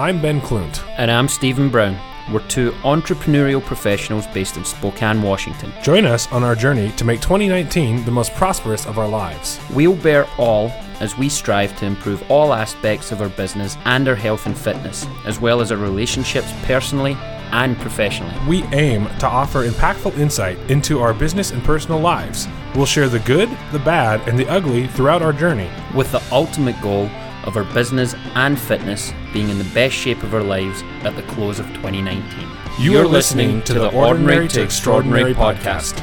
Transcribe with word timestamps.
I'm 0.00 0.22
Ben 0.22 0.40
Klunt. 0.40 0.82
And 0.96 1.10
I'm 1.10 1.28
Stephen 1.28 1.68
Brown. 1.68 1.94
We're 2.32 2.46
two 2.48 2.70
entrepreneurial 2.84 3.62
professionals 3.62 4.26
based 4.28 4.56
in 4.56 4.64
Spokane, 4.64 5.20
Washington. 5.20 5.74
Join 5.82 6.06
us 6.06 6.26
on 6.32 6.42
our 6.42 6.54
journey 6.54 6.90
to 6.92 7.04
make 7.04 7.20
2019 7.20 8.06
the 8.06 8.10
most 8.10 8.34
prosperous 8.34 8.86
of 8.86 8.98
our 8.98 9.06
lives. 9.06 9.60
We'll 9.74 9.94
bear 9.94 10.26
all 10.38 10.68
as 11.00 11.18
we 11.18 11.28
strive 11.28 11.78
to 11.80 11.84
improve 11.84 12.22
all 12.30 12.54
aspects 12.54 13.12
of 13.12 13.20
our 13.20 13.28
business 13.28 13.76
and 13.84 14.08
our 14.08 14.14
health 14.14 14.46
and 14.46 14.56
fitness, 14.56 15.06
as 15.26 15.38
well 15.38 15.60
as 15.60 15.70
our 15.70 15.76
relationships 15.76 16.50
personally 16.62 17.12
and 17.52 17.76
professionally. 17.76 18.34
We 18.48 18.62
aim 18.72 19.06
to 19.18 19.26
offer 19.26 19.68
impactful 19.68 20.16
insight 20.16 20.56
into 20.70 21.00
our 21.00 21.12
business 21.12 21.50
and 21.50 21.62
personal 21.62 22.00
lives. 22.00 22.48
We'll 22.74 22.86
share 22.86 23.10
the 23.10 23.18
good, 23.18 23.50
the 23.70 23.80
bad, 23.80 24.26
and 24.26 24.38
the 24.38 24.48
ugly 24.48 24.86
throughout 24.86 25.20
our 25.20 25.34
journey. 25.34 25.68
With 25.94 26.10
the 26.10 26.22
ultimate 26.32 26.80
goal 26.80 27.10
of 27.44 27.58
our 27.58 27.64
business 27.64 28.14
and 28.34 28.58
fitness 28.58 29.12
being 29.32 29.48
in 29.48 29.58
the 29.58 29.70
best 29.72 29.94
shape 29.94 30.22
of 30.22 30.34
our 30.34 30.42
lives 30.42 30.82
at 31.02 31.16
the 31.16 31.22
close 31.22 31.58
of 31.58 31.66
2019. 31.68 32.48
You 32.78 32.98
are 32.98 33.06
listening 33.06 33.62
to 33.62 33.74
the 33.74 33.90
Ordinary 33.92 34.48
to 34.48 34.62
Extraordinary 34.62 35.34
podcast. 35.34 36.00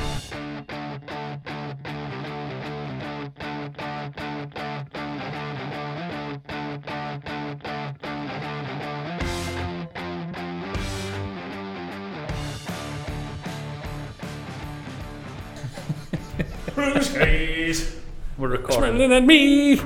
We're 18.37 18.49
recording. 18.49 18.95
Smiling 18.95 19.13
at 19.13 19.25
me. 19.25 19.81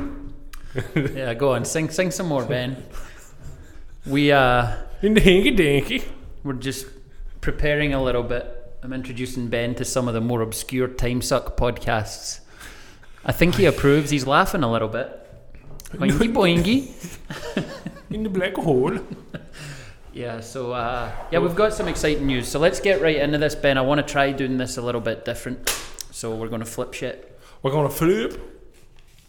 Yeah, 1.16 1.34
go 1.34 1.54
on. 1.54 1.64
Sing, 1.64 1.90
sing 1.90 2.12
some 2.12 2.28
more, 2.28 2.46
Ben. 2.46 2.84
We 4.06 4.32
uh, 4.32 4.78
In 5.02 5.14
the 5.14 5.22
hinky 5.22 5.56
dinky. 5.56 6.04
we're 6.44 6.54
just 6.54 6.88
preparing 7.42 7.94
a 7.94 8.02
little 8.04 8.24
bit. 8.24 8.58
I'm 8.84 8.94
introducing 8.94 9.48
Ben 9.48 9.76
to 9.76 9.86
some 9.86 10.08
of 10.08 10.14
the 10.14 10.22
more 10.22 10.42
obscure 10.42 10.88
time 10.88 11.22
suck 11.22 11.56
podcasts. 11.56 12.40
I 13.24 13.32
think 13.32 13.56
he 13.56 13.66
approves. 13.66 14.10
He's 14.10 14.26
laughing 14.26 14.64
a 14.64 14.72
little 14.72 14.88
bit. 14.88 15.18
Boingy 15.92 16.34
boingy. 16.34 17.68
In 18.10 18.24
the 18.24 18.30
black 18.30 18.56
hole. 18.56 18.98
Yeah, 20.14 20.40
so 20.42 20.72
uh, 20.72 21.12
yeah, 21.32 21.40
we've 21.40 21.56
got 21.56 21.74
some 21.74 21.88
exciting 21.88 22.26
news. 22.26 22.48
So 22.48 22.60
let's 22.60 22.80
get 22.80 23.02
right 23.02 23.16
into 23.18 23.38
this, 23.38 23.54
Ben. 23.56 23.78
I 23.78 23.82
want 23.82 24.06
to 24.06 24.12
try 24.12 24.32
doing 24.32 24.58
this 24.58 24.78
a 24.78 24.82
little 24.82 25.00
bit 25.02 25.24
different. 25.26 25.70
So 26.12 26.36
we're 26.36 26.50
going 26.50 26.62
to 26.62 26.66
flip 26.66 26.94
shit. 26.94 27.40
We're 27.62 27.72
going 27.72 27.88
to 27.88 27.94
flip. 27.96 28.40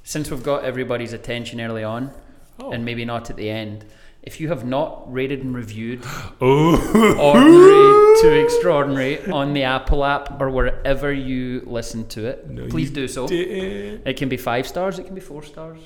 Since 0.04 0.30
we've 0.30 0.42
got 0.42 0.64
everybody's 0.64 1.12
attention 1.12 1.60
early 1.60 1.84
on, 1.84 2.10
Oh. 2.58 2.72
and 2.72 2.84
maybe 2.84 3.04
not 3.04 3.30
at 3.30 3.36
the 3.36 3.48
end, 3.48 3.84
if 4.22 4.40
you 4.40 4.48
have 4.48 4.64
not 4.64 5.12
rated 5.12 5.40
and 5.42 5.54
reviewed 5.54 6.00
Oh. 6.40 6.76
Ordinary 7.18 8.20
to 8.22 8.44
Extraordinary 8.44 9.24
on 9.30 9.52
the 9.52 9.64
Apple 9.64 10.04
app 10.04 10.40
or 10.40 10.50
wherever 10.50 11.12
you 11.12 11.62
listen 11.66 12.06
to 12.08 12.26
it, 12.26 12.48
No, 12.48 12.66
please 12.68 12.90
do 12.90 13.08
so. 13.08 13.26
didn't. 13.26 14.06
It 14.06 14.16
can 14.16 14.28
be 14.28 14.36
five 14.36 14.66
stars, 14.66 14.98
it 14.98 15.04
can 15.06 15.14
be 15.14 15.20
four 15.20 15.42
stars. 15.42 15.78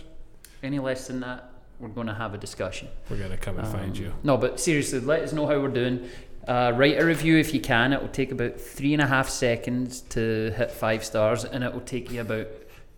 Any 0.63 0.79
less 0.79 1.07
than 1.07 1.21
that, 1.21 1.51
we're 1.79 1.89
going 1.89 2.07
to 2.09 2.15
have 2.15 2.35
a 2.35 2.39
discussion. 2.39 2.89
We're 3.11 3.19
going 3.19 3.31
to 3.31 3.37
come 3.37 3.59
and 3.59 3.69
find 3.69 3.91
Um, 3.97 4.03
you. 4.03 4.13
No, 4.23 4.37
but 4.37 4.59
seriously, 4.61 5.01
let 5.01 5.23
us 5.23 5.33
know 5.33 5.47
how 5.47 5.61
we're 5.61 5.69
doing. 5.69 6.09
Uh, 6.49 6.73
write 6.77 6.99
a 7.01 7.05
review 7.05 7.37
if 7.39 7.53
you 7.53 7.61
can. 7.61 7.93
It 7.93 8.01
will 8.01 8.09
take 8.09 8.33
about 8.33 8.61
three 8.61 8.93
and 8.93 9.03
a 9.03 9.07
half 9.07 9.29
seconds 9.29 10.01
to 10.11 10.53
hit 10.57 10.71
five 10.71 11.05
stars, 11.05 11.45
and 11.45 11.63
it 11.65 11.73
will 11.73 11.81
take 11.81 12.11
you 12.11 12.21
about 12.21 12.47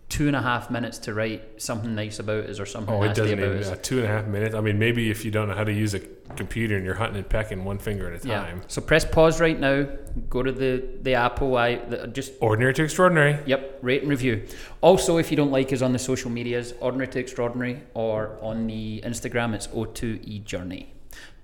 two 0.09 0.25
and 0.25 0.35
a 0.35 0.41
half 0.41 0.71
minutes 0.71 0.97
to 0.97 1.13
write 1.13 1.61
something 1.61 1.93
nice 1.93 2.17
about 2.19 2.45
us 2.45 2.59
or 2.59 2.65
something 2.65 2.93
Oh, 2.93 3.03
it 3.03 3.15
doesn't 3.15 3.37
about 3.37 3.55
even 3.55 3.63
uh, 3.71 3.75
two 3.75 3.99
and 3.99 4.05
a 4.05 4.09
half 4.09 4.25
minutes. 4.25 4.55
I 4.55 4.61
mean, 4.61 4.79
maybe 4.79 5.11
if 5.11 5.23
you 5.23 5.29
don't 5.29 5.47
know 5.47 5.53
how 5.53 5.63
to 5.63 5.71
use 5.71 5.93
a 5.93 5.99
computer 6.35 6.75
and 6.75 6.83
you're 6.83 6.95
hunting 6.95 7.17
and 7.17 7.29
pecking 7.29 7.63
one 7.63 7.77
finger 7.77 8.11
at 8.11 8.25
a 8.25 8.27
time. 8.27 8.57
Yeah. 8.57 8.63
So 8.67 8.81
press 8.81 9.05
pause 9.05 9.39
right 9.39 9.59
now. 9.59 9.87
Go 10.29 10.41
to 10.41 10.51
the 10.51 10.83
the 11.03 11.13
Apple. 11.13 11.55
I 11.55 11.75
the, 11.75 12.07
just 12.07 12.33
Ordinary 12.41 12.73
to 12.73 12.83
extraordinary. 12.83 13.39
Yep, 13.45 13.79
rate 13.83 14.01
and 14.01 14.09
review. 14.09 14.45
Also, 14.81 15.17
if 15.17 15.29
you 15.29 15.37
don't 15.37 15.51
like 15.51 15.71
us 15.71 15.81
on 15.83 15.93
the 15.93 15.99
social 15.99 16.31
medias, 16.31 16.73
Ordinary 16.79 17.07
to 17.09 17.19
Extraordinary, 17.19 17.81
or 17.93 18.37
on 18.41 18.65
the 18.65 19.01
Instagram, 19.05 19.53
it's 19.53 19.67
O2E 19.67 20.43
Journey. 20.43 20.93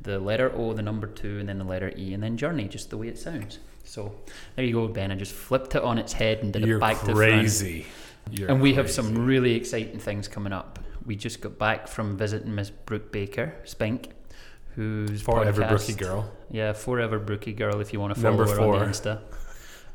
The 0.02 0.20
letter 0.20 0.52
O, 0.56 0.74
the 0.74 0.82
number 0.82 1.08
two, 1.08 1.40
and 1.40 1.48
then 1.48 1.60
the 1.60 1.66
letter 1.66 1.94
E, 1.96 2.14
and 2.14 2.22
then 2.22 2.38
Journey, 2.38 2.68
just 2.68 2.90
the 2.90 2.98
way 2.98 3.08
it 3.08 3.18
sounds. 3.18 3.60
So 3.84 4.14
there 4.56 4.66
you 4.66 4.74
go, 4.74 4.88
Ben. 4.88 5.12
I 5.12 5.16
just 5.16 5.34
flipped 5.34 5.76
it 5.76 5.84
on 5.84 5.98
its 5.98 6.14
head 6.14 6.40
and 6.40 6.52
did 6.52 6.66
You're 6.66 6.78
it 6.78 6.82
back 6.82 7.00
to 7.02 7.16
front. 7.16 7.48
Crazy. 8.26 8.42
You're 8.42 8.52
And 8.52 8.62
we 8.62 8.74
have 8.76 8.90
some 8.92 9.26
really 9.26 9.54
exciting 9.56 10.00
things 10.00 10.28
coming 10.28 10.54
up. 10.54 10.80
We 11.06 11.16
just 11.16 11.42
got 11.42 11.58
back 11.60 11.88
from 11.88 12.18
visiting 12.18 12.56
Miss 12.56 12.70
Brooke 12.72 13.12
Baker, 13.12 13.54
Spink, 13.64 14.10
who's 14.76 15.22
forever 15.22 15.62
podcast- 15.62 15.70
brookie 15.70 15.94
girl. 15.94 16.32
Yeah, 16.50 16.74
forever 16.74 17.20
Brookie 17.20 17.54
girl. 17.54 17.80
If 17.80 17.94
you 17.94 18.00
want 18.00 18.16
to 18.16 18.20
follow 18.22 18.36
Number 18.38 18.52
her 18.52 18.58
four. 18.58 18.74
on 18.76 18.80
the 18.80 18.86
Insta. 18.88 19.22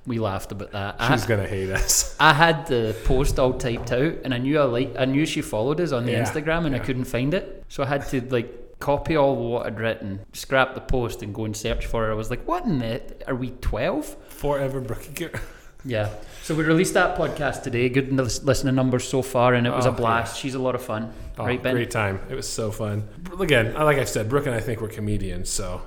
We 0.07 0.19
laughed 0.19 0.51
about 0.53 0.71
that. 0.73 0.97
I- 0.99 1.15
She's 1.15 1.27
gonna 1.27 1.47
hate 1.47 1.71
us. 1.71 2.17
I 2.21 2.33
had 2.33 2.67
the 2.67 2.97
post 3.05 3.39
all 3.39 3.53
typed 3.55 3.93
out, 3.93 4.15
and 4.25 4.33
I 4.33 4.39
knew 4.39 4.59
I 4.59 4.65
like 4.65 4.95
I 4.99 5.05
knew 5.05 5.27
she 5.27 5.43
followed 5.43 5.81
us 5.81 5.93
on 5.93 6.07
the 6.07 6.13
Yeah, 6.13 6.23
Instagram, 6.25 6.65
and 6.67 6.75
I 6.75 6.79
couldn't 6.79 7.05
find 7.05 7.35
it, 7.35 7.65
so 7.69 7.83
I 7.83 7.87
had 7.87 8.07
to 8.09 8.21
like 8.31 8.79
copy 8.79 9.15
all 9.17 9.37
what 9.37 9.67
I'd 9.67 9.79
written, 9.79 10.21
scrap 10.33 10.75
the 10.75 10.81
post, 10.81 11.23
and 11.23 11.35
go 11.35 11.45
and 11.45 11.55
search 11.55 11.85
for 11.85 12.07
her. 12.07 12.11
I 12.11 12.15
was 12.15 12.31
like, 12.31 12.47
"What 12.49 12.65
in 12.65 12.79
the? 12.79 13.03
Are 13.27 13.35
we 13.35 13.51
12? 13.51 14.17
Forever 14.29 14.81
brookie 14.81 15.13
girl. 15.13 15.41
Yeah. 15.85 16.11
So 16.43 16.55
we 16.55 16.65
released 16.65 16.95
that 16.95 17.17
podcast 17.17 17.63
today. 17.63 17.89
Good 17.89 18.13
lis- 18.13 18.43
listening 18.43 18.75
numbers 18.75 19.07
so 19.09 19.23
far, 19.23 19.55
and 19.55 19.67
it 19.67 19.71
was 19.71 19.87
Oh, 19.87 19.91
a 19.91 19.93
blast. 19.93 20.39
She's 20.39 20.55
a 20.55 20.59
lot 20.59 20.75
of 20.75 20.83
fun, 20.83 21.13
Oh, 21.39 21.45
right, 21.47 21.63
Ben? 21.63 21.75
Great 21.75 21.91
time. 21.91 22.21
It 22.29 22.35
was 22.35 22.49
so 22.49 22.71
fun. 22.71 23.09
Again, 23.39 23.75
like 23.75 23.99
I 23.99 24.05
said, 24.05 24.29
Brooke 24.29 24.47
and 24.47 24.55
I 24.55 24.61
think 24.61 24.81
we're 24.81 24.89
comedians, 24.89 25.49
so 25.51 25.83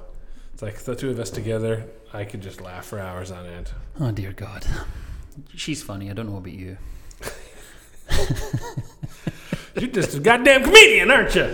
it's 0.53 0.61
like 0.61 0.77
the 0.79 0.95
two 0.95 1.09
of 1.11 1.19
us 1.19 1.29
together. 1.29 1.85
I 2.13 2.23
could 2.25 2.41
just 2.41 2.61
laugh 2.61 2.85
for 2.85 2.99
hours 2.99 3.29
on 3.31 3.45
end. 3.45 3.71
Oh 3.99 4.11
dear 4.11 4.31
God, 4.33 4.65
she's 5.55 5.81
funny. 5.83 6.09
I 6.09 6.13
don't 6.13 6.29
know 6.29 6.37
about 6.37 6.53
you. 6.53 6.77
You're 9.75 9.89
just 9.91 10.15
a 10.15 10.19
goddamn 10.19 10.63
comedian, 10.63 11.09
aren't 11.11 11.33
you? 11.35 11.51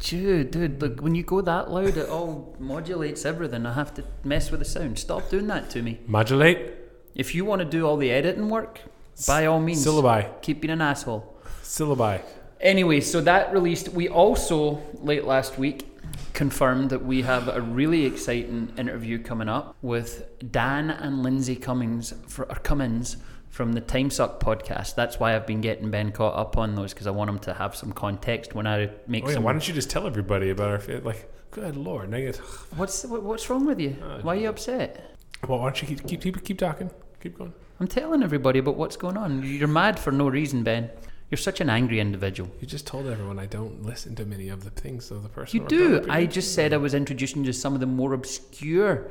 Dude, 0.00 0.50
dude, 0.50 0.82
look, 0.82 1.00
when 1.00 1.14
you 1.14 1.22
go 1.22 1.40
that 1.40 1.70
loud, 1.70 1.96
it 1.96 2.08
all 2.08 2.56
modulates 2.58 3.24
everything. 3.24 3.64
I 3.64 3.72
have 3.72 3.94
to 3.94 4.04
mess 4.24 4.50
with 4.50 4.60
the 4.60 4.66
sound. 4.66 4.98
Stop 4.98 5.30
doing 5.30 5.46
that 5.46 5.70
to 5.70 5.82
me. 5.82 6.00
Modulate. 6.06 6.72
If 7.14 7.34
you 7.34 7.44
want 7.44 7.60
to 7.60 7.64
do 7.64 7.86
all 7.86 7.96
the 7.96 8.10
editing 8.10 8.48
work, 8.48 8.80
by 9.26 9.46
all 9.46 9.60
means, 9.60 9.84
Syllabi. 9.86 10.42
keep 10.42 10.60
being 10.60 10.72
an 10.72 10.80
asshole. 10.80 11.32
Syllabi. 11.62 12.20
Anyway, 12.60 13.00
so 13.00 13.20
that 13.20 13.52
released. 13.52 13.88
We 13.90 14.08
also 14.08 14.82
late 14.94 15.24
last 15.24 15.58
week 15.58 15.86
confirmed 16.32 16.90
that 16.90 17.04
we 17.04 17.22
have 17.22 17.48
a 17.48 17.60
really 17.60 18.04
exciting 18.06 18.72
interview 18.76 19.22
coming 19.22 19.48
up 19.48 19.76
with 19.82 20.26
Dan 20.50 20.90
and 20.90 21.22
Lindsay 21.22 21.54
Cummings 21.56 22.12
for 22.26 22.44
or 22.50 22.56
Cummins 22.56 23.16
from 23.50 23.72
the 23.74 23.80
Time 23.80 24.10
Suck 24.10 24.40
podcast. 24.40 24.96
That's 24.96 25.20
why 25.20 25.36
I've 25.36 25.46
been 25.46 25.60
getting 25.60 25.90
Ben 25.90 26.10
caught 26.10 26.36
up 26.36 26.56
on 26.58 26.74
those 26.74 26.92
because 26.92 27.06
I 27.06 27.10
want 27.12 27.30
him 27.30 27.38
to 27.40 27.54
have 27.54 27.76
some 27.76 27.92
context 27.92 28.54
when 28.54 28.66
I 28.66 28.90
make 29.06 29.24
Oh, 29.24 29.28
yeah, 29.28 29.34
some. 29.34 29.44
why 29.44 29.52
don't 29.52 29.66
you 29.68 29.74
just 29.74 29.90
tell 29.90 30.06
everybody 30.08 30.50
about 30.50 30.88
our? 30.88 31.00
Like, 31.00 31.30
good 31.52 31.76
lord. 31.76 32.10
Get, 32.10 32.36
What's 32.76 33.04
what- 33.04 33.22
what's 33.22 33.48
wrong 33.48 33.64
with 33.66 33.78
you? 33.78 33.96
Oh, 34.02 34.18
Why 34.22 34.34
are 34.34 34.40
you 34.40 34.48
upset? 34.48 35.16
well, 35.46 35.58
why 35.60 35.66
don't 35.66 35.82
you 35.82 35.88
keep, 35.88 36.06
keep, 36.06 36.20
keep, 36.22 36.44
keep 36.44 36.58
talking? 36.58 36.90
Keep 37.24 37.38
going. 37.38 37.54
I'm 37.80 37.88
telling 37.88 38.22
everybody 38.22 38.58
about 38.58 38.76
what's 38.76 38.98
going 38.98 39.16
on. 39.16 39.42
You're 39.42 39.66
mad 39.66 39.98
for 39.98 40.12
no 40.12 40.28
reason, 40.28 40.62
Ben. 40.62 40.90
You're 41.30 41.38
such 41.38 41.62
an 41.62 41.70
angry 41.70 41.98
individual. 41.98 42.50
You 42.60 42.66
just 42.66 42.86
told 42.86 43.06
everyone 43.06 43.38
I 43.38 43.46
don't 43.46 43.82
listen 43.82 44.14
to 44.16 44.26
many 44.26 44.50
of 44.50 44.62
the 44.62 44.68
things 44.68 45.10
of 45.10 45.22
the 45.22 45.30
person. 45.30 45.58
You 45.58 45.66
do. 45.66 46.06
I 46.10 46.26
just 46.26 46.54
said 46.54 46.74
I 46.74 46.76
was 46.76 46.92
introducing 46.92 47.42
you 47.42 47.46
to 47.46 47.54
some 47.54 47.72
of 47.72 47.80
the 47.80 47.86
more 47.86 48.12
obscure 48.12 49.10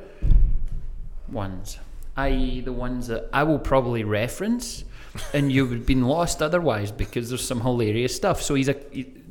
ones, 1.28 1.80
i.e., 2.16 2.60
the 2.60 2.72
ones 2.72 3.08
that 3.08 3.28
I 3.32 3.42
will 3.42 3.58
probably 3.58 4.04
reference, 4.04 4.84
and 5.32 5.50
you've 5.50 5.84
been 5.84 6.04
lost 6.04 6.40
otherwise 6.40 6.92
because 6.92 7.30
there's 7.30 7.44
some 7.44 7.62
hilarious 7.62 8.14
stuff. 8.14 8.40
So 8.40 8.54
he's 8.54 8.68
a 8.68 8.74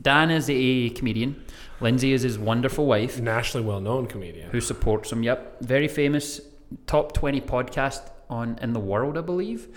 Dan 0.01 0.29
is 0.29 0.49
a 0.49 0.89
comedian. 0.89 1.41
Lindsay 1.79 2.11
is 2.11 2.23
his 2.23 2.37
wonderful 2.37 2.85
wife 2.85 3.21
nationally 3.21 3.65
well-known 3.65 4.07
comedian. 4.07 4.49
who 4.49 4.59
supports 4.59 5.09
him. 5.09 5.23
Yep, 5.23 5.61
very 5.61 5.87
famous, 5.87 6.41
top 6.85 7.13
twenty 7.13 7.39
podcast 7.39 8.09
on 8.29 8.57
in 8.61 8.73
the 8.73 8.79
world, 8.79 9.17
I 9.17 9.21
believe, 9.21 9.67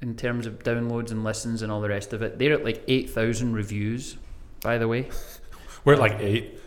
in 0.00 0.16
terms 0.16 0.46
of 0.46 0.62
downloads 0.62 1.10
and 1.10 1.24
listens 1.24 1.62
and 1.62 1.70
all 1.72 1.80
the 1.80 1.88
rest 1.88 2.12
of 2.12 2.22
it. 2.22 2.38
They're 2.38 2.54
at 2.54 2.64
like 2.64 2.82
eight 2.88 3.10
thousand 3.10 3.54
reviews, 3.54 4.16
by 4.62 4.78
the 4.78 4.88
way. 4.88 5.08
We're 5.84 5.94
at 5.94 5.98
like 6.00 6.18
eight. 6.20 6.58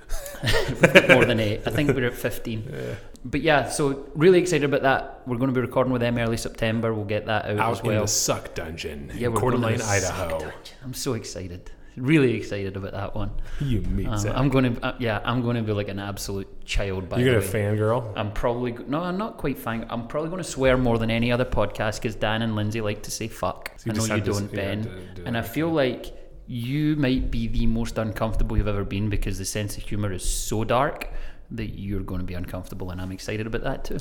more 1.10 1.26
than 1.26 1.40
eight. 1.40 1.62
I 1.66 1.72
think 1.72 1.90
we're 1.94 2.06
at 2.08 2.14
15. 2.14 2.70
Yeah. 2.74 2.96
But 3.26 3.42
yeah, 3.42 3.68
so 3.68 4.06
really 4.16 4.40
excited 4.40 4.64
about 4.64 4.84
that. 4.84 5.22
We're 5.26 5.36
going 5.38 5.50
to 5.50 5.54
be 5.54 5.60
recording 5.60 5.92
with 5.92 6.02
them 6.02 6.18
early 6.18 6.38
September. 6.38 6.94
We'll 6.94 7.04
get 7.04 7.26
that 7.26 7.46
out, 7.46 7.58
Out 7.60 7.72
as 7.72 7.80
in 7.82 7.88
well. 7.88 8.02
the 8.04 8.08
Suck 8.08 8.54
Dungeon 8.54 9.12
Yeah, 9.16 9.28
in 9.28 9.34
Coeur 9.34 9.52
going 9.52 9.54
to 9.54 9.60
d'Alene, 9.60 9.80
Suck 9.80 9.90
Idaho. 10.14 10.30
Dungeon. 10.40 10.76
I'm 10.84 10.94
so 10.94 11.14
excited. 11.14 11.72
Really 11.98 12.36
excited 12.36 12.78
about 12.78 12.92
that 12.94 13.16
one. 13.16 13.32
You 13.60 13.84
Uh, 14.08 14.18
sack. 14.18 14.34
I'm 14.36 14.50
going 14.50 14.76
to, 14.76 14.86
uh, 14.86 14.96
yeah, 15.00 15.20
I'm 15.26 15.42
going 15.42 15.56
to 15.56 15.64
be 15.64 15.72
like 15.74 15.88
an 15.90 16.00
absolute 16.00 16.64
child. 16.64 17.10
By 17.10 17.18
You're 17.20 17.34
gonna 17.42 17.46
way. 17.52 17.52
fangirl. 17.52 18.14
I'm 18.16 18.32
probably 18.32 18.78
no, 18.88 19.02
I'm 19.02 19.18
not 19.18 19.38
quite 19.38 19.58
fine. 19.58 19.86
I'm 19.90 20.08
probably 20.08 20.30
going 20.30 20.44
to 20.44 20.50
swear 20.50 20.78
more 20.78 21.00
than 21.00 21.10
any 21.10 21.32
other 21.32 21.44
podcast 21.46 21.96
because 22.00 22.16
Dan 22.16 22.44
and 22.44 22.56
Lindsay 22.56 22.82
like 22.82 23.02
to 23.04 23.12
say 23.12 23.28
fuck. 23.28 23.72
So 23.78 23.90
I 23.90 23.94
know 23.96 24.04
you 24.16 24.22
to 24.22 24.32
don't, 24.32 24.50
yeah, 24.54 24.56
Ben. 24.56 24.84
to 24.84 24.90
do 25.16 25.24
and 25.26 25.36
I 25.36 25.42
feel 25.42 25.70
like 25.70 26.14
you 26.46 26.96
might 26.96 27.30
be 27.32 27.48
the 27.48 27.66
most 27.66 27.98
uncomfortable 27.98 28.56
you've 28.58 28.68
ever 28.68 28.86
been 28.86 29.10
because 29.10 29.38
the 29.38 29.46
sense 29.46 29.76
of 29.78 29.84
humor 29.84 30.14
is 30.14 30.24
so 30.24 30.64
dark 30.64 31.10
that 31.52 31.80
you're 31.80 32.02
going 32.04 32.20
to 32.22 32.26
be 32.26 32.36
uncomfortable, 32.36 32.92
and 32.92 33.02
I'm 33.02 33.12
excited 33.12 33.48
about 33.48 33.64
that 33.64 33.84
too. 33.86 33.98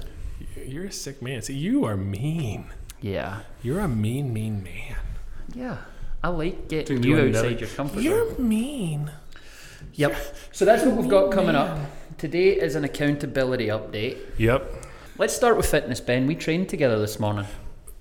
You're 0.66 0.84
a 0.84 0.92
sick 0.92 1.22
man. 1.22 1.42
See, 1.42 1.54
you 1.54 1.84
are 1.84 1.96
mean. 1.96 2.66
Yeah, 3.00 3.40
You're 3.62 3.80
a 3.80 3.88
mean, 3.88 4.32
mean 4.32 4.62
man. 4.62 4.96
yeah. 5.54 5.78
I 6.22 6.28
like 6.28 6.68
getting 6.68 6.96
Dude, 6.96 7.04
you 7.04 7.10
you 7.12 7.16
wanna 7.16 7.30
know- 7.30 7.38
outside 7.38 7.60
your 7.60 7.68
comfort 7.70 7.94
zone. 7.96 8.02
You're 8.04 8.38
mean. 8.38 9.10
Yep. 9.94 10.16
So 10.52 10.64
that's 10.64 10.84
what 10.84 10.96
we've 10.96 11.08
got 11.10 11.30
coming 11.32 11.54
up. 11.54 11.78
Today 12.18 12.50
is 12.50 12.74
an 12.74 12.84
accountability 12.84 13.66
update. 13.68 14.18
Yep. 14.38 14.84
Let's 15.18 15.34
start 15.34 15.56
with 15.56 15.66
fitness, 15.66 16.00
Ben. 16.00 16.26
We 16.26 16.34
trained 16.34 16.68
together 16.68 16.98
this 16.98 17.18
morning. 17.20 17.46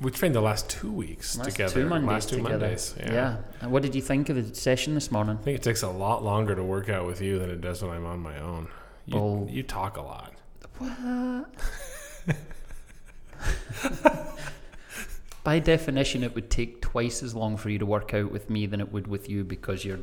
We 0.01 0.11
trained 0.11 0.35
the 0.35 0.41
last 0.41 0.69
two 0.69 0.91
weeks 0.91 1.37
Last 1.37 1.51
together. 1.51 1.73
two 1.83 1.87
Mondays 1.87 2.07
last 2.09 2.29
two 2.29 2.35
together. 2.37 2.57
Mondays. 2.59 2.95
Yeah. 2.99 3.13
yeah. 3.13 3.37
And 3.61 3.71
what 3.71 3.81
did 3.83 3.95
you 3.95 4.01
think 4.01 4.27
of 4.29 4.35
the 4.35 4.53
session 4.55 4.93
this 4.93 5.09
morning? 5.11 5.37
I 5.39 5.43
think 5.43 5.55
it 5.57 5.63
takes 5.63 5.83
a 5.83 5.89
lot 5.89 6.23
longer 6.23 6.53
to 6.55 6.63
work 6.63 6.89
out 6.89 7.05
with 7.05 7.21
you 7.21 7.39
than 7.39 7.49
it 7.49 7.61
does 7.61 7.81
when 7.81 7.91
I'm 7.91 8.05
on 8.05 8.19
my 8.19 8.37
own. 8.39 8.67
You, 9.05 9.15
Well- 9.17 9.47
you 9.49 9.63
talk 9.63 9.95
a 9.97 10.01
lot. 10.01 10.33
What? 10.79 11.45
By 15.45 15.59
definition, 15.59 16.23
it 16.23 16.35
would 16.35 16.49
take 16.49 16.81
twice 16.81 17.21
as 17.23 17.33
long 17.35 17.55
for 17.55 17.69
you 17.69 17.77
to 17.79 17.85
work 17.85 18.13
out 18.13 18.31
with 18.31 18.49
me 18.49 18.65
than 18.65 18.81
it 18.81 18.91
would 18.91 19.07
with 19.07 19.29
you 19.29 19.43
because 19.45 19.85
you're 19.85 19.99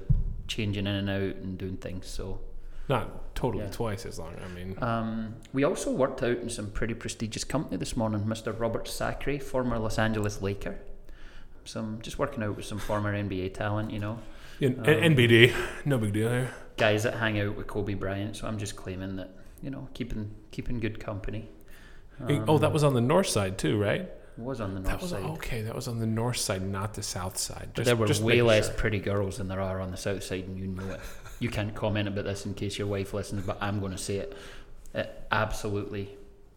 changing 0.46 0.86
in 0.86 0.94
and 0.94 1.10
out 1.10 1.36
and 1.42 1.58
doing 1.58 1.76
things. 1.76 2.06
So, 2.06 2.40
Not 2.88 3.34
totally 3.36 3.64
Yeah. 3.64 3.70
twice 3.70 4.04
as 4.06 4.18
long. 4.18 4.34
I 4.44 4.48
mean, 4.54 4.76
um, 4.82 5.34
we 5.52 5.62
also 5.64 5.92
worked 5.92 6.22
out 6.22 6.38
in 6.38 6.48
some 6.50 6.70
pretty 6.70 6.94
prestigious 6.94 7.44
company 7.44 7.76
this 7.76 7.96
morning. 7.96 8.20
Mr. 8.24 8.58
Robert 8.58 8.88
Sacre, 8.88 9.38
former 9.38 9.78
Los 9.78 9.98
Angeles 9.98 10.42
Laker. 10.42 10.78
Some 11.64 12.00
just 12.02 12.18
working 12.18 12.42
out 12.42 12.56
with 12.56 12.64
some 12.64 12.78
former 12.78 13.12
NBA 13.14 13.50
talent, 13.54 13.92
you 13.92 13.98
know, 14.00 14.18
in, 14.60 14.78
um, 14.80 14.84
NBD, 14.84 15.52
no 15.84 15.96
big 15.98 16.12
deal 16.12 16.28
here. 16.30 16.50
guys 16.76 17.02
that 17.04 17.14
hang 17.14 17.38
out 17.40 17.56
with 17.56 17.66
Kobe 17.68 17.94
Bryant. 17.94 18.36
So 18.36 18.46
I'm 18.48 18.58
just 18.58 18.74
claiming 18.76 19.16
that 19.16 19.30
you 19.62 19.70
know, 19.70 19.86
keeping 19.94 20.30
keeping 20.50 20.80
good 20.80 20.98
company. 21.00 21.48
oh, 22.20 22.58
that 22.58 22.66
Um, 22.68 22.72
was 22.72 22.82
on 22.84 22.94
the 22.94 23.00
north 23.00 23.28
side 23.28 23.58
too, 23.58 23.80
right? 23.80 24.10
Was 24.37 24.61
on 24.61 24.75
the 24.75 24.81
north 24.81 24.93
That 24.93 25.00
was 25.02 25.11
side. 25.11 25.25
okay. 25.25 25.62
That 25.62 25.75
was 25.75 25.88
on 25.88 25.99
the 25.99 26.06
north 26.06 26.38
side, 26.38 26.62
not 26.62 26.94
the 26.94 27.02
south 27.02 27.37
side. 27.38 27.69
But 27.75 27.84
Just- 27.84 27.87
there 27.87 27.96
were 27.96 28.06
way 28.26 28.43
less 28.43 28.67
sure. 28.67 28.75
pretty 28.76 28.99
girls 28.99 29.38
than 29.38 29.49
there 29.49 29.61
are 29.61 29.81
on 29.81 29.90
the 29.90 29.96
south 29.96 30.23
side, 30.25 30.44
and 30.44 30.58
you 30.58 30.67
know 30.69 30.94
it. 30.94 31.00
You 31.38 31.49
can't 31.50 31.75
comment 31.75 32.08
about 32.08 32.25
this 32.25 32.46
in 32.46 32.55
case 32.55 32.79
your 32.79 32.87
wife 32.87 33.12
listens, 33.14 33.44
but 33.44 33.58
I'm 33.61 33.81
going 33.81 33.93
to 33.93 33.99
say 33.99 34.17
it. 34.19 34.37
Uh, 34.94 35.05
absolutely, 35.31 36.17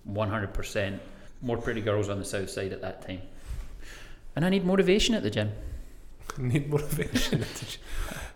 100% 0.10 1.00
more 1.42 1.58
pretty 1.58 1.82
girls 1.82 2.08
on 2.10 2.20
the 2.20 2.26
south 2.26 2.50
side 2.50 2.72
at 2.74 2.82
that 2.82 3.06
time. 3.08 3.22
And 4.36 4.46
I 4.46 4.50
need 4.50 4.66
motivation 4.66 5.16
at 5.16 5.24
the 5.24 5.30
gym. 5.32 5.52
Need 6.38 6.70
motivation. 6.70 7.42
at 7.42 7.48
the 7.54 7.66
gym. 7.66 7.82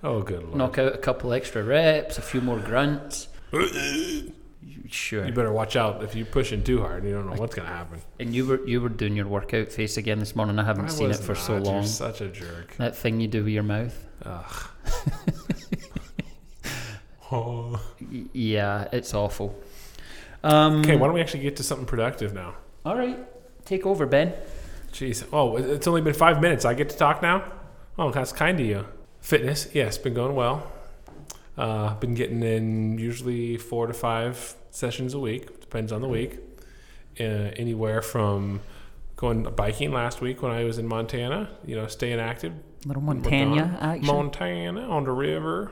oh, 0.03 0.21
good 0.21 0.43
lord! 0.43 0.55
Knock 0.55 0.77
out 0.77 0.93
a 0.95 0.97
couple 0.97 1.33
extra 1.33 1.63
reps, 1.63 2.17
a 2.17 2.21
few 2.21 2.39
more 2.41 2.59
grunts. 2.59 3.27
Sure. 4.89 5.25
You 5.25 5.31
better 5.31 5.51
watch 5.53 5.75
out 5.75 6.03
if 6.03 6.15
you're 6.15 6.25
pushing 6.25 6.63
too 6.63 6.81
hard. 6.81 7.05
You 7.05 7.11
don't 7.11 7.29
know 7.29 7.35
what's 7.35 7.55
gonna 7.55 7.69
happen. 7.69 8.01
And 8.19 8.33
you 8.33 8.45
were 8.45 8.67
you 8.67 8.81
were 8.81 8.89
doing 8.89 9.15
your 9.15 9.27
workout 9.27 9.71
face 9.71 9.97
again 9.97 10.19
this 10.19 10.35
morning. 10.35 10.59
I 10.59 10.63
haven't 10.65 10.85
I 10.85 10.89
seen 10.89 11.11
it 11.11 11.17
for 11.17 11.35
so 11.35 11.57
long. 11.57 11.75
You're 11.75 11.83
such 11.83 12.21
a 12.21 12.27
jerk. 12.27 12.75
That 12.77 12.95
thing 12.95 13.21
you 13.21 13.27
do 13.27 13.43
with 13.43 13.53
your 13.53 13.63
mouth. 13.63 14.05
Ugh. 14.23 14.69
oh. 17.31 17.81
Yeah, 18.33 18.87
it's 18.91 19.13
awful. 19.13 19.55
Um, 20.43 20.79
Okay, 20.79 20.95
why 20.95 21.07
don't 21.07 21.13
we 21.13 21.21
actually 21.21 21.43
get 21.43 21.55
to 21.57 21.63
something 21.63 21.85
productive 21.85 22.33
now? 22.33 22.55
All 22.85 22.97
right, 22.97 23.19
take 23.65 23.85
over, 23.85 24.05
Ben. 24.05 24.33
Jeez. 24.91 25.23
Oh, 25.31 25.57
it's 25.57 25.85
only 25.87 26.01
been 26.01 26.13
five 26.13 26.41
minutes. 26.41 26.65
I 26.65 26.73
get 26.73 26.89
to 26.89 26.97
talk 26.97 27.21
now? 27.21 27.43
Oh, 27.97 28.11
that's 28.11 28.31
kind 28.31 28.59
of 28.59 28.65
you. 28.65 28.85
Fitness, 29.21 29.67
yes, 29.73 29.97
been 29.97 30.13
going 30.15 30.35
well. 30.35 30.71
Uh, 31.59 31.89
I've 31.91 31.99
been 31.99 32.15
getting 32.15 32.41
in 32.41 32.97
usually 32.97 33.57
four 33.57 33.85
to 33.87 33.93
five 33.93 34.55
sessions 34.71 35.13
a 35.13 35.19
week. 35.19 35.59
Depends 35.59 35.91
on 35.91 35.99
the 36.01 36.07
week. 36.07 36.37
Uh, 37.19 37.23
anywhere 37.57 38.01
from 38.01 38.61
going 39.17 39.43
biking 39.43 39.91
last 39.91 40.21
week 40.21 40.41
when 40.41 40.53
I 40.53 40.63
was 40.63 40.77
in 40.77 40.87
Montana, 40.87 41.49
you 41.65 41.75
know, 41.75 41.87
staying 41.87 42.21
active. 42.21 42.53
Little 42.85 43.01
Montana 43.01 43.77
action. 43.81 44.07
Montana 44.07 44.89
on 44.89 45.03
the 45.03 45.11
river. 45.11 45.71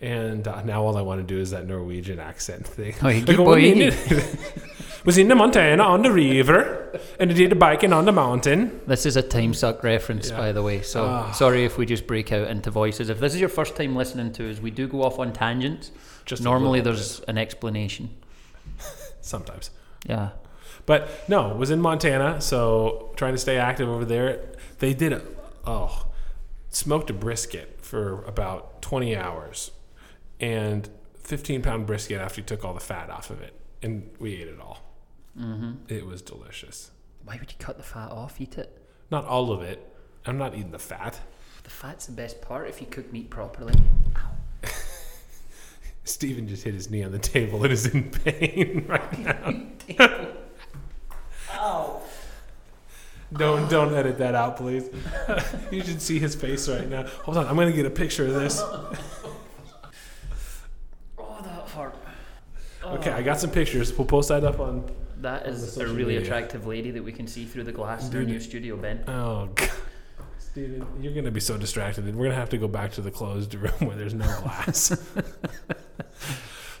And 0.00 0.48
uh, 0.48 0.62
now 0.62 0.82
all 0.82 0.96
I 0.96 1.02
want 1.02 1.20
to 1.20 1.26
do 1.34 1.38
is 1.38 1.50
that 1.50 1.66
Norwegian 1.66 2.18
accent 2.18 2.66
thing. 2.66 2.94
Oh, 3.02 3.08
you 3.08 3.22
Like, 3.26 3.56
we 3.56 3.82
in- 3.88 3.92
was 5.04 5.18
in 5.18 5.28
the 5.28 5.34
Montana 5.34 5.82
on 5.82 6.02
the 6.02 6.10
river 6.12 6.98
and 7.18 7.34
did 7.34 7.50
the 7.50 7.54
biking 7.56 7.92
on 7.92 8.04
the 8.04 8.12
mountain. 8.12 8.80
This 8.86 9.06
is 9.06 9.16
a 9.16 9.22
time 9.22 9.54
suck 9.54 9.82
reference, 9.82 10.30
Yeah. 10.30 10.36
by 10.36 10.52
the 10.52 10.62
way. 10.62 10.82
So 10.82 11.04
Ah. 11.06 11.30
sorry 11.32 11.64
if 11.64 11.78
we 11.78 11.86
just 11.86 12.06
break 12.06 12.32
out 12.32 12.48
into 12.48 12.70
voices. 12.70 13.08
If 13.08 13.20
this 13.20 13.34
is 13.34 13.40
your 13.40 13.48
first 13.48 13.76
time 13.76 13.96
listening 13.96 14.32
to 14.32 14.50
us, 14.50 14.60
we 14.60 14.70
do 14.70 14.86
go 14.88 15.02
off 15.02 15.18
on 15.18 15.32
tangents. 15.32 15.90
Just 16.26 16.42
Normally, 16.42 16.80
there's 16.80 17.20
an 17.20 17.38
explanation. 17.38 18.10
sometimes. 19.20 19.70
Yeah. 20.06 20.30
But 20.86 21.08
no, 21.28 21.48
was 21.54 21.70
in 21.70 21.80
Montana, 21.80 22.40
so 22.40 23.12
trying 23.16 23.32
to 23.32 23.38
stay 23.38 23.58
active 23.58 23.88
over 23.88 24.04
there. 24.04 24.40
They 24.78 24.94
did 24.94 25.12
a 25.12 25.22
oh, 25.66 26.06
smoked 26.70 27.10
a 27.10 27.12
brisket 27.12 27.78
for 27.82 28.22
about 28.24 28.80
20 28.82 29.14
hours 29.16 29.70
and 30.40 30.88
15 31.22 31.62
pound 31.62 31.86
brisket 31.86 32.20
after 32.20 32.40
you 32.40 32.46
took 32.46 32.64
all 32.64 32.72
the 32.74 32.80
fat 32.80 33.10
off 33.10 33.30
of 33.30 33.40
it. 33.42 33.54
And 33.82 34.10
we 34.18 34.34
ate 34.34 34.48
it 34.48 34.58
all. 34.60 34.78
Hmm 35.40 35.72
It 35.88 36.06
was 36.06 36.20
delicious. 36.22 36.90
Why 37.24 37.36
would 37.38 37.50
you 37.50 37.58
cut 37.58 37.76
the 37.76 37.82
fat 37.82 38.10
off? 38.10 38.40
Eat 38.40 38.58
it. 38.58 38.76
Not 39.10 39.24
all 39.24 39.52
of 39.52 39.62
it. 39.62 39.86
I'm 40.26 40.38
not 40.38 40.54
eating 40.54 40.70
the 40.70 40.78
fat. 40.78 41.18
The 41.64 41.70
fat's 41.70 42.06
the 42.06 42.12
best 42.12 42.40
part 42.42 42.68
if 42.68 42.80
you 42.80 42.86
cook 42.86 43.10
meat 43.12 43.30
properly. 43.30 43.74
Steven 46.04 46.46
just 46.48 46.64
hit 46.64 46.74
his 46.74 46.90
knee 46.90 47.02
on 47.02 47.12
the 47.12 47.18
table 47.18 47.62
and 47.64 47.72
is 47.72 47.86
in 47.86 48.10
pain 48.10 48.84
right 48.88 49.18
now. 49.18 49.54
Ow. 51.54 52.02
Don't 53.32 53.70
don't 53.70 53.94
edit 53.94 54.18
that 54.18 54.34
out, 54.34 54.56
please. 54.56 54.90
you 55.70 55.82
should 55.82 56.02
see 56.02 56.18
his 56.18 56.34
face 56.34 56.68
right 56.68 56.88
now. 56.88 57.04
Hold 57.24 57.36
on, 57.38 57.46
I'm 57.46 57.54
gonna 57.56 57.70
get 57.72 57.86
a 57.86 57.90
picture 57.90 58.26
of 58.26 58.34
this. 58.34 58.60
Oh, 58.60 58.90
that 61.42 61.68
hurt. 61.70 61.94
Okay, 62.82 63.10
I 63.10 63.22
got 63.22 63.38
some 63.38 63.50
pictures. 63.50 63.96
We'll 63.96 64.06
post 64.06 64.30
that 64.30 64.42
up 64.42 64.58
on. 64.58 64.90
That 65.20 65.46
is 65.46 65.76
a 65.76 65.86
really 65.86 66.14
media. 66.14 66.20
attractive 66.22 66.66
lady 66.66 66.90
that 66.92 67.02
we 67.02 67.12
can 67.12 67.26
see 67.26 67.44
through 67.44 67.64
the 67.64 67.72
glass 67.72 68.08
in 68.08 68.16
our 68.16 68.24
new 68.24 68.40
studio, 68.40 68.76
Ben. 68.76 69.04
Oh, 69.06 69.50
God. 69.54 69.70
Steven, 70.38 70.86
you're 71.00 71.14
gonna 71.14 71.30
be 71.30 71.40
so 71.40 71.56
distracted. 71.56 72.04
And 72.06 72.16
we're 72.16 72.24
gonna 72.26 72.34
have 72.34 72.50
to 72.50 72.58
go 72.58 72.66
back 72.66 72.92
to 72.92 73.00
the 73.00 73.10
closed 73.10 73.54
room 73.62 73.72
where 73.80 73.96
there's 73.96 74.14
no 74.14 74.26
glass. 74.40 74.98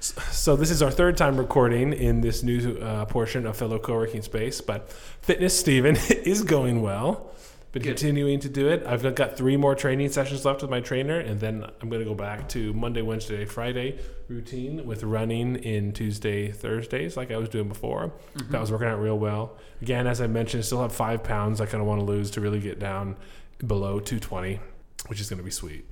so 0.00 0.56
this 0.56 0.70
is 0.70 0.82
our 0.82 0.90
third 0.90 1.16
time 1.16 1.36
recording 1.36 1.92
in 1.92 2.20
this 2.20 2.42
new 2.42 2.78
uh, 2.78 3.04
portion 3.04 3.46
of 3.46 3.56
fellow 3.56 3.78
co-working 3.78 4.22
space. 4.22 4.60
But 4.60 4.90
fitness, 4.90 5.58
Steven, 5.58 5.96
is 6.08 6.42
going 6.42 6.82
well. 6.82 7.30
Been 7.72 7.84
Good. 7.84 7.90
continuing 7.90 8.40
to 8.40 8.48
do 8.48 8.68
it. 8.68 8.84
I've 8.84 9.14
got 9.14 9.36
three 9.36 9.56
more 9.56 9.76
training 9.76 10.10
sessions 10.10 10.44
left 10.44 10.60
with 10.60 10.70
my 10.72 10.80
trainer, 10.80 11.20
and 11.20 11.38
then 11.38 11.64
I'm 11.80 11.88
going 11.88 12.00
to 12.00 12.08
go 12.08 12.16
back 12.16 12.48
to 12.50 12.72
Monday, 12.72 13.00
Wednesday, 13.00 13.44
Friday 13.44 14.00
routine 14.26 14.84
with 14.84 15.04
running 15.04 15.54
in 15.56 15.92
Tuesday, 15.92 16.50
Thursdays, 16.50 17.16
like 17.16 17.30
I 17.30 17.36
was 17.36 17.48
doing 17.48 17.68
before. 17.68 18.12
Mm-hmm. 18.34 18.50
That 18.50 18.60
was 18.60 18.72
working 18.72 18.88
out 18.88 19.00
real 19.00 19.16
well. 19.16 19.56
Again, 19.82 20.08
as 20.08 20.20
I 20.20 20.26
mentioned, 20.26 20.62
I 20.62 20.64
still 20.64 20.82
have 20.82 20.92
five 20.92 21.22
pounds 21.22 21.60
I 21.60 21.66
kind 21.66 21.80
of 21.80 21.86
want 21.86 22.00
to 22.00 22.04
lose 22.04 22.32
to 22.32 22.40
really 22.40 22.58
get 22.58 22.80
down 22.80 23.16
below 23.64 24.00
220, 24.00 24.58
which 25.06 25.20
is 25.20 25.30
going 25.30 25.38
to 25.38 25.44
be 25.44 25.50
sweet. 25.52 25.88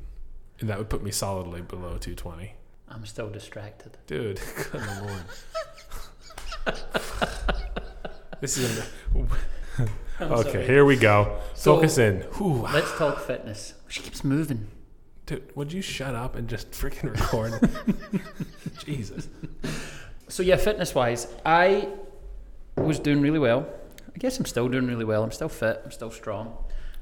And 0.58 0.68
that 0.68 0.78
would 0.78 0.88
put 0.88 1.04
me 1.04 1.12
solidly 1.12 1.62
below 1.62 1.96
220. 1.98 2.54
I'm 2.88 3.06
still 3.06 3.30
distracted. 3.30 3.98
Dude, 4.08 4.40
good 4.72 4.82
lord. 5.00 6.76
this 8.40 8.58
is. 8.58 8.84
Okay, 10.20 10.66
here 10.66 10.84
we 10.84 10.96
go. 10.96 11.38
So- 11.54 11.76
Focus 11.76 11.98
in. 11.98 12.20
Whew. 12.38 12.66
Let's 12.72 12.96
talk 12.96 13.20
fitness. 13.20 13.74
She 13.88 14.00
keeps 14.02 14.24
moving. 14.24 14.68
Dude, 15.26 15.54
would 15.54 15.72
you 15.72 15.82
shut 15.82 16.14
up 16.14 16.36
and 16.36 16.48
just 16.48 16.70
freaking 16.70 17.10
record? 17.14 18.22
Jesus. 18.84 19.28
So 20.28 20.42
yeah, 20.42 20.56
fitness 20.56 20.94
wise, 20.94 21.26
I 21.44 21.88
was 22.76 22.98
doing 22.98 23.20
really 23.20 23.38
well. 23.38 23.66
I 24.14 24.18
guess 24.18 24.38
I'm 24.38 24.46
still 24.46 24.68
doing 24.68 24.86
really 24.86 25.04
well. 25.04 25.22
I'm 25.22 25.30
still 25.32 25.48
fit. 25.48 25.80
I'm 25.84 25.90
still 25.90 26.10
strong. 26.10 26.56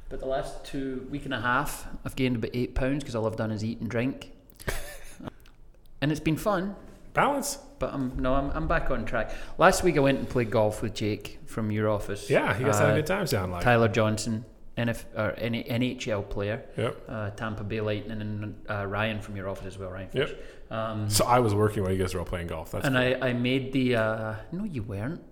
But 0.09 0.21
the 0.21 0.27
last 0.27 0.65
two 0.65 1.07
week 1.11 1.25
and 1.25 1.35
a 1.35 1.41
half, 1.41 1.87
I've 2.05 2.15
gained 2.17 2.37
about 2.37 2.51
eight 2.55 2.75
pounds 2.75 3.03
because 3.03 3.15
all 3.15 3.27
I've 3.27 3.37
done 3.37 3.51
is 3.51 3.65
eat 3.65 3.81
and 3.81 3.89
drink, 3.91 4.31
and 6.01 6.13
it's 6.13 6.21
been 6.21 6.37
fun. 6.37 6.77
Balance? 7.17 7.59
But 7.79 7.93
I'm 7.93 8.17
no, 8.19 8.35
I'm, 8.35 8.51
I'm 8.51 8.69
back 8.69 8.91
on 8.91 9.05
track. 9.05 9.33
Last 9.59 9.83
week 9.83 9.97
I 9.97 10.01
went 10.01 10.19
and 10.19 10.29
played 10.29 10.51
golf 10.51 10.83
with 10.83 10.95
Jake 10.95 11.41
from 11.47 11.71
your 11.73 11.89
office. 11.89 12.31
Yeah, 12.31 12.57
you 12.59 12.65
guys 12.67 12.79
had 12.79 12.91
Uh, 12.91 12.93
a 12.93 12.97
good 12.97 13.07
time, 13.07 13.27
sound 13.27 13.53
like. 13.53 13.63
Tyler 13.65 13.89
Johnson, 13.89 14.45
NF, 14.79 15.05
or 15.17 15.33
N- 15.39 15.55
NHL 15.55 16.29
player, 16.29 16.65
Yep. 16.77 17.03
uh, 17.09 17.31
Tampa 17.31 17.65
Bay 17.65 17.81
Lightning, 17.81 18.21
and 18.21 18.55
uh, 18.71 18.87
Ryan 18.87 19.21
from 19.21 19.35
your 19.37 19.49
office 19.49 19.67
as 19.67 19.79
well, 19.79 19.91
Ryan. 19.91 20.09
Yep. 20.13 20.43
Um, 20.71 21.11
So 21.11 21.25
I 21.27 21.39
was 21.41 21.55
working 21.55 21.83
while 21.83 21.93
you 21.93 21.99
guys 21.99 22.15
were 22.15 22.21
all 22.21 22.27
playing 22.27 22.47
golf. 22.49 22.71
That's 22.73 22.87
and 22.87 22.95
cool. 22.95 23.25
I, 23.25 23.31
I 23.31 23.33
made 23.33 23.73
the. 23.73 23.97
Uh, 23.97 24.35
no, 24.53 24.65
you 24.65 24.83
weren't. 24.83 25.23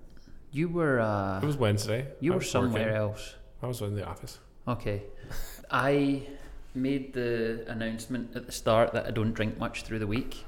You 0.51 0.69
were. 0.69 1.01
Uh, 1.01 1.41
It 1.43 1.47
was 1.47 1.57
Wednesday. 1.57 2.09
you 2.21 2.33
I 2.33 2.37
were 2.37 2.43
somewhere 2.43 2.83
working. 2.85 2.97
else. 2.97 3.35
I 3.63 3.67
was 3.67 3.81
in 3.81 3.95
the 3.95 4.07
office. 4.07 4.39
Okay. 4.67 5.03
I 5.71 6.23
made 6.75 7.13
the 7.15 7.65
announcement 7.69 8.35
at 8.37 8.47
the 8.47 8.53
start 8.53 8.93
that 8.93 9.07
I 9.07 9.11
don't 9.11 9.33
drink 9.33 9.59
much 9.59 9.83
through 9.85 9.99
the 10.01 10.07
week. 10.07 10.45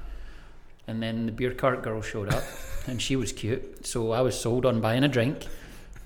And 0.87 1.03
then 1.03 1.25
the 1.25 1.31
beer 1.31 1.53
cart 1.53 1.83
girl 1.83 2.01
showed 2.01 2.33
up 2.33 2.43
and 2.87 3.01
she 3.01 3.15
was 3.15 3.31
cute. 3.31 3.85
So 3.85 4.11
I 4.11 4.21
was 4.21 4.39
sold 4.39 4.65
on 4.65 4.81
buying 4.81 5.03
a 5.03 5.07
drink. 5.07 5.45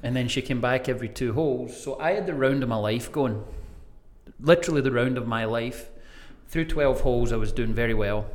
And 0.04 0.16
then 0.16 0.28
she 0.28 0.42
came 0.42 0.60
back 0.60 0.90
every 0.90 1.10
two 1.10 1.34
holes. 1.34 1.80
So 1.82 2.00
I 2.00 2.14
had 2.14 2.26
the 2.26 2.34
round 2.34 2.64
of 2.64 2.70
my 2.70 2.78
life 2.78 3.12
going. 3.12 3.44
Literally 4.40 4.82
the 4.82 4.92
round 4.92 5.18
of 5.18 5.28
my 5.28 5.46
life. 5.46 5.90
Through 6.48 6.66
12 6.66 7.02
holes, 7.02 7.32
I 7.32 7.36
was 7.38 7.52
doing 7.52 7.74
very 7.74 7.94
well. 7.94 8.26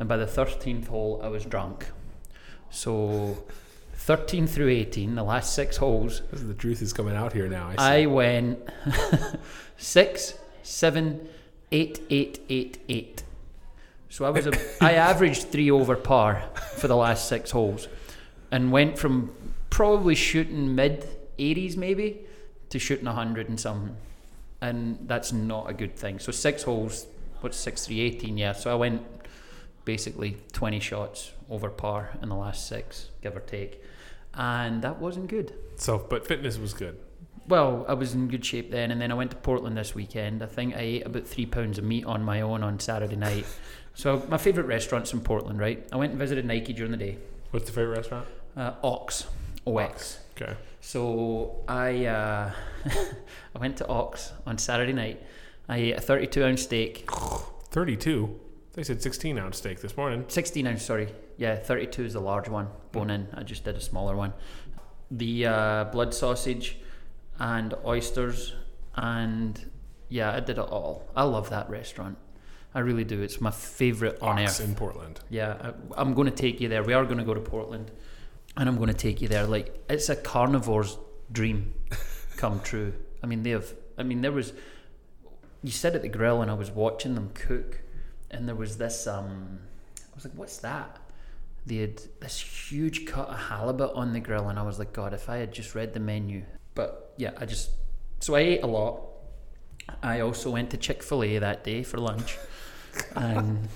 And 0.00 0.08
by 0.08 0.16
the 0.16 0.26
13th 0.26 0.88
hole, 0.88 1.20
I 1.22 1.28
was 1.28 1.44
drunk. 1.44 1.86
So 2.70 3.44
13 3.94 4.46
through 4.46 4.68
18, 4.68 5.14
the 5.14 5.22
last 5.22 5.54
six 5.54 5.76
holes, 5.76 6.22
The 6.32 6.54
truth 6.54 6.82
is 6.82 6.92
coming 6.92 7.14
out 7.14 7.34
here 7.34 7.46
now. 7.48 7.72
I. 7.78 8.02
I 8.02 8.06
went 8.06 8.58
six, 9.76 10.38
seven, 10.62 11.28
eight, 11.70 12.00
eight, 12.10 12.40
eight, 12.48 12.78
eight. 12.88 13.22
So 14.12 14.26
I 14.26 14.28
was 14.28 14.46
a, 14.46 14.52
I 14.84 14.92
averaged 15.10 15.44
three 15.44 15.70
over 15.70 15.96
par 15.96 16.44
for 16.76 16.86
the 16.86 16.94
last 16.94 17.30
six 17.30 17.50
holes, 17.50 17.88
and 18.50 18.70
went 18.70 18.98
from 18.98 19.34
probably 19.70 20.14
shooting 20.14 20.74
mid 20.74 21.08
80s 21.38 21.78
maybe 21.78 22.20
to 22.68 22.78
shooting 22.78 23.06
100 23.06 23.48
and 23.48 23.58
something, 23.58 23.96
and 24.60 24.98
that's 25.06 25.32
not 25.32 25.70
a 25.70 25.72
good 25.72 25.96
thing. 25.96 26.18
So 26.18 26.30
six 26.30 26.62
holes, 26.62 27.06
what's 27.40 27.56
six 27.56 27.86
three 27.86 28.00
eighteen? 28.00 28.36
Yeah. 28.36 28.52
So 28.52 28.70
I 28.70 28.74
went 28.74 29.02
basically 29.86 30.36
20 30.52 30.78
shots 30.78 31.32
over 31.48 31.70
par 31.70 32.10
in 32.20 32.28
the 32.28 32.36
last 32.36 32.68
six, 32.68 33.08
give 33.22 33.34
or 33.34 33.40
take, 33.40 33.82
and 34.34 34.82
that 34.82 34.98
wasn't 34.98 35.28
good. 35.28 35.54
so, 35.76 35.96
but 35.96 36.26
fitness 36.26 36.58
was 36.58 36.74
good. 36.74 36.98
Well, 37.48 37.86
I 37.88 37.94
was 37.94 38.12
in 38.12 38.28
good 38.28 38.44
shape 38.44 38.70
then, 38.70 38.90
and 38.90 39.00
then 39.00 39.10
I 39.10 39.14
went 39.14 39.30
to 39.30 39.36
Portland 39.38 39.76
this 39.76 39.94
weekend. 39.94 40.42
I 40.42 40.46
think 40.46 40.76
I 40.76 40.80
ate 40.80 41.06
about 41.06 41.26
three 41.26 41.46
pounds 41.46 41.78
of 41.78 41.84
meat 41.84 42.04
on 42.04 42.22
my 42.22 42.42
own 42.42 42.62
on 42.62 42.78
Saturday 42.78 43.16
night. 43.16 43.46
So 43.94 44.24
my 44.28 44.38
favourite 44.38 44.66
restaurant's 44.66 45.12
in 45.12 45.20
Portland, 45.20 45.58
right? 45.58 45.86
I 45.92 45.96
went 45.96 46.10
and 46.12 46.18
visited 46.18 46.44
Nike 46.44 46.72
during 46.72 46.90
the 46.90 46.96
day. 46.96 47.18
What's 47.50 47.66
the 47.66 47.72
favorite 47.72 47.98
restaurant? 47.98 48.26
Uh, 48.56 48.72
Ox, 48.82 49.26
OX. 49.66 50.18
Okay. 50.36 50.54
So 50.80 51.62
I 51.68 52.06
uh, 52.06 52.50
I 53.54 53.58
went 53.58 53.76
to 53.78 53.86
Ox 53.88 54.32
on 54.46 54.58
Saturday 54.58 54.92
night. 54.92 55.22
I 55.68 55.76
ate 55.76 55.96
a 55.96 56.00
32 56.00 56.44
ounce 56.44 56.62
steak, 56.62 57.08
32. 57.70 58.40
They 58.74 58.82
said 58.82 59.02
16 59.02 59.38
ounce 59.38 59.58
steak 59.58 59.80
this 59.80 59.96
morning. 59.96 60.24
16 60.28 60.66
ounce, 60.66 60.82
sorry. 60.82 61.08
Yeah, 61.36 61.56
32 61.56 62.04
is 62.04 62.12
the 62.14 62.20
large 62.20 62.48
one, 62.48 62.68
bone 62.90 63.10
in. 63.10 63.28
I 63.34 63.42
just 63.42 63.64
did 63.64 63.76
a 63.76 63.80
smaller 63.80 64.16
one. 64.16 64.32
The 65.10 65.46
uh, 65.46 65.84
blood 65.84 66.14
sausage 66.14 66.78
and 67.38 67.74
oysters, 67.84 68.54
and 68.94 69.70
yeah, 70.08 70.32
I 70.32 70.40
did 70.40 70.58
it 70.58 70.68
all. 70.68 71.08
I 71.14 71.24
love 71.24 71.50
that 71.50 71.68
restaurant. 71.68 72.16
I 72.74 72.80
really 72.80 73.04
do. 73.04 73.20
It's 73.20 73.40
my 73.40 73.50
favourite 73.50 74.20
on 74.22 74.38
Ox 74.38 74.60
earth. 74.60 74.68
in 74.68 74.74
Portland. 74.74 75.20
Yeah, 75.28 75.56
I, 75.60 76.00
I'm 76.00 76.14
going 76.14 76.30
to 76.30 76.34
take 76.34 76.60
you 76.60 76.68
there. 76.68 76.82
We 76.82 76.94
are 76.94 77.04
going 77.04 77.18
to 77.18 77.24
go 77.24 77.34
to 77.34 77.40
Portland, 77.40 77.90
and 78.56 78.68
I'm 78.68 78.76
going 78.76 78.88
to 78.88 78.94
take 78.94 79.20
you 79.20 79.28
there. 79.28 79.46
Like 79.46 79.84
it's 79.90 80.08
a 80.08 80.16
carnivore's 80.16 80.96
dream 81.30 81.74
come 82.36 82.60
true. 82.60 82.94
I 83.22 83.26
mean, 83.26 83.42
they 83.42 83.50
have. 83.50 83.72
I 83.98 84.02
mean, 84.02 84.22
there 84.22 84.32
was. 84.32 84.52
You 85.62 85.70
sit 85.70 85.94
at 85.94 86.02
the 86.02 86.08
grill, 86.08 86.42
and 86.42 86.50
I 86.50 86.54
was 86.54 86.70
watching 86.70 87.14
them 87.14 87.30
cook, 87.34 87.80
and 88.30 88.48
there 88.48 88.54
was 88.54 88.78
this. 88.78 89.06
Um, 89.06 89.60
I 89.98 90.14
was 90.14 90.24
like, 90.24 90.34
"What's 90.34 90.58
that?" 90.58 90.98
They 91.64 91.76
had 91.76 92.02
this 92.20 92.40
huge 92.40 93.06
cut 93.06 93.28
of 93.28 93.38
halibut 93.38 93.92
on 93.94 94.12
the 94.12 94.20
grill, 94.20 94.48
and 94.48 94.58
I 94.58 94.62
was 94.62 94.78
like, 94.78 94.92
"God, 94.92 95.12
if 95.12 95.28
I 95.28 95.36
had 95.36 95.52
just 95.52 95.74
read 95.74 95.92
the 95.92 96.00
menu." 96.00 96.42
But 96.74 97.12
yeah, 97.18 97.32
I 97.36 97.44
just. 97.44 97.70
So 98.20 98.34
I 98.34 98.40
ate 98.40 98.62
a 98.62 98.66
lot. 98.66 99.11
I 100.02 100.20
also 100.20 100.50
went 100.50 100.70
to 100.70 100.76
Chick 100.76 101.02
Fil 101.02 101.22
A 101.22 101.38
that 101.38 101.64
day 101.64 101.82
for 101.82 101.98
lunch, 101.98 102.38
and 103.14 103.68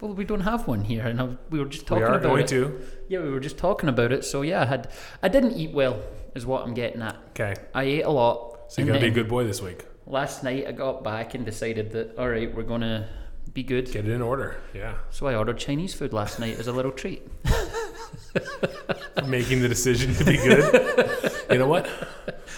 well, 0.00 0.14
we 0.14 0.24
don't 0.24 0.40
have 0.40 0.66
one 0.66 0.84
here, 0.84 1.06
and 1.06 1.20
I, 1.20 1.28
we 1.50 1.58
were 1.58 1.66
just 1.66 1.86
talking 1.86 2.04
we 2.04 2.08
are 2.08 2.14
about 2.14 2.22
going 2.22 2.42
it. 2.42 2.48
to. 2.48 2.80
Yeah, 3.08 3.20
we 3.20 3.30
were 3.30 3.40
just 3.40 3.58
talking 3.58 3.88
about 3.88 4.12
it. 4.12 4.24
So 4.24 4.42
yeah, 4.42 4.62
I 4.62 4.66
had 4.66 4.90
I 5.22 5.28
didn't 5.28 5.52
eat 5.56 5.72
well, 5.72 6.02
is 6.34 6.44
what 6.46 6.64
I'm 6.64 6.74
getting 6.74 7.02
at. 7.02 7.16
Okay. 7.30 7.54
I 7.74 7.84
ate 7.84 8.02
a 8.02 8.10
lot. 8.10 8.72
So 8.72 8.82
you're 8.82 8.94
to 8.94 9.00
be 9.00 9.06
a 9.06 9.10
good 9.10 9.28
boy 9.28 9.44
this 9.44 9.62
week. 9.62 9.84
Last 10.06 10.44
night 10.44 10.66
I 10.66 10.72
got 10.72 11.02
back 11.02 11.34
and 11.34 11.44
decided 11.44 11.92
that 11.92 12.16
all 12.18 12.28
right, 12.28 12.54
we're 12.54 12.62
gonna 12.62 13.08
be 13.52 13.62
good. 13.62 13.90
Get 13.90 14.06
it 14.06 14.10
in 14.12 14.22
order. 14.22 14.60
Yeah. 14.74 14.96
So 15.10 15.26
I 15.26 15.34
ordered 15.34 15.58
Chinese 15.58 15.94
food 15.94 16.12
last 16.12 16.38
night 16.38 16.58
as 16.58 16.66
a 16.66 16.72
little 16.72 16.92
treat. 16.92 17.22
Making 19.26 19.60
the 19.62 19.68
decision 19.68 20.14
to 20.14 20.24
be 20.24 20.36
good. 20.36 21.32
you 21.50 21.58
know 21.58 21.66
what? 21.66 21.88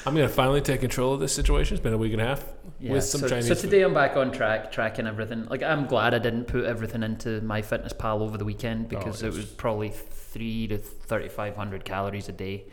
I'm 0.07 0.15
going 0.15 0.27
to 0.29 0.33
finally 0.33 0.61
take 0.61 0.81
control 0.81 1.15
of 1.15 1.21
this 1.21 1.33
situation. 1.35 1.75
It's 1.77 1.83
been 1.83 1.93
a 1.93 1.99
week 1.99 2.13
and 2.13 2.21
a 2.23 2.25
half 2.27 2.45
Yeah, 2.81 2.93
with 2.93 3.05
some 3.05 3.21
so, 3.23 3.29
Chinese 3.29 3.49
so 3.49 3.55
food. 3.55 3.61
today 3.63 3.83
I'm 3.83 3.95
back 3.95 4.17
on 4.17 4.33
track, 4.33 4.71
tracking 4.73 5.07
everything. 5.07 5.47
Like 5.47 5.63
I'm 5.63 5.87
glad 5.87 6.15
I 6.15 6.19
didn't 6.19 6.45
put 6.45 6.65
everything 6.65 7.03
into 7.03 7.41
my 7.43 7.63
fitness 7.63 7.93
pal 7.93 8.23
over 8.23 8.37
the 8.39 8.45
weekend 8.45 8.89
because 8.89 9.23
it 9.23 9.33
was 9.33 9.45
probably 9.47 9.91
three 9.91 10.67
to 10.69 10.79
thirty 10.79 11.29
five 11.29 11.57
hundred 11.57 11.85
calories 11.85 12.29
a 12.29 12.33
day. 12.33 12.65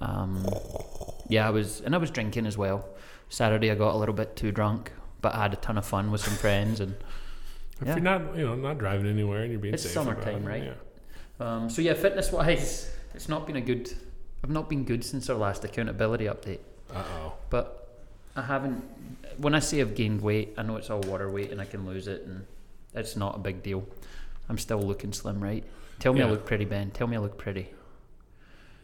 Um, 0.00 0.44
yeah, 1.28 1.46
I 1.46 1.50
was, 1.50 1.80
and 1.80 1.94
I 1.94 1.98
was 1.98 2.10
drinking 2.10 2.46
as 2.46 2.58
well. 2.58 2.88
Saturday 3.28 3.70
I 3.70 3.74
got 3.74 3.94
a 3.94 3.98
little 3.98 4.14
bit 4.14 4.36
too 4.36 4.50
drunk, 4.52 4.92
but 5.20 5.34
I 5.34 5.42
had 5.42 5.52
a 5.52 5.56
ton 5.56 5.78
of 5.78 5.86
fun 5.86 6.10
with 6.10 6.20
some 6.20 6.34
friends, 6.34 6.80
and 6.80 6.94
If 7.80 7.86
Yeah. 7.88 7.94
you're 7.94 8.02
not, 8.04 8.36
you 8.36 8.44
know, 8.46 8.54
not 8.56 8.78
driving 8.78 9.06
anywhere 9.06 9.42
and 9.42 9.50
you're 9.52 9.60
being 9.60 9.74
It's 9.74 9.82
safe. 9.84 9.92
summertime, 9.92 10.44
right? 10.44 10.64
Yeah. 10.64 10.72
Um, 11.40 11.68
so 11.68 11.82
yeah, 11.82 11.94
fitness 11.94 12.32
wise, 12.32 12.90
it's 13.14 13.28
not 13.28 13.46
been 13.46 13.56
a 13.56 13.60
good. 13.60 13.92
I've 14.42 14.50
not 14.50 14.68
been 14.68 14.84
good 14.84 15.04
since 15.04 15.30
our 15.30 15.36
last 15.36 15.64
accountability 15.64 16.26
update. 16.26 16.60
Uh 16.94 17.02
oh. 17.16 17.32
But 17.50 18.02
I 18.36 18.42
haven't. 18.42 18.84
When 19.38 19.54
I 19.54 19.58
say 19.58 19.80
I've 19.80 19.94
gained 19.94 20.20
weight, 20.20 20.54
I 20.56 20.62
know 20.62 20.76
it's 20.76 20.90
all 20.90 21.00
water 21.00 21.30
weight 21.30 21.50
and 21.50 21.60
I 21.60 21.64
can 21.64 21.86
lose 21.86 22.08
it, 22.08 22.22
and 22.26 22.44
it's 22.94 23.16
not 23.16 23.36
a 23.36 23.38
big 23.38 23.62
deal. 23.62 23.86
I'm 24.48 24.58
still 24.58 24.80
looking 24.80 25.12
slim, 25.12 25.42
right? 25.42 25.64
Tell 25.98 26.12
me 26.12 26.22
I 26.22 26.28
look 26.28 26.44
pretty, 26.44 26.64
Ben. 26.64 26.90
Tell 26.90 27.06
me 27.06 27.16
I 27.16 27.20
look 27.20 27.38
pretty. 27.38 27.70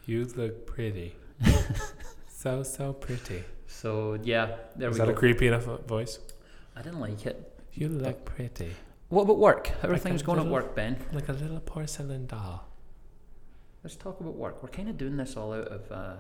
You 0.07 0.25
look 0.37 0.66
pretty. 0.66 1.14
so 2.28 2.62
so 2.62 2.92
pretty. 2.92 3.45
So 3.66 4.19
yeah, 4.23 4.57
there 4.76 4.90
Is 4.90 4.99
we 4.99 5.04
that 5.04 5.11
a 5.11 5.14
creepy 5.14 5.47
enough 5.47 5.64
voice? 5.87 6.19
I 6.76 6.83
didn't 6.83 7.00
like 7.00 7.26
it. 7.26 7.52
You 7.75 7.88
look 7.88 8.25
pretty, 8.25 8.71
What 9.11 9.23
about 9.23 9.38
work? 9.38 9.73
Everything's 9.83 10.23
a 10.23 10.25
going 10.25 10.38
at 10.38 10.47
work, 10.47 10.76
Ben. 10.76 10.97
like 11.12 11.29
a 11.29 11.33
little 11.33 11.59
porcelain 11.59 12.26
doll. 12.26 12.64
Let's 13.83 13.97
talk 13.97 14.21
about 14.21 14.37
work. 14.37 14.62
We're 14.62 14.69
kind 14.69 14.88
of 14.88 14.97
doing 14.97 15.17
this 15.17 15.37
all 15.37 15.52
out 15.52 15.67
of. 15.67 15.90
Uh, 15.90 16.14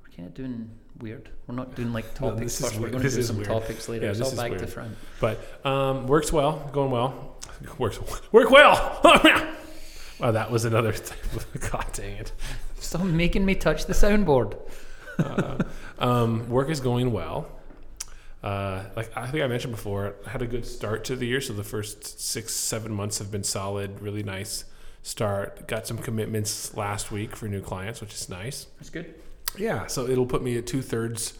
we're 0.00 0.16
kind 0.16 0.26
of 0.26 0.32
doing 0.32 0.70
weird. 0.98 1.28
We're 1.46 1.54
not 1.54 1.74
doing 1.74 1.92
like 1.92 2.14
topics 2.14 2.58
is 2.58 2.60
first. 2.60 2.80
We're 2.80 2.88
going 2.88 3.02
to 3.02 3.10
do 3.10 3.22
some 3.22 3.36
weird. 3.36 3.48
topics 3.48 3.86
later. 3.86 4.06
Yeah, 4.06 4.10
it's 4.12 4.18
this 4.18 4.28
all 4.28 4.32
is 4.32 4.38
back 4.38 4.52
to 4.52 4.56
weird. 4.56 4.70
front. 4.70 4.96
But 5.20 5.66
um, 5.66 6.06
works 6.06 6.32
well, 6.32 6.70
going 6.72 6.90
well. 6.90 7.36
Works 7.78 7.98
work 8.30 8.50
well. 8.50 9.00
wow, 10.20 10.30
that 10.30 10.50
was 10.50 10.64
another. 10.64 10.94
God 11.72 11.86
dang 11.92 12.16
it. 12.18 12.32
Stop 12.76 13.02
making 13.02 13.44
me 13.44 13.56
touch 13.56 13.86
the 13.86 13.92
soundboard. 13.92 14.56
Uh, 15.18 15.58
um, 15.98 16.48
work 16.48 16.70
is 16.70 16.78
going 16.78 17.10
well. 17.10 17.57
Uh, 18.42 18.84
like 18.94 19.16
I 19.16 19.26
think 19.26 19.42
I 19.42 19.46
mentioned 19.46 19.74
before, 19.74 20.14
I 20.26 20.30
had 20.30 20.42
a 20.42 20.46
good 20.46 20.64
start 20.66 21.04
to 21.04 21.16
the 21.16 21.26
year. 21.26 21.40
So 21.40 21.52
the 21.52 21.64
first 21.64 22.20
six, 22.20 22.54
seven 22.54 22.92
months 22.92 23.18
have 23.18 23.30
been 23.30 23.44
solid. 23.44 24.00
Really 24.00 24.22
nice 24.22 24.64
start. 25.02 25.66
Got 25.66 25.86
some 25.86 25.98
commitments 25.98 26.76
last 26.76 27.10
week 27.10 27.34
for 27.34 27.48
new 27.48 27.60
clients, 27.60 28.00
which 28.00 28.14
is 28.14 28.28
nice. 28.28 28.66
That's 28.78 28.90
good. 28.90 29.14
Yeah, 29.56 29.86
so 29.86 30.06
it'll 30.06 30.26
put 30.26 30.42
me 30.42 30.56
at 30.58 30.66
two 30.66 30.82
thirds 30.82 31.38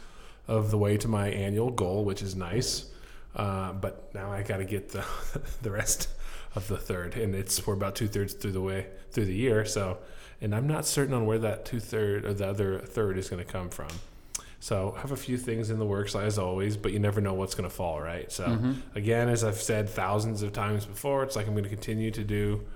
of 0.49 0.71
the 0.71 0.79
way 0.79 0.97
to 0.97 1.09
my 1.09 1.29
annual 1.29 1.71
goal, 1.71 2.05
which 2.05 2.23
is 2.23 2.35
nice. 2.35 2.91
Uh, 3.37 3.73
but 3.73 4.13
now 4.15 4.33
I 4.33 4.43
got 4.43 4.57
to 4.57 4.65
get 4.65 4.91
the 4.91 5.05
the 5.63 5.71
rest 5.71 6.09
of 6.55 6.67
the 6.69 6.79
third, 6.79 7.15
and 7.15 7.35
it's 7.35 7.65
we're 7.67 7.75
about 7.75 7.95
two 7.95 8.09
thirds 8.09 8.33
through 8.33 8.53
the 8.53 8.61
way 8.61 8.87
through 9.13 9.27
the 9.27 9.35
year. 9.35 9.65
So, 9.65 9.99
and 10.41 10.55
I'm 10.55 10.67
not 10.67 10.87
certain 10.87 11.15
on 11.15 11.27
where 11.27 11.39
that 11.39 11.65
two 11.65 11.79
third 11.81 12.25
or 12.25 12.35
the 12.35 12.49
other 12.49 12.79
third 12.81 13.19
is 13.19 13.29
going 13.29 13.45
to 13.45 13.51
come 13.51 13.69
from. 13.69 13.89
So 14.61 14.95
I 14.97 15.01
have 15.01 15.13
a 15.13 15.17
few 15.17 15.39
things 15.39 15.71
in 15.71 15.79
the 15.79 15.87
works 15.87 16.15
as 16.17 16.39
always, 16.39 16.77
but 16.77 16.93
you 16.93 16.99
never 16.99 17.21
know 17.21 17.35
what's 17.35 17.55
going 17.55 17.69
to 17.69 17.75
fall, 17.75 18.01
right? 18.01 18.31
So 18.33 18.47
Mm-hmm. 18.47 18.73
again, 18.97 19.29
as 19.29 19.45
I've 19.45 19.61
said 19.61 19.89
thousands 19.89 20.43
of 20.43 20.53
times 20.53 20.85
before, 20.85 21.23
it's 21.23 21.37
like 21.37 21.47
I'm 21.47 21.53
going 21.55 21.65
to 21.65 21.71
continue 21.71 22.11
to 22.11 22.25
do 22.25 22.67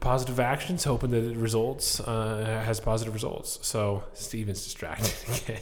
positive 0.00 0.40
actions, 0.40 0.84
hoping 0.84 1.10
that 1.12 1.22
it 1.24 1.36
results 1.36 2.00
uh, 2.00 2.62
has 2.66 2.80
positive 2.80 3.14
results. 3.14 3.58
So 3.62 4.02
Steven's 4.14 4.64
distracted 4.64 5.14
again. 5.44 5.60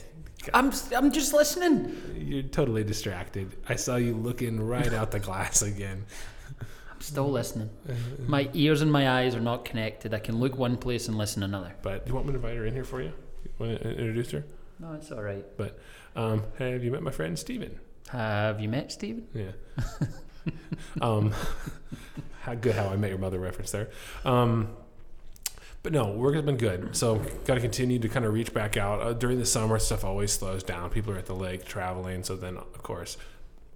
I'm 0.53 0.73
I'm 0.95 1.11
just 1.13 1.33
listening. 1.33 1.97
You're 2.17 2.43
totally 2.43 2.85
distracted. 2.85 3.57
I 3.69 3.77
saw 3.77 3.97
you 3.97 4.15
looking 4.15 4.61
right 4.61 4.93
out 4.93 5.11
the 5.11 5.19
glass 5.21 5.63
again. 5.63 6.05
I'm 6.61 7.01
still 7.01 7.31
listening. 7.31 7.71
My 8.27 8.51
ears 8.53 8.83
and 8.83 8.91
my 8.93 9.09
eyes 9.21 9.35
are 9.35 9.41
not 9.41 9.65
connected. 9.65 10.13
I 10.15 10.19
can 10.19 10.39
look 10.41 10.57
one 10.59 10.77
place 10.77 11.09
and 11.09 11.17
listen 11.17 11.43
another. 11.43 11.75
But 11.83 12.05
do 12.05 12.11
you 12.11 12.15
want 12.15 12.27
me 12.27 12.33
to 12.33 12.37
invite 12.37 12.57
her 12.57 12.67
in 12.67 12.75
here 12.75 12.85
for 12.85 13.01
you? 13.01 13.13
You 13.45 13.51
want 13.59 13.83
to 13.83 13.89
introduce 13.91 14.31
her? 14.33 14.45
No, 14.79 14.93
it's 14.95 15.11
all 15.13 15.23
right. 15.23 15.45
But 15.57 15.79
um, 16.17 16.43
have 16.59 16.83
you 16.85 16.91
met 16.91 17.03
my 17.03 17.11
friend 17.11 17.39
Steven? 17.39 17.79
Have 18.09 18.61
you 18.61 18.69
met 18.69 18.93
Stephen? 18.93 19.27
Yeah. 19.35 19.53
um, 21.01 21.33
how 22.41 22.55
good 22.55 22.75
how 22.75 22.89
I 22.89 22.97
met 22.97 23.11
your 23.11 23.19
mother 23.19 23.39
reference 23.39 23.71
there. 23.71 23.89
Um, 24.25 24.77
but 25.83 25.93
no, 25.93 26.13
work 26.13 26.35
has 26.35 26.45
been 26.45 26.57
good. 26.57 26.97
So 26.97 27.17
got 27.45 27.55
to 27.55 27.61
continue 27.61 27.99
to 27.99 28.09
kind 28.09 28.25
of 28.25 28.33
reach 28.33 28.55
back 28.55 28.77
out. 28.77 29.03
Uh, 29.03 29.13
during 29.13 29.39
the 29.39 29.47
summer, 29.47 29.79
stuff 29.79 30.05
always 30.05 30.33
slows 30.33 30.63
down. 30.63 30.91
People 30.91 31.13
are 31.13 31.19
at 31.19 31.27
the 31.27 31.35
lake 31.35 31.65
traveling. 31.65 32.25
So 32.25 32.37
then, 32.37 32.57
of 32.57 32.83
course, 32.83 33.19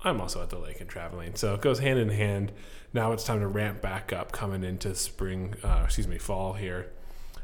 I'm 0.02 0.20
also 0.20 0.42
at 0.42 0.50
the 0.50 0.58
lake 0.58 0.80
and 0.80 0.88
traveling. 0.88 1.34
So 1.34 1.54
it 1.54 1.60
goes 1.60 1.80
hand 1.80 1.98
in 1.98 2.08
hand. 2.08 2.52
Now 2.94 3.12
it's 3.12 3.24
time 3.24 3.40
to 3.40 3.46
ramp 3.46 3.82
back 3.82 4.12
up 4.12 4.32
coming 4.32 4.64
into 4.64 4.94
spring, 4.94 5.54
uh, 5.62 5.82
excuse 5.84 6.08
me, 6.08 6.16
fall 6.16 6.54
here, 6.54 6.90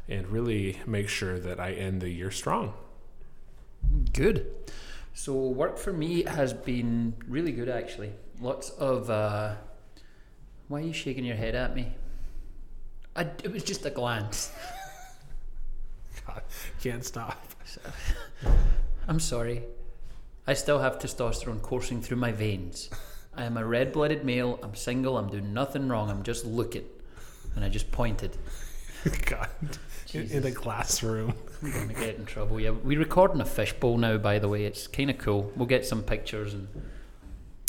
and 0.09 0.27
really 0.27 0.79
make 0.87 1.09
sure 1.09 1.37
that 1.39 1.59
I 1.59 1.73
end 1.73 2.01
the 2.01 2.09
year 2.09 2.31
strong. 2.31 2.73
Good. 4.13 4.51
So 5.13 5.33
work 5.33 5.77
for 5.77 5.93
me 5.93 6.23
has 6.23 6.53
been 6.53 7.13
really 7.27 7.51
good 7.51 7.69
actually. 7.69 8.11
Lots 8.39 8.69
of. 8.71 9.09
Uh, 9.09 9.55
why 10.67 10.79
are 10.79 10.83
you 10.83 10.93
shaking 10.93 11.25
your 11.25 11.35
head 11.35 11.55
at 11.55 11.75
me? 11.75 11.93
I, 13.15 13.29
it 13.43 13.51
was 13.51 13.63
just 13.63 13.85
a 13.85 13.89
glance. 13.89 14.51
God, 16.25 16.41
can't 16.81 17.05
stop. 17.05 17.39
I'm 19.07 19.19
sorry. 19.19 19.63
I 20.47 20.53
still 20.53 20.79
have 20.79 20.99
testosterone 20.99 21.61
coursing 21.61 22.01
through 22.01 22.17
my 22.17 22.31
veins. 22.31 22.89
I 23.35 23.45
am 23.45 23.57
a 23.57 23.65
red 23.65 23.91
blooded 23.91 24.23
male. 24.23 24.59
I'm 24.63 24.75
single. 24.75 25.17
I'm 25.17 25.29
doing 25.29 25.53
nothing 25.53 25.87
wrong. 25.87 26.09
I'm 26.09 26.23
just 26.23 26.45
looking. 26.45 26.85
And 27.55 27.63
I 27.63 27.69
just 27.69 27.91
pointed. 27.91 28.37
God, 29.25 29.49
in, 30.15 30.31
in 30.31 30.45
a 30.45 30.51
classroom. 30.51 31.33
I'm 31.61 31.71
going 31.71 31.87
to 31.89 31.93
get 31.93 32.15
in 32.15 32.25
trouble. 32.25 32.59
Yeah, 32.59 32.71
we 32.71 32.97
record 32.97 33.31
in 33.31 33.41
a 33.41 33.45
fishbowl 33.45 33.97
now, 33.97 34.17
by 34.17 34.39
the 34.39 34.47
way. 34.47 34.65
It's 34.65 34.87
kind 34.87 35.09
of 35.09 35.17
cool. 35.17 35.51
We'll 35.55 35.67
get 35.67 35.85
some 35.85 36.03
pictures 36.03 36.53
and. 36.53 36.67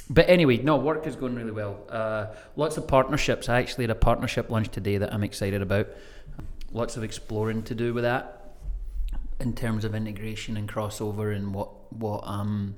But 0.08 0.28
anyway, 0.28 0.58
no, 0.58 0.76
work 0.76 1.04
is 1.08 1.16
going 1.16 1.34
really 1.34 1.50
well. 1.50 1.80
Uh, 1.88 2.26
lots 2.54 2.76
of 2.76 2.86
partnerships. 2.86 3.48
I 3.48 3.58
actually 3.58 3.84
had 3.84 3.90
a 3.90 3.96
partnership 3.96 4.50
lunch 4.50 4.68
today 4.68 4.98
that 4.98 5.12
I'm 5.12 5.24
excited 5.24 5.62
about. 5.62 5.88
Lots 6.70 6.96
of 6.96 7.02
exploring 7.02 7.64
to 7.64 7.74
do 7.74 7.92
with 7.92 8.04
that 8.04 8.54
in 9.40 9.52
terms 9.52 9.84
of 9.84 9.94
integration 9.94 10.56
and 10.56 10.68
crossover 10.68 11.34
and 11.34 11.52
what 11.52 11.92
what 11.92 12.22
um 12.24 12.76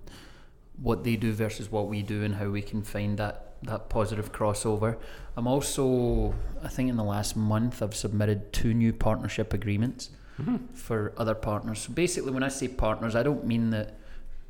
what 0.81 1.05
they 1.05 1.17
do 1.17 1.33
versus 1.33 1.71
what 1.71 1.89
we 1.89 2.03
do 2.03 2.23
and 2.25 2.35
how 2.35 2.49
we 2.49 2.63
can 2.63 2.83
find 2.83 3.19
that 3.19 3.48
that 3.63 3.89
positive 3.89 4.33
crossover. 4.33 4.97
I'm 5.37 5.47
also 5.47 6.35
I 6.63 6.69
think 6.69 6.91
in 6.91 6.97
the 6.97 7.05
last 7.05 7.37
month 7.37 7.83
I've 7.83 7.95
submitted 7.95 8.53
two 8.53 8.75
new 8.75 8.93
partnership 8.93 9.53
agreements 9.53 10.11
mm-hmm. 10.41 10.67
for 10.75 11.13
other 11.17 11.35
partners. 11.35 11.81
So 11.81 11.93
basically 11.93 12.33
when 12.33 12.43
I 12.43 12.49
say 12.49 12.69
partners 12.69 13.15
I 13.15 13.23
don't 13.23 13.45
mean 13.45 13.71
that 13.71 13.99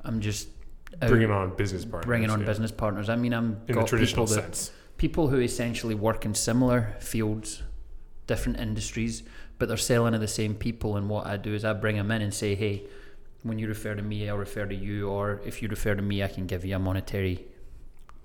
I'm 0.04 0.20
just 0.20 0.48
Bringing 1.00 1.30
on 1.30 1.54
business 1.54 1.84
partners. 1.84 2.06
bringing 2.06 2.30
on 2.30 2.40
yeah. 2.40 2.46
business 2.46 2.72
partners. 2.72 3.08
I 3.08 3.16
mean 3.16 3.32
I'm 3.32 3.60
in 3.68 3.76
the 3.76 3.84
traditional 3.84 4.26
people 4.26 4.42
that, 4.42 4.56
sense. 4.56 4.72
people 4.96 5.28
who 5.28 5.38
essentially 5.40 5.94
work 5.94 6.24
in 6.24 6.34
similar 6.34 6.96
fields, 7.00 7.62
different 8.26 8.58
industries, 8.58 9.22
but 9.58 9.68
they're 9.68 9.76
selling 9.76 10.12
to 10.12 10.18
the 10.18 10.28
same 10.28 10.54
people. 10.54 10.96
And 10.96 11.08
what 11.08 11.26
I 11.26 11.36
do 11.36 11.54
is 11.54 11.64
I 11.64 11.72
bring 11.72 11.96
them 11.96 12.10
in 12.10 12.22
and 12.22 12.32
say, 12.32 12.54
hey, 12.54 12.84
when 13.42 13.58
you 13.58 13.68
refer 13.68 13.94
to 13.94 14.02
me, 14.02 14.28
I'll 14.28 14.36
refer 14.36 14.66
to 14.66 14.74
you, 14.74 15.08
or 15.08 15.40
if 15.44 15.62
you 15.62 15.68
refer 15.68 15.94
to 15.94 16.02
me, 16.02 16.22
I 16.22 16.28
can 16.28 16.46
give 16.46 16.64
you 16.64 16.74
a 16.76 16.78
monetary 16.78 17.46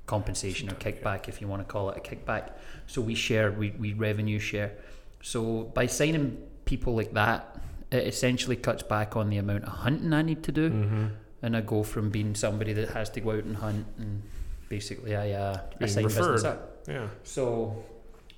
compensation 0.05 0.69
or 0.69 0.74
kickback, 0.75 1.27
if 1.27 1.41
you 1.41 1.48
want 1.48 1.62
to 1.62 1.72
call 1.72 1.89
it 1.89 1.98
a 1.98 2.01
kickback. 2.01 2.51
So 2.88 3.01
we 3.01 3.15
share, 3.15 3.51
we, 3.51 3.72
we 3.72 3.93
revenue 3.93 4.39
share. 4.39 4.74
So 5.22 5.63
by 5.74 5.88
signing 5.88 6.38
people 6.65 6.95
like 6.95 7.13
that, 7.13 7.57
it 7.91 8.07
essentially 8.07 8.55
cuts 8.55 8.83
back 8.83 9.15
on 9.15 9.29
the 9.29 9.38
amount 9.38 9.63
of 9.63 9.69
hunting 9.74 10.13
I 10.13 10.22
need 10.24 10.43
to 10.43 10.51
do 10.51 10.69
Mm-hmm. 10.69 11.05
and 11.43 11.55
I 11.55 11.62
go 11.62 11.83
from 11.83 12.10
being 12.10 12.33
somebody 12.36 12.74
that 12.74 12.89
has 12.89 13.10
to 13.12 13.22
go 13.22 13.31
out 13.31 13.43
and 13.43 13.55
hunt 13.55 13.86
and 13.98 14.24
basically 14.69 15.15
I 15.15 15.31
uh, 15.31 15.60
I 15.79 15.86
sign 15.86 16.03
business 16.05 16.43
up. 16.43 16.83
Yeah. 16.88 17.07
So 17.24 17.83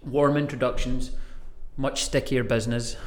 warm 0.03 0.35
introductions, 0.37 1.11
much 1.77 2.03
stickier 2.03 2.43
business 2.43 2.97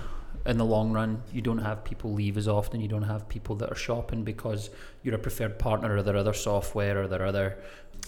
in 0.49 0.57
the 0.57 0.64
long 0.64 0.93
run. 0.93 1.23
You 1.33 1.43
don't 1.43 1.59
have 1.59 1.85
people 1.85 2.12
leave 2.12 2.37
as 2.38 2.49
often. 2.49 2.81
You 2.81 2.88
don't 2.88 3.02
have 3.02 3.28
people 3.28 3.55
that 3.57 3.71
are 3.71 3.76
shopping 3.76 4.25
because 4.25 4.71
you're 5.02 5.14
a 5.14 5.19
preferred 5.19 5.59
partner 5.59 5.99
of 5.99 6.07
their 6.07 6.17
other 6.17 6.33
software 6.33 7.02
or 7.02 7.07
their 7.07 7.25
other 7.25 7.59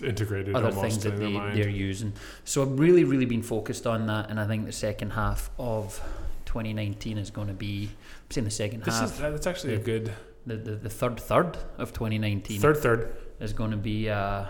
integrated 0.02 0.54
other 0.54 0.72
things 0.72 1.02
that 1.04 1.18
they, 1.18 1.32
they're 1.54 1.68
using. 1.68 2.14
So 2.44 2.62
I've 2.62 2.78
really, 2.78 3.04
really 3.04 3.26
been 3.26 3.42
focused 3.42 3.86
on 3.86 4.06
that, 4.06 4.30
and 4.30 4.40
I 4.40 4.46
think 4.46 4.64
the 4.64 4.72
second 4.72 5.10
half 5.10 5.50
of 5.58 6.00
2019 6.46 7.18
is 7.18 7.30
going 7.30 7.48
to 7.48 7.54
be. 7.54 7.90
I'm 7.90 8.30
saying 8.30 8.46
the 8.46 8.50
second 8.50 8.84
This 8.84 8.98
half. 8.98 9.12
is 9.12 9.18
that's 9.18 9.46
actually 9.46 9.74
a 9.74 9.78
good 9.78 10.12
the, 10.46 10.56
the, 10.56 10.70
the 10.76 10.90
third 10.90 11.20
third 11.20 11.58
of 11.76 11.92
2019 11.92 12.60
third 12.60 12.78
third. 12.78 13.14
is 13.38 13.52
going 13.52 13.70
to 13.72 13.76
be 13.76 14.08
uh, 14.08 14.46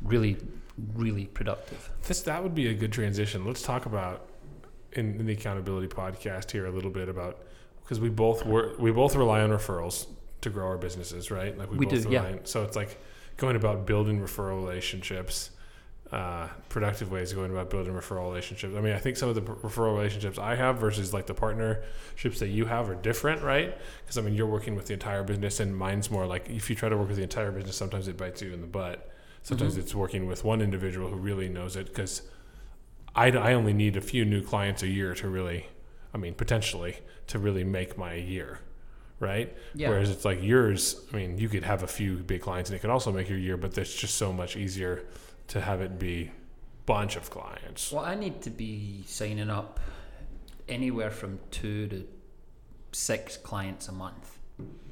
really, 0.00 0.38
really 0.94 1.26
productive. 1.26 1.90
This 2.06 2.22
that 2.22 2.42
would 2.42 2.54
be 2.54 2.68
a 2.68 2.74
good 2.74 2.92
transition. 2.92 3.44
Let's 3.44 3.62
talk 3.62 3.84
about 3.84 4.28
in, 4.92 5.18
in 5.20 5.26
the 5.26 5.32
accountability 5.32 5.86
podcast 5.88 6.50
here 6.50 6.66
a 6.66 6.70
little 6.70 6.90
bit 6.90 7.08
about 7.08 7.42
because 7.82 8.00
we 8.00 8.08
both 8.08 8.44
work 8.46 8.78
we 8.78 8.90
both 8.90 9.14
rely 9.16 9.40
on 9.40 9.50
referrals 9.50 10.06
to 10.40 10.50
grow 10.50 10.66
our 10.66 10.78
businesses, 10.78 11.30
right? 11.30 11.56
Like 11.58 11.70
We 11.70 11.86
both 11.86 12.04
do, 12.04 12.10
yeah. 12.10 12.20
rely 12.22 12.32
on- 12.38 12.44
so 12.46 12.62
it's 12.64 12.76
like 12.76 12.98
going 13.36 13.56
about 13.56 13.86
building 13.86 14.20
referral 14.20 14.56
relationships, 14.64 15.50
uh, 16.12 16.48
productive 16.68 17.10
ways 17.10 17.30
of 17.32 17.36
going 17.36 17.50
about 17.50 17.70
building 17.70 17.92
referral 17.92 18.24
relationships. 18.28 18.74
I 18.76 18.80
mean, 18.80 18.94
I 18.94 18.98
think 18.98 19.16
some 19.16 19.28
of 19.28 19.34
the 19.34 19.42
referral 19.42 19.94
relationships 19.94 20.38
I 20.38 20.54
have 20.54 20.78
versus 20.78 21.12
like 21.12 21.26
the 21.26 21.34
partnerships 21.34 22.38
that 22.40 22.48
you 22.48 22.64
have 22.66 22.88
are 22.88 22.94
different, 22.94 23.42
right? 23.42 23.76
Because 24.02 24.16
I 24.18 24.22
mean, 24.22 24.34
you're 24.34 24.46
working 24.46 24.74
with 24.74 24.86
the 24.86 24.94
entire 24.94 25.22
business, 25.22 25.60
and 25.60 25.76
mine's 25.76 26.10
more 26.10 26.26
like 26.26 26.48
if 26.48 26.70
you 26.70 26.76
try 26.76 26.88
to 26.88 26.96
work 26.96 27.08
with 27.08 27.16
the 27.18 27.22
entire 27.22 27.52
business, 27.52 27.76
sometimes 27.76 28.08
it 28.08 28.16
bites 28.16 28.40
you 28.42 28.52
in 28.52 28.60
the 28.60 28.66
butt. 28.66 29.10
Sometimes 29.42 29.76
Mhm. 29.76 29.78
it's 29.80 29.94
working 29.94 30.26
with 30.26 30.44
one 30.44 30.60
individual 30.60 31.08
who 31.08 31.16
really 31.16 31.48
knows 31.48 31.76
it 31.76 31.86
because 31.88 32.22
I, 33.18 33.30
I 33.30 33.52
only 33.54 33.72
need 33.72 33.96
a 33.96 34.00
few 34.00 34.24
new 34.24 34.42
clients 34.42 34.84
a 34.84 34.88
year 34.88 35.12
to 35.16 35.28
really, 35.28 35.66
I 36.14 36.18
mean, 36.18 36.34
potentially 36.34 36.98
to 37.26 37.40
really 37.40 37.64
make 37.64 37.98
my 37.98 38.14
year, 38.14 38.60
right? 39.18 39.56
Yeah. 39.74 39.88
Whereas 39.88 40.08
it's 40.10 40.24
like 40.24 40.40
yours, 40.40 41.00
I 41.12 41.16
mean, 41.16 41.36
you 41.36 41.48
could 41.48 41.64
have 41.64 41.82
a 41.82 41.88
few 41.88 42.18
big 42.18 42.42
clients 42.42 42.70
and 42.70 42.76
it 42.76 42.80
could 42.80 42.90
also 42.90 43.10
make 43.10 43.28
your 43.28 43.38
year, 43.38 43.56
but 43.56 43.76
it's 43.76 43.92
just 43.92 44.14
so 44.14 44.32
much 44.32 44.56
easier 44.56 45.04
to 45.48 45.60
have 45.60 45.80
it 45.80 45.98
be 45.98 46.30
bunch 46.86 47.16
of 47.16 47.28
clients. 47.28 47.90
Well, 47.90 48.04
I 48.04 48.14
need 48.14 48.40
to 48.42 48.50
be 48.50 49.02
signing 49.06 49.50
up 49.50 49.80
anywhere 50.68 51.10
from 51.10 51.40
two 51.50 51.88
to 51.88 52.06
six 52.92 53.36
clients 53.36 53.88
a 53.88 53.92
month. 53.92 54.38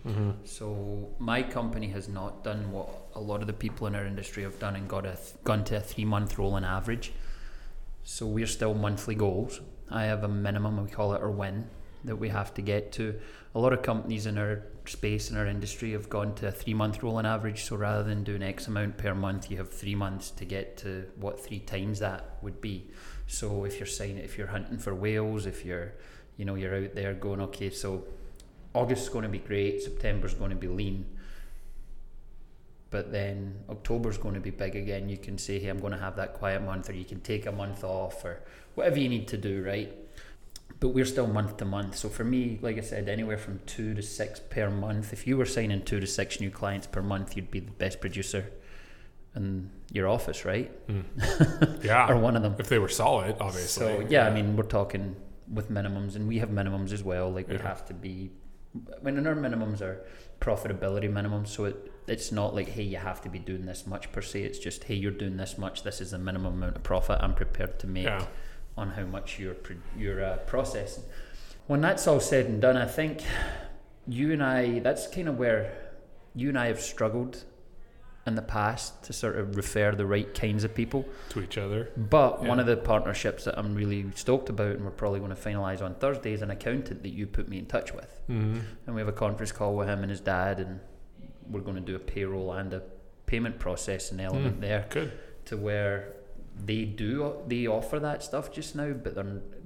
Mm-hmm. 0.04 0.30
So 0.44 1.14
my 1.20 1.44
company 1.44 1.88
has 1.88 2.08
not 2.08 2.42
done 2.42 2.72
what 2.72 2.88
a 3.14 3.20
lot 3.20 3.40
of 3.40 3.46
the 3.46 3.52
people 3.52 3.86
in 3.86 3.94
our 3.94 4.04
industry 4.04 4.42
have 4.42 4.58
done 4.58 4.74
and 4.74 4.88
got 4.88 5.06
a 5.06 5.14
th- 5.14 5.34
gone 5.44 5.64
to 5.64 5.76
a 5.76 5.80
three 5.80 6.04
month 6.04 6.38
rolling 6.38 6.64
average. 6.64 7.12
So 8.08 8.24
we're 8.24 8.46
still 8.46 8.72
monthly 8.72 9.16
goals. 9.16 9.60
I 9.90 10.04
have 10.04 10.22
a 10.22 10.28
minimum, 10.28 10.80
we 10.80 10.88
call 10.88 11.14
it 11.14 11.20
our 11.20 11.30
win, 11.30 11.66
that 12.04 12.14
we 12.14 12.28
have 12.28 12.54
to 12.54 12.62
get 12.62 12.92
to. 12.92 13.18
A 13.52 13.58
lot 13.58 13.72
of 13.72 13.82
companies 13.82 14.26
in 14.26 14.38
our 14.38 14.62
space 14.84 15.28
in 15.28 15.36
our 15.36 15.44
industry 15.44 15.90
have 15.90 16.08
gone 16.08 16.32
to 16.36 16.46
a 16.46 16.52
three 16.52 16.72
month 16.72 17.02
rolling 17.02 17.26
average. 17.26 17.64
So 17.64 17.74
rather 17.74 18.04
than 18.04 18.22
doing 18.22 18.44
X 18.44 18.68
amount 18.68 18.96
per 18.96 19.12
month, 19.12 19.50
you 19.50 19.56
have 19.56 19.72
three 19.72 19.96
months 19.96 20.30
to 20.30 20.44
get 20.44 20.76
to 20.78 21.06
what 21.16 21.44
three 21.44 21.58
times 21.58 21.98
that 21.98 22.38
would 22.42 22.60
be. 22.60 22.88
So 23.26 23.64
if 23.64 23.80
you're 23.80 23.88
signing, 23.88 24.18
if 24.18 24.38
you're 24.38 24.46
hunting 24.46 24.78
for 24.78 24.94
whales, 24.94 25.44
if 25.44 25.64
you're, 25.64 25.94
you 26.36 26.44
know, 26.44 26.54
you're 26.54 26.76
out 26.76 26.94
there 26.94 27.12
going, 27.12 27.40
okay, 27.40 27.70
so 27.70 28.04
August's 28.72 29.08
going 29.08 29.24
to 29.24 29.28
be 29.28 29.40
great, 29.40 29.82
September's 29.82 30.34
going 30.34 30.50
to 30.50 30.56
be 30.56 30.68
lean, 30.68 31.06
but 32.96 33.12
then 33.12 33.54
October's 33.68 34.16
going 34.16 34.32
to 34.32 34.40
be 34.40 34.48
big 34.48 34.74
again. 34.74 35.06
You 35.11 35.18
can 35.18 35.37
say, 35.37 35.59
hey, 35.59 35.68
I'm 35.68 35.80
going 35.80 35.92
to 35.92 35.98
have 35.98 36.16
that 36.16 36.32
quiet 36.32 36.62
month, 36.62 36.88
or 36.88 36.94
you 36.94 37.04
can 37.04 37.20
take 37.20 37.44
a 37.44 37.52
month 37.52 37.85
off, 37.85 38.24
or 38.24 38.40
whatever 38.74 38.98
you 38.98 39.11
need 39.11 39.28
to 39.28 39.37
do, 39.37 39.62
right? 39.62 39.94
But 40.80 40.88
we're 40.94 41.04
still 41.04 41.26
month 41.26 41.59
to 41.59 41.66
month. 41.66 41.94
So 41.98 42.09
for 42.09 42.24
me, 42.24 42.59
like 42.62 42.78
I 42.78 42.80
said, 42.80 43.11
anywhere 43.11 43.37
from 43.37 43.61
two 43.66 43.92
to 43.92 44.00
six 44.00 44.40
per 44.40 44.70
month. 44.70 45.12
If 45.12 45.26
you 45.26 45.37
were 45.37 45.44
signing 45.44 45.82
two 45.85 46.00
to 46.00 46.06
six 46.06 46.40
new 46.40 46.50
clients 46.50 46.87
per 46.87 47.02
month, 47.02 47.37
you'd 47.37 47.50
be 47.50 47.61
the 47.61 47.76
best 47.85 48.00
producer 48.00 48.50
in 49.35 49.70
your 49.92 50.09
office, 50.09 50.46
right? 50.46 50.70
Mm. 50.88 51.85
Yeah. 51.85 52.11
Or 52.11 52.16
one 52.16 52.35
of 52.35 52.42
them. 52.42 52.56
if 52.59 52.70
they 52.70 52.78
were 52.78 52.88
solid, 52.88 53.37
obviously. 53.40 53.87
So 53.88 54.06
yeah, 54.09 54.26
I 54.26 54.30
mean, 54.32 54.56
we're 54.56 54.72
talking 54.80 55.16
with 55.52 55.70
minimums, 55.70 56.16
and 56.16 56.26
we 56.26 56.38
have 56.38 56.48
minimums 56.48 56.92
as 56.94 57.02
well. 57.02 57.30
Like 57.30 57.46
we 57.46 57.59
have 57.59 57.85
to 57.88 57.94
be. 57.94 58.30
When 59.00 59.26
our 59.26 59.34
minimums 59.34 59.80
are 59.80 60.04
profitability 60.40 61.10
minimums, 61.10 61.48
so 61.48 61.64
it 61.66 61.92
it's 62.06 62.30
not 62.30 62.54
like 62.54 62.68
hey 62.68 62.82
you 62.82 62.98
have 62.98 63.20
to 63.22 63.28
be 63.28 63.38
doing 63.38 63.66
this 63.66 63.86
much 63.86 64.12
per 64.12 64.22
se. 64.22 64.42
It's 64.42 64.58
just 64.58 64.84
hey 64.84 64.94
you're 64.94 65.10
doing 65.10 65.36
this 65.36 65.58
much. 65.58 65.82
This 65.82 66.00
is 66.00 66.10
the 66.12 66.18
minimum 66.18 66.54
amount 66.54 66.76
of 66.76 66.82
profit 66.82 67.18
I'm 67.20 67.34
prepared 67.34 67.78
to 67.80 67.86
make 67.86 68.04
Yeah. 68.04 68.26
on 68.76 68.90
how 68.90 69.04
much 69.04 69.38
you're 69.38 69.56
you're 69.96 70.24
uh, 70.24 70.36
processing. 70.38 71.04
When 71.66 71.80
that's 71.80 72.06
all 72.06 72.20
said 72.20 72.46
and 72.46 72.60
done, 72.62 72.76
I 72.76 72.86
think 72.86 73.22
you 74.06 74.32
and 74.32 74.42
I 74.42 74.78
that's 74.80 75.06
kind 75.08 75.28
of 75.28 75.38
where 75.38 75.72
you 76.34 76.48
and 76.50 76.58
I 76.58 76.66
have 76.66 76.80
struggled 76.80 77.44
in 78.26 78.34
the 78.34 78.42
past 78.42 79.02
to 79.04 79.12
sort 79.12 79.36
of 79.36 79.56
refer 79.56 79.92
the 79.94 80.04
right 80.06 80.34
kinds 80.34 80.64
of 80.64 80.74
people. 80.74 81.04
To 81.30 81.40
each 81.42 81.56
other. 81.58 81.90
But 81.96 82.42
one 82.42 82.58
of 82.58 82.66
the 82.66 82.76
partnerships 82.76 83.44
that 83.44 83.58
I'm 83.58 83.74
really 83.74 84.04
stoked 84.14 84.48
about 84.48 84.72
and 84.72 84.84
we're 84.84 84.90
probably 84.90 85.20
going 85.20 85.34
to 85.34 85.40
finalise 85.40 85.80
on 85.80 85.94
Thursday 85.94 86.32
is 86.32 86.42
an 86.42 86.50
accountant 86.50 87.02
that 87.04 87.10
you 87.10 87.26
put 87.26 87.48
me 87.48 87.58
in 87.58 87.66
touch 87.66 87.92
with. 87.94 88.20
Mm-hmm. 88.28 88.58
And 88.86 88.94
we 88.94 89.00
have 89.00 89.08
a 89.08 89.12
conference 89.12 89.52
call 89.52 89.76
with 89.76 89.88
him 89.88 90.00
and 90.02 90.10
his 90.10 90.20
dad, 90.20 90.58
and 90.60 90.80
we're 91.48 91.60
going 91.60 91.76
to 91.76 91.82
do 91.82 91.94
a 91.94 92.00
payroll 92.00 92.52
and 92.52 92.72
a 92.74 92.82
payment 93.26 93.58
processing 93.58 94.20
element 94.20 94.58
Mm. 94.58 94.60
there 94.60 94.86
Good. 94.90 95.12
to 95.46 95.56
where 95.56 96.12
they 96.64 96.84
do 96.86 97.34
they 97.46 97.66
offer 97.66 97.98
that 98.00 98.22
stuff 98.22 98.50
just 98.50 98.74
now, 98.74 98.92
but 98.92 99.14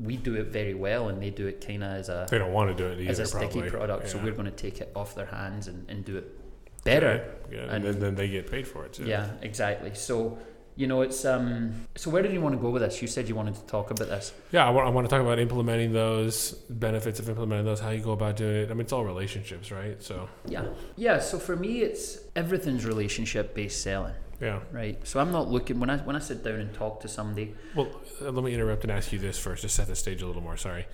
we 0.02 0.16
do 0.16 0.34
it 0.34 0.48
very 0.48 0.74
well 0.74 1.08
and 1.08 1.22
they 1.22 1.30
do 1.30 1.46
it 1.46 1.64
kind 1.64 1.84
of 1.84 1.92
as 1.92 2.08
a 2.08 2.26
They 2.28 2.38
don't 2.38 2.52
want 2.52 2.76
to 2.76 2.82
do 2.82 2.90
it 2.90 3.00
either, 3.00 3.10
as 3.10 3.18
a 3.20 3.26
sticky 3.26 3.46
probably. 3.60 3.70
product. 3.70 4.08
So 4.08 4.18
we're 4.18 4.32
going 4.32 4.46
to 4.46 4.50
take 4.50 4.80
it 4.80 4.90
off 4.96 5.14
their 5.14 5.26
hands 5.26 5.68
and, 5.68 5.88
and 5.88 6.04
do 6.04 6.16
it 6.16 6.39
better. 6.84 7.24
Yeah, 7.50 7.60
And- 7.62 7.70
and 7.72 7.84
then, 7.84 8.00
then 8.00 8.14
they 8.14 8.28
get 8.28 8.50
paid 8.50 8.66
for 8.66 8.84
it 8.86 8.92
too. 8.94 9.04
Yeah, 9.04 9.30
exactly. 9.42 9.92
So, 9.94 10.38
you 10.76 10.86
know, 10.86 11.02
it's 11.02 11.24
um. 11.24 11.86
So 11.96 12.10
where 12.10 12.22
did 12.22 12.32
you 12.32 12.40
want 12.40 12.54
to 12.54 12.60
go 12.60 12.70
with 12.70 12.80
this? 12.82 13.02
You 13.02 13.08
said 13.08 13.28
you 13.28 13.34
wanted 13.34 13.56
to 13.56 13.62
talk 13.66 13.90
about 13.90 14.08
this. 14.08 14.32
Yeah, 14.52 14.66
I 14.66 14.70
want, 14.70 14.86
I 14.86 14.90
want 14.90 15.04
to 15.06 15.10
talk 15.14 15.20
about 15.20 15.38
implementing 15.38 15.92
those 15.92 16.52
benefits 16.70 17.18
of 17.18 17.28
implementing 17.28 17.66
those, 17.66 17.80
how 17.80 17.90
you 17.90 18.00
go 18.02 18.12
about 18.12 18.36
doing 18.36 18.56
it. 18.62 18.70
I 18.70 18.74
mean, 18.74 18.82
it's 18.82 18.92
all 18.92 19.04
relationships, 19.04 19.70
right? 19.72 20.00
So, 20.02 20.28
Yeah. 20.46 20.66
Yeah. 20.96 21.18
So 21.18 21.38
for 21.38 21.56
me, 21.56 21.82
it's 21.82 22.18
everything's 22.36 22.86
relationship 22.86 23.52
based 23.54 23.82
selling, 23.82 24.14
yeah. 24.40 24.60
right? 24.72 24.96
So 25.06 25.20
I'm 25.20 25.32
not 25.32 25.50
looking 25.50 25.80
when 25.80 25.90
I 25.90 25.98
when 25.98 26.14
I 26.16 26.20
sit 26.20 26.44
down 26.44 26.54
and 26.60 26.72
talk 26.72 27.00
to 27.00 27.08
somebody. 27.08 27.54
Well, 27.74 27.88
uh, 28.22 28.30
let 28.30 28.44
me 28.44 28.54
interrupt 28.54 28.84
and 28.84 28.92
ask 28.92 29.12
you 29.12 29.18
this 29.18 29.38
first 29.38 29.62
to 29.62 29.68
set 29.68 29.88
the 29.88 29.96
stage 29.96 30.22
a 30.22 30.26
little 30.26 30.40
more. 30.42 30.56
Sorry. 30.56 30.86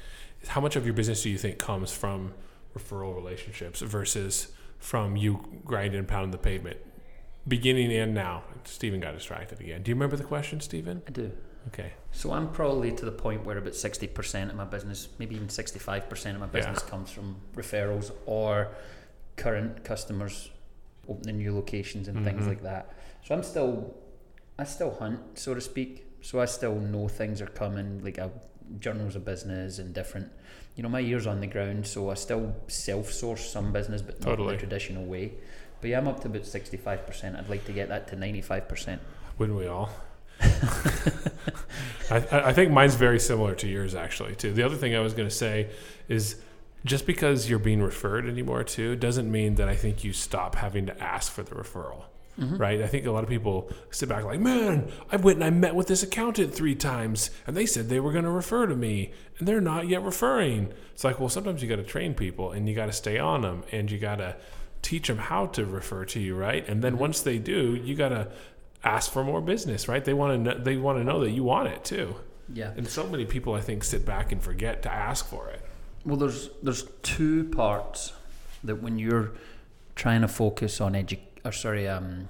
How 0.49 0.61
much 0.61 0.75
of 0.77 0.85
your 0.85 0.94
business 0.94 1.22
do 1.22 1.31
you 1.31 1.38
think 1.38 1.59
comes 1.59 1.92
from 1.92 2.33
referral 2.77 3.14
relationships 3.14 3.83
versus 3.83 4.49
from 4.79 5.17
you 5.17 5.61
grinding 5.65 5.99
and 5.99 6.09
pounding 6.09 6.31
the 6.31 6.39
pavement? 6.39 6.79
Beginning 7.49 7.93
and 7.93 8.12
now. 8.15 8.43
Stephen 8.65 9.01
got 9.01 9.15
distracted 9.15 9.61
again. 9.61 9.83
Do 9.83 9.91
you 9.91 9.95
remember 9.95 10.17
the 10.17 10.25
question, 10.25 10.61
Stephen? 10.61 11.03
I 11.07 11.11
do. 11.12 11.31
Okay. 11.69 11.93
So 12.12 12.33
I'm 12.33 12.51
probably 12.53 12.93
to 12.93 13.05
the 13.05 13.12
point 13.12 13.45
where 13.45 13.59
about 13.59 13.75
sixty 13.75 14.07
percent 14.07 14.51
of 14.51 14.57
my 14.57 14.65
business, 14.65 15.09
maybe 15.19 15.35
even 15.37 15.49
sixty-five 15.49 16.09
percent 16.09 16.35
of 16.37 16.41
my 16.41 16.47
Yeah. 16.47 16.53
business 16.53 16.83
comes 16.83 17.11
from 17.11 17.37
referrals 17.55 18.11
or 18.27 18.69
current 19.37 19.85
customers 19.85 20.51
opening 21.09 21.39
new 21.39 21.55
locations 21.55 22.09
and 22.09 22.25
things 22.25 22.45
Mhm. 22.45 22.49
like 22.49 22.62
that. 22.62 22.93
So 23.25 23.35
I'm 23.35 23.43
still, 23.45 23.95
I 24.59 24.65
still 24.65 24.93
hunt, 24.95 25.39
so 25.39 25.55
to 25.55 25.61
speak. 25.61 26.05
So 26.23 26.41
I 26.41 26.47
still 26.47 26.75
know 26.77 27.07
things 27.07 27.41
are 27.41 27.47
coming, 27.47 28.03
like 28.03 28.19
uh, 28.19 28.29
journals 28.81 29.16
of 29.16 29.24
business 29.24 29.79
and 29.79 29.94
different. 29.94 30.31
You 30.74 30.83
know, 30.83 30.88
my 30.88 31.00
ears 31.00 31.26
on 31.26 31.40
the 31.40 31.46
ground, 31.46 31.87
so 31.87 32.11
I 32.11 32.14
still 32.14 32.55
self-source 32.68 33.50
some 33.50 33.72
business, 33.72 34.02
but 34.02 34.20
not 34.20 34.31
in 34.31 34.37
Totally. 34.37 34.55
the 34.55 34.61
traditional 34.61 35.05
way. 35.05 35.33
But 35.81 35.90
yeah, 35.90 35.98
I'm 35.98 36.09
up 36.09 36.20
to 36.20 36.29
about 36.29 36.46
sixty-five 36.46 37.07
percent. 37.07 37.37
I'd 37.37 37.48
like 37.48 37.64
to 37.66 37.72
get 37.72 37.88
that 37.88 38.09
to 38.09 38.16
ninety-five 38.16 38.68
percent. 38.68 39.00
Wouldn't 39.38 39.59
we 39.59 39.66
all? 39.66 39.90
I, 40.40 42.16
I 42.31 42.48
I 42.48 42.52
think 42.52 42.70
mine's 42.72 42.94
very 42.94 43.18
similar 43.18 43.55
to 43.57 43.66
yours 43.68 43.94
actually 43.94 44.35
too. 44.37 44.52
The 44.52 44.62
other 44.62 44.76
thing 44.76 44.94
I 44.94 45.00
was 45.00 45.14
going 45.14 45.29
to 45.29 45.35
say 45.35 45.70
is 46.09 46.37
just 46.85 47.07
because 47.07 47.48
you're 47.50 47.59
being 47.59 47.83
referred 47.83 48.26
anymore 48.29 48.62
too 48.64 48.96
doesn't 48.96 49.31
mean 49.31 49.57
that 49.57 49.68
I 49.68 49.74
think 49.74 50.05
you 50.05 50.12
stop 50.12 50.57
having 50.57 50.87
to 50.87 51.02
ask 51.02 51.33
for 51.33 51.42
the 51.42 51.55
referral. 51.55 52.05
Mm-hmm. 52.38 52.57
Right? 52.59 52.83
I 52.83 52.87
think 52.87 53.07
a 53.07 53.11
lot 53.11 53.25
of 53.25 53.31
people 53.31 53.70
sit 53.90 54.09
back 54.09 54.25
like, 54.25 54.40
"Man, 54.40 54.90
I 55.11 55.16
went 55.16 55.37
and 55.37 55.44
I 55.44 55.51
met 55.51 55.75
with 55.75 55.87
this 55.87 56.03
accountant 56.03 56.55
3 56.55 56.75
times 56.75 57.31
and 57.46 57.57
they 57.57 57.64
said 57.64 57.88
they 57.88 57.99
were 58.01 58.12
going 58.12 58.25
to 58.25 58.31
refer 58.31 58.66
to 58.66 58.77
me 58.77 59.12
and 59.38 59.49
they're 59.49 59.61
not 59.61 59.88
yet 59.88 60.03
referring." 60.03 60.72
It's 60.92 61.05
like, 61.05 61.18
"Well, 61.18 61.31
sometimes 61.31 61.62
you 61.62 61.68
got 61.68 61.77
to 61.77 61.83
train 61.83 62.14
people 62.14 62.53
and 62.53 62.68
you 62.68 62.75
got 62.75 62.87
to 62.87 62.92
stay 62.92 63.18
on 63.18 63.40
them 63.40 63.64
and 63.72 63.90
you 63.90 63.99
got 63.99 64.16
to 64.16 64.37
teach 64.83 65.09
them 65.09 65.18
how 65.18 65.46
to 65.46 65.64
refer 65.64 66.05
to 66.05 66.20
you, 66.20 66.37
right? 66.37 66.66
And 66.68 66.83
then 66.83 66.99
once 66.99 67.20
they 67.22 67.38
do, 67.38 67.75
you 67.75 67.94
got 67.94 68.11
to 68.11 68.29
ask 68.85 69.11
for 69.11 69.25
more 69.25 69.40
business, 69.40 69.88
right? 69.88 70.05
They 70.05 70.14
want 70.14 70.33
to 70.33 70.38
know, 70.38 70.62
they 70.62 70.77
want 70.77 70.99
to 70.99 71.05
know 71.05 71.20
that 71.20 71.31
you 71.31 71.42
want 71.42 71.68
it 71.68 71.85
too. 71.85 72.14
Yeah. 72.53 72.72
And 72.77 72.87
so 72.87 73.07
many 73.07 73.25
people 73.25 73.55
I 73.55 73.61
think 73.61 73.83
sit 73.83 74.07
back 74.07 74.31
and 74.31 74.40
forget 74.40 74.83
to 74.83 74.92
ask 74.92 75.27
for 75.27 75.49
it. 75.49 75.61
Well, 76.05 76.16
there's 76.16 76.51
there's 76.62 76.85
two 77.03 77.44
parts 77.44 78.12
that 78.62 78.77
when 78.77 78.99
you're 78.99 79.33
trying 79.96 80.20
to 80.20 80.29
focus 80.29 80.81
on 80.81 80.92
edu- 80.92 81.18
or 81.46 81.52
sorry, 81.52 81.88
um, 81.88 82.28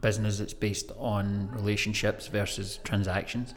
business 0.00 0.38
that's 0.38 0.54
based 0.54 0.92
on 0.98 1.50
relationships 1.52 2.26
versus 2.28 2.78
transactions. 2.84 3.54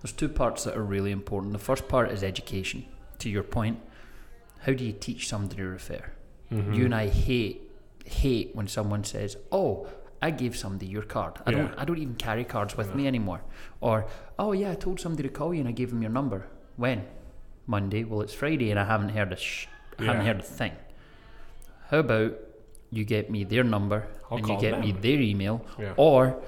There's 0.00 0.12
two 0.12 0.28
parts 0.28 0.64
that 0.64 0.76
are 0.76 0.82
really 0.84 1.10
important. 1.12 1.52
The 1.52 1.58
first 1.58 1.88
part 1.88 2.10
is 2.10 2.22
education. 2.22 2.84
To 3.20 3.30
your 3.30 3.42
point, 3.44 3.78
how 4.60 4.72
do 4.72 4.84
you 4.84 4.92
teach 4.92 5.28
somebody 5.28 5.56
to 5.56 5.64
refer? 5.68 6.02
Mm-hmm. 6.52 6.72
You 6.74 6.84
and 6.86 6.94
I 6.94 7.08
hate 7.08 7.68
hate 8.04 8.50
when 8.54 8.66
someone 8.66 9.04
says, 9.04 9.36
"Oh, 9.52 9.86
I 10.20 10.30
gave 10.32 10.56
somebody 10.56 10.86
your 10.86 11.02
card. 11.02 11.34
I 11.46 11.52
don't. 11.52 11.72
I 11.78 11.84
don't 11.84 11.98
even 11.98 12.16
carry 12.16 12.44
cards 12.44 12.76
with 12.76 12.88
No. 12.90 12.94
me 12.96 13.06
anymore." 13.06 13.42
Or, 13.80 14.06
"Oh 14.40 14.50
yeah, 14.52 14.72
I 14.72 14.74
told 14.74 14.98
somebody 15.00 15.28
to 15.28 15.32
call 15.34 15.54
you 15.54 15.60
and 15.60 15.68
I 15.68 15.72
gave 15.72 15.90
them 15.90 16.02
your 16.02 16.10
number." 16.10 16.46
When? 16.76 17.04
Monday. 17.66 18.02
Well, 18.02 18.22
it's 18.22 18.34
Friday 18.34 18.70
and 18.72 18.80
I 18.80 18.84
haven't 18.84 19.10
heard 19.10 19.32
a 19.32 19.36
sh- 19.36 19.68
I 20.00 20.04
haven't 20.04 20.26
heard 20.26 20.40
a 20.40 20.42
thing. 20.42 20.72
How 21.90 21.98
about 21.98 22.32
you 22.92 23.04
get 23.04 23.30
me 23.30 23.42
their 23.42 23.64
number 23.64 24.06
I'll 24.30 24.36
and 24.38 24.46
you 24.46 24.60
get 24.60 24.78
me 24.78 24.92
their 24.92 25.18
email, 25.20 25.64
Yeah. 25.78 25.94
or, 25.96 26.40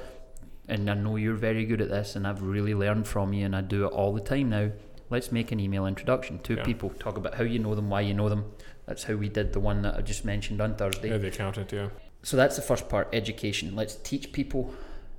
and 0.68 0.88
I 0.90 0.94
know 0.94 1.16
you're 1.16 1.34
very 1.34 1.64
good 1.64 1.80
at 1.80 1.88
this, 1.88 2.14
and 2.16 2.26
I've 2.26 2.42
really 2.42 2.74
learned 2.74 3.08
from 3.08 3.32
you, 3.32 3.44
and 3.46 3.56
I 3.56 3.62
do 3.62 3.86
it 3.86 3.92
all 3.92 4.12
the 4.12 4.20
time 4.20 4.50
now. 4.50 4.70
Let's 5.10 5.32
make 5.32 5.52
an 5.52 5.58
email 5.60 5.86
introduction. 5.86 6.38
to 6.40 6.54
Yeah. 6.54 6.62
people 6.64 6.90
talk 6.90 7.16
about 7.16 7.34
how 7.34 7.44
you 7.44 7.58
know 7.58 7.74
them, 7.74 7.88
why 7.90 8.02
you 8.02 8.14
know 8.14 8.28
them. 8.28 8.44
That's 8.86 9.04
how 9.04 9.14
we 9.14 9.28
did 9.30 9.52
the 9.54 9.60
one 9.60 9.82
that 9.82 9.94
I 9.96 10.02
just 10.02 10.24
mentioned 10.24 10.60
on 10.60 10.76
Thursday. 10.76 11.08
Yeah, 11.10 11.18
the 11.18 11.28
accountant, 11.28 11.72
yeah. 11.72 11.88
So 12.22 12.36
that's 12.36 12.56
the 12.56 12.62
first 12.62 12.88
part, 12.88 13.08
education. 13.12 13.74
Let's 13.74 13.96
teach 13.96 14.32
people 14.32 14.74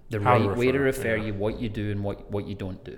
the 0.10 0.20
How 0.20 0.38
to 0.38 0.50
right 0.50 0.58
way 0.58 0.72
to 0.72 0.80
refer, 0.80 1.16
yeah. 1.16 1.26
you, 1.26 1.34
what 1.34 1.60
you 1.60 1.70
do 1.70 1.92
and 1.92 2.04
what, 2.04 2.30
what 2.32 2.48
you 2.48 2.54
don't 2.56 2.84
do. 2.84 2.98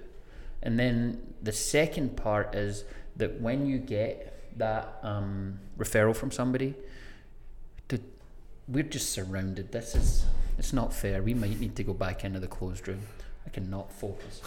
And 0.62 0.78
then 0.78 1.22
the 1.42 1.54
second 1.54 2.18
part 2.18 2.56
is 2.56 2.84
that 3.16 3.40
when 3.40 3.66
you 3.66 3.78
get 3.78 4.58
that 4.58 5.00
um, 5.04 5.60
referral 5.78 6.16
from 6.16 6.32
somebody, 6.32 6.72
to, 6.72 6.78
we're 8.68 8.84
just 8.84 9.12
surrounded. 9.12 9.72
This 9.72 9.96
is 9.96 10.26
it's 10.58 10.74
not 10.74 10.94
fair. 10.94 11.22
We 11.22 11.34
might 11.34 11.60
need 11.60 11.76
to 11.76 11.84
go 11.84 11.94
back 11.94 12.24
into 12.26 12.40
the 12.40 12.48
closed 12.48 12.88
room. 12.88 13.02
I 13.46 13.50
cannot 13.50 13.92
focus. 13.92 14.42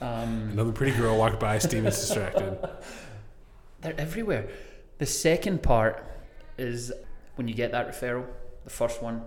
Um, 0.00 0.50
Another 0.52 0.72
pretty 0.72 0.96
girl 0.96 1.16
walked 1.16 1.38
by, 1.38 1.58
Steven's 1.58 1.98
distracted. 1.98 2.58
they're 3.80 3.98
everywhere. 3.98 4.48
The 4.98 5.06
second 5.06 5.62
part 5.62 6.04
is 6.58 6.92
when 7.36 7.46
you 7.48 7.54
get 7.54 7.70
that 7.72 7.88
referral, 7.88 8.26
the 8.64 8.70
first 8.70 9.00
one 9.02 9.22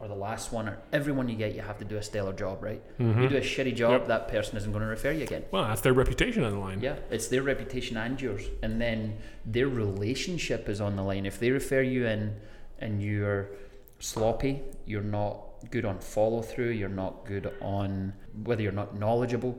or 0.00 0.06
the 0.06 0.14
last 0.14 0.52
one 0.52 0.68
or 0.68 0.78
every 0.92 1.12
one 1.12 1.28
you 1.28 1.34
get, 1.34 1.56
you 1.56 1.60
have 1.60 1.76
to 1.78 1.84
do 1.84 1.96
a 1.96 2.02
stellar 2.02 2.32
job, 2.32 2.62
right? 2.62 2.80
Mhm. 3.00 3.20
You 3.22 3.28
do 3.28 3.36
a 3.36 3.40
shitty 3.40 3.74
job, 3.74 3.90
Yep. 4.02 4.06
that 4.06 4.28
person 4.28 4.56
isn't 4.56 4.70
going 4.70 4.82
to 4.84 4.88
refer 4.88 5.10
you 5.10 5.24
again. 5.24 5.44
Well, 5.50 5.64
that's 5.64 5.80
their 5.80 5.92
reputation 5.92 6.44
on 6.44 6.52
the 6.52 6.58
line. 6.58 6.80
Yeah, 6.80 6.94
it's 7.10 7.26
their 7.26 7.42
reputation 7.42 7.96
and 7.96 8.20
yours, 8.22 8.44
and 8.62 8.80
then 8.80 9.18
their 9.44 9.66
relationship 9.66 10.68
is 10.68 10.80
on 10.80 10.94
the 10.94 11.02
line. 11.02 11.26
If 11.26 11.40
they 11.40 11.50
refer 11.50 11.82
you 11.82 12.06
in 12.06 12.36
and 12.78 13.02
you're 13.02 13.50
sloppy, 13.98 14.62
you're 14.86 15.02
not 15.02 15.40
good 15.70 15.84
on 15.84 15.98
follow 15.98 16.42
through, 16.42 16.70
you're 16.70 16.88
not 16.88 17.24
good 17.26 17.52
on 17.60 18.12
whether 18.44 18.62
you're 18.62 18.72
not 18.72 18.98
knowledgeable, 18.98 19.58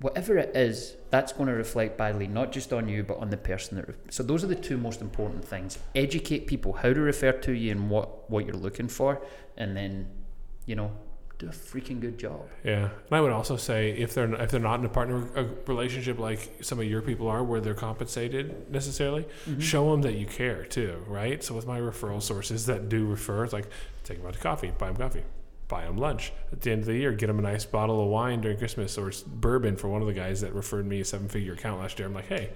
whatever 0.00 0.36
it 0.36 0.54
is, 0.56 0.96
that's 1.10 1.32
going 1.32 1.48
to 1.48 1.54
reflect 1.54 1.96
badly 1.96 2.26
not 2.26 2.52
just 2.52 2.72
on 2.72 2.88
you 2.88 3.02
but 3.02 3.18
on 3.18 3.30
the 3.30 3.36
person 3.36 3.76
that. 3.76 3.88
Re- 3.88 3.94
so 4.10 4.22
those 4.22 4.44
are 4.44 4.48
the 4.48 4.54
two 4.54 4.76
most 4.76 5.00
important 5.00 5.44
things: 5.44 5.78
educate 5.94 6.46
people 6.46 6.72
how 6.72 6.92
to 6.92 7.00
refer 7.00 7.32
to 7.32 7.52
you 7.52 7.70
and 7.72 7.90
what 7.90 8.30
what 8.30 8.46
you're 8.46 8.54
looking 8.54 8.88
for, 8.88 9.20
and 9.56 9.76
then, 9.76 10.08
you 10.66 10.76
know, 10.76 10.92
do 11.42 11.48
a 11.48 11.50
freaking 11.50 12.00
good 12.00 12.18
job. 12.18 12.48
Yeah, 12.64 12.84
and 12.84 13.12
I 13.12 13.20
would 13.20 13.32
also 13.32 13.56
say 13.56 13.90
if 13.90 14.14
they're 14.14 14.32
if 14.34 14.50
they're 14.50 14.60
not 14.60 14.78
in 14.78 14.86
a 14.86 14.88
partner 14.88 15.26
relationship 15.66 16.18
like 16.18 16.58
some 16.60 16.78
of 16.78 16.86
your 16.86 17.02
people 17.02 17.28
are, 17.28 17.42
where 17.42 17.60
they're 17.60 17.74
compensated 17.74 18.70
necessarily, 18.70 19.22
mm-hmm. 19.22 19.60
show 19.60 19.90
them 19.90 20.02
that 20.02 20.14
you 20.14 20.26
care 20.26 20.64
too, 20.64 21.02
right? 21.06 21.42
So 21.42 21.54
with 21.54 21.66
my 21.66 21.80
referral 21.80 22.22
sources 22.22 22.66
that 22.66 22.88
do 22.88 23.06
refer, 23.06 23.44
it's 23.44 23.52
like 23.52 23.68
take 24.04 24.18
them 24.18 24.26
out 24.26 24.34
to 24.34 24.38
coffee, 24.38 24.72
buy 24.78 24.86
them 24.86 24.96
coffee, 24.96 25.24
buy 25.68 25.84
them 25.84 25.96
lunch. 25.96 26.32
At 26.52 26.60
the 26.60 26.70
end 26.70 26.80
of 26.82 26.86
the 26.86 26.96
year, 26.96 27.12
get 27.12 27.26
them 27.26 27.38
a 27.38 27.42
nice 27.42 27.64
bottle 27.64 28.00
of 28.00 28.08
wine 28.08 28.40
during 28.40 28.58
Christmas 28.58 28.96
or 28.96 29.10
bourbon 29.26 29.76
for 29.76 29.88
one 29.88 30.00
of 30.00 30.06
the 30.06 30.14
guys 30.14 30.40
that 30.42 30.54
referred 30.54 30.86
me 30.86 31.00
a 31.00 31.04
seven-figure 31.04 31.54
account 31.54 31.80
last 31.80 31.98
year. 31.98 32.06
I'm 32.08 32.14
like, 32.14 32.28
hey. 32.28 32.50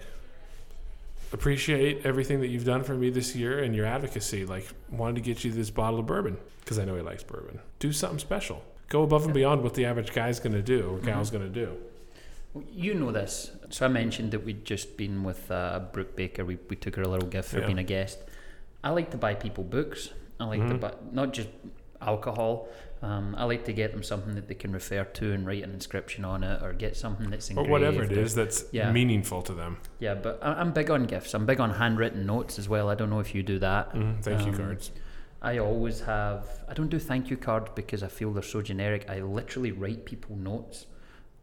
Appreciate 1.32 2.06
everything 2.06 2.40
that 2.40 2.48
you've 2.48 2.64
done 2.64 2.84
for 2.84 2.94
me 2.94 3.10
this 3.10 3.34
year 3.34 3.58
and 3.58 3.74
your 3.74 3.84
advocacy. 3.84 4.46
Like, 4.46 4.68
wanted 4.92 5.16
to 5.16 5.20
get 5.22 5.42
you 5.42 5.50
this 5.50 5.70
bottle 5.70 5.98
of 5.98 6.06
bourbon 6.06 6.38
because 6.60 6.78
I 6.78 6.84
know 6.84 6.94
he 6.94 7.02
likes 7.02 7.24
bourbon. 7.24 7.58
Do 7.80 7.92
something 7.92 8.20
special. 8.20 8.62
Go 8.88 9.02
above 9.02 9.24
and 9.24 9.34
beyond 9.34 9.62
what 9.62 9.74
the 9.74 9.84
average 9.84 10.12
guy's 10.12 10.38
going 10.38 10.52
to 10.52 10.62
do 10.62 10.88
or 10.90 10.98
gal's 10.98 11.30
going 11.30 11.42
to 11.42 11.48
do. 11.64 11.76
Well, 12.54 12.64
You 12.72 12.94
know 12.94 13.10
this. 13.10 13.50
So 13.70 13.84
I 13.84 13.88
mentioned 13.88 14.30
that 14.30 14.44
we'd 14.44 14.64
just 14.64 14.96
been 14.96 15.24
with 15.24 15.50
uh, 15.50 15.80
Brooke 15.92 16.14
Baker. 16.14 16.44
We, 16.44 16.58
we 16.70 16.76
took 16.76 16.94
her 16.96 17.02
a 17.02 17.08
little 17.08 17.28
gift 17.28 17.48
for 17.50 17.58
Yeah. 17.60 17.66
being 17.66 17.78
a 17.78 17.84
guest. 17.84 18.18
I 18.84 18.90
like 18.90 19.10
to 19.10 19.16
buy 19.16 19.34
people 19.34 19.64
books. 19.64 20.10
I 20.38 20.44
like 20.44 20.60
to 20.68 20.74
Mhm. 20.74 20.80
buy 20.80 20.94
not 21.12 21.32
just 21.32 21.48
alcohol. 22.00 22.68
Um, 23.02 23.34
I 23.36 23.44
like 23.44 23.64
to 23.64 23.72
get 23.72 23.92
them 23.92 24.02
something 24.02 24.34
that 24.36 24.48
they 24.48 24.54
can 24.54 24.72
refer 24.72 25.04
to 25.04 25.32
and 25.32 25.46
write 25.46 25.62
an 25.64 25.72
inscription 25.72 26.24
on 26.24 26.44
it, 26.44 26.62
or 26.62 26.72
get 26.72 26.96
something 26.96 27.28
that's 27.30 27.48
Or 27.50 27.52
engraved. 27.52 27.70
whatever 27.70 28.02
it 28.04 28.12
is 28.12 28.34
that's 28.34 28.64
Yeah. 28.72 28.90
meaningful 28.92 29.42
to 29.42 29.52
them. 29.52 29.78
Yeah, 29.98 30.14
but 30.14 30.38
I- 30.42 30.54
I'm 30.60 30.72
big 30.72 30.90
on 30.90 31.04
gifts. 31.04 31.34
I'm 31.34 31.44
big 31.46 31.60
on 31.60 31.72
handwritten 31.72 32.24
notes 32.24 32.58
as 32.58 32.68
well. 32.68 32.88
I 32.88 32.94
don't 32.94 33.10
know 33.10 33.20
if 33.20 33.34
you 33.34 33.42
do 33.42 33.58
that. 33.58 33.92
Mm, 33.94 34.22
thank 34.22 34.40
you 34.46 34.52
Um, 34.52 34.56
cards. 34.56 34.90
I 35.42 35.58
always 35.58 36.00
have. 36.00 36.46
I 36.68 36.74
don't 36.74 36.88
do 36.88 36.98
thank 36.98 37.30
you 37.30 37.36
cards 37.36 37.70
because 37.74 38.02
I 38.02 38.08
feel 38.08 38.32
they're 38.32 38.42
so 38.42 38.62
generic. 38.62 39.08
I 39.08 39.20
literally 39.20 39.72
write 39.72 40.04
people 40.04 40.36
notes 40.36 40.86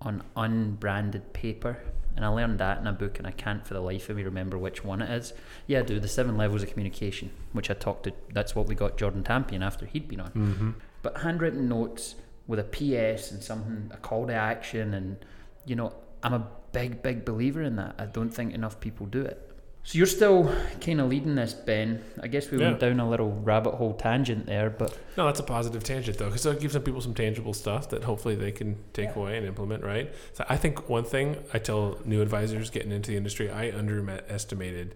on 0.02 0.24
unbranded 0.36 1.34
paper, 1.34 1.78
and 2.16 2.26
I 2.26 2.28
learned 2.28 2.60
that 2.60 2.80
in 2.80 2.88
a 2.88 2.94
book, 2.94 3.18
and 3.18 3.28
I 3.28 3.32
can't 3.32 3.66
for 3.66 3.74
the 3.74 3.80
life 3.80 4.10
of 4.10 4.18
me 4.18 4.24
remember 4.24 4.58
which 4.58 4.84
one 4.84 5.02
it 5.02 5.10
is. 5.10 5.34
Yeah, 5.68 5.80
I 5.80 5.82
do 5.84 6.00
the 6.00 6.08
seven 6.08 6.38
levels 6.38 6.64
of 6.64 6.70
communication, 6.70 7.32
which 7.54 7.70
I 7.70 7.74
talked 7.76 8.04
to. 8.04 8.14
That's 8.34 8.56
what 8.56 8.68
we 8.68 8.76
got 8.76 8.98
Jordan 8.98 9.24
Tampion 9.24 9.64
after 9.64 9.86
he'd 9.86 10.08
been 10.08 10.20
on. 10.20 10.32
Mm-hmm. 10.32 10.72
But 11.02 11.18
handwritten 11.18 11.70
notes 11.70 12.16
with 12.48 12.60
a 12.60 12.64
PS 12.64 13.32
and 13.32 13.42
something, 13.42 13.92
a 13.94 13.98
call 13.98 14.28
to 14.28 14.34
action, 14.34 14.94
and 14.94 15.18
you 15.66 15.76
know, 15.76 15.94
I'm 16.24 16.34
a 16.34 16.48
big, 16.72 17.02
big 17.02 17.24
believer 17.24 17.62
in 17.62 17.76
that. 17.78 17.96
I 17.98 18.06
don't 18.06 18.32
think 18.32 18.54
enough 18.54 18.80
people 18.80 19.06
do 19.06 19.22
it. 19.22 19.43
So 19.86 19.98
you're 19.98 20.08
still 20.08 20.50
kind 20.80 21.02
of 21.02 21.10
leading 21.10 21.36
this, 21.36 21.54
Ben. 21.54 22.02
I 22.22 22.28
guess 22.28 22.50
we 22.50 22.58
went 22.58 22.80
down 22.80 23.02
a 23.02 23.10
little 23.10 23.32
rabbit 23.32 23.74
hole 23.76 23.94
tangent 23.94 24.46
there, 24.46 24.70
but 24.70 24.98
No, 25.18 25.26
that's 25.26 25.42
a 25.42 25.44
positive 25.44 25.84
tangent 25.84 26.18
though, 26.18 26.28
because 26.28 26.46
it 26.46 26.60
gives 26.62 26.74
some 26.74 26.84
people 26.84 27.02
some 27.02 27.14
tangible 27.14 27.54
stuff 27.54 27.90
that 27.90 28.06
hopefully 28.06 28.36
they 28.36 28.52
can 28.54 28.78
take 28.94 29.10
Yeah. 29.10 29.22
away 29.22 29.38
and 29.38 29.46
implement. 29.46 29.84
Right. 29.84 30.14
So 30.34 30.46
I 30.48 30.56
think 30.56 30.88
one 30.90 31.04
thing 31.04 31.36
I 31.54 31.60
tell 31.60 32.00
new 32.06 32.22
advisors 32.22 32.70
getting 32.70 32.92
into 32.94 33.12
the 33.12 33.18
industry, 33.18 33.50
I 33.52 33.72
underestimated 33.78 34.96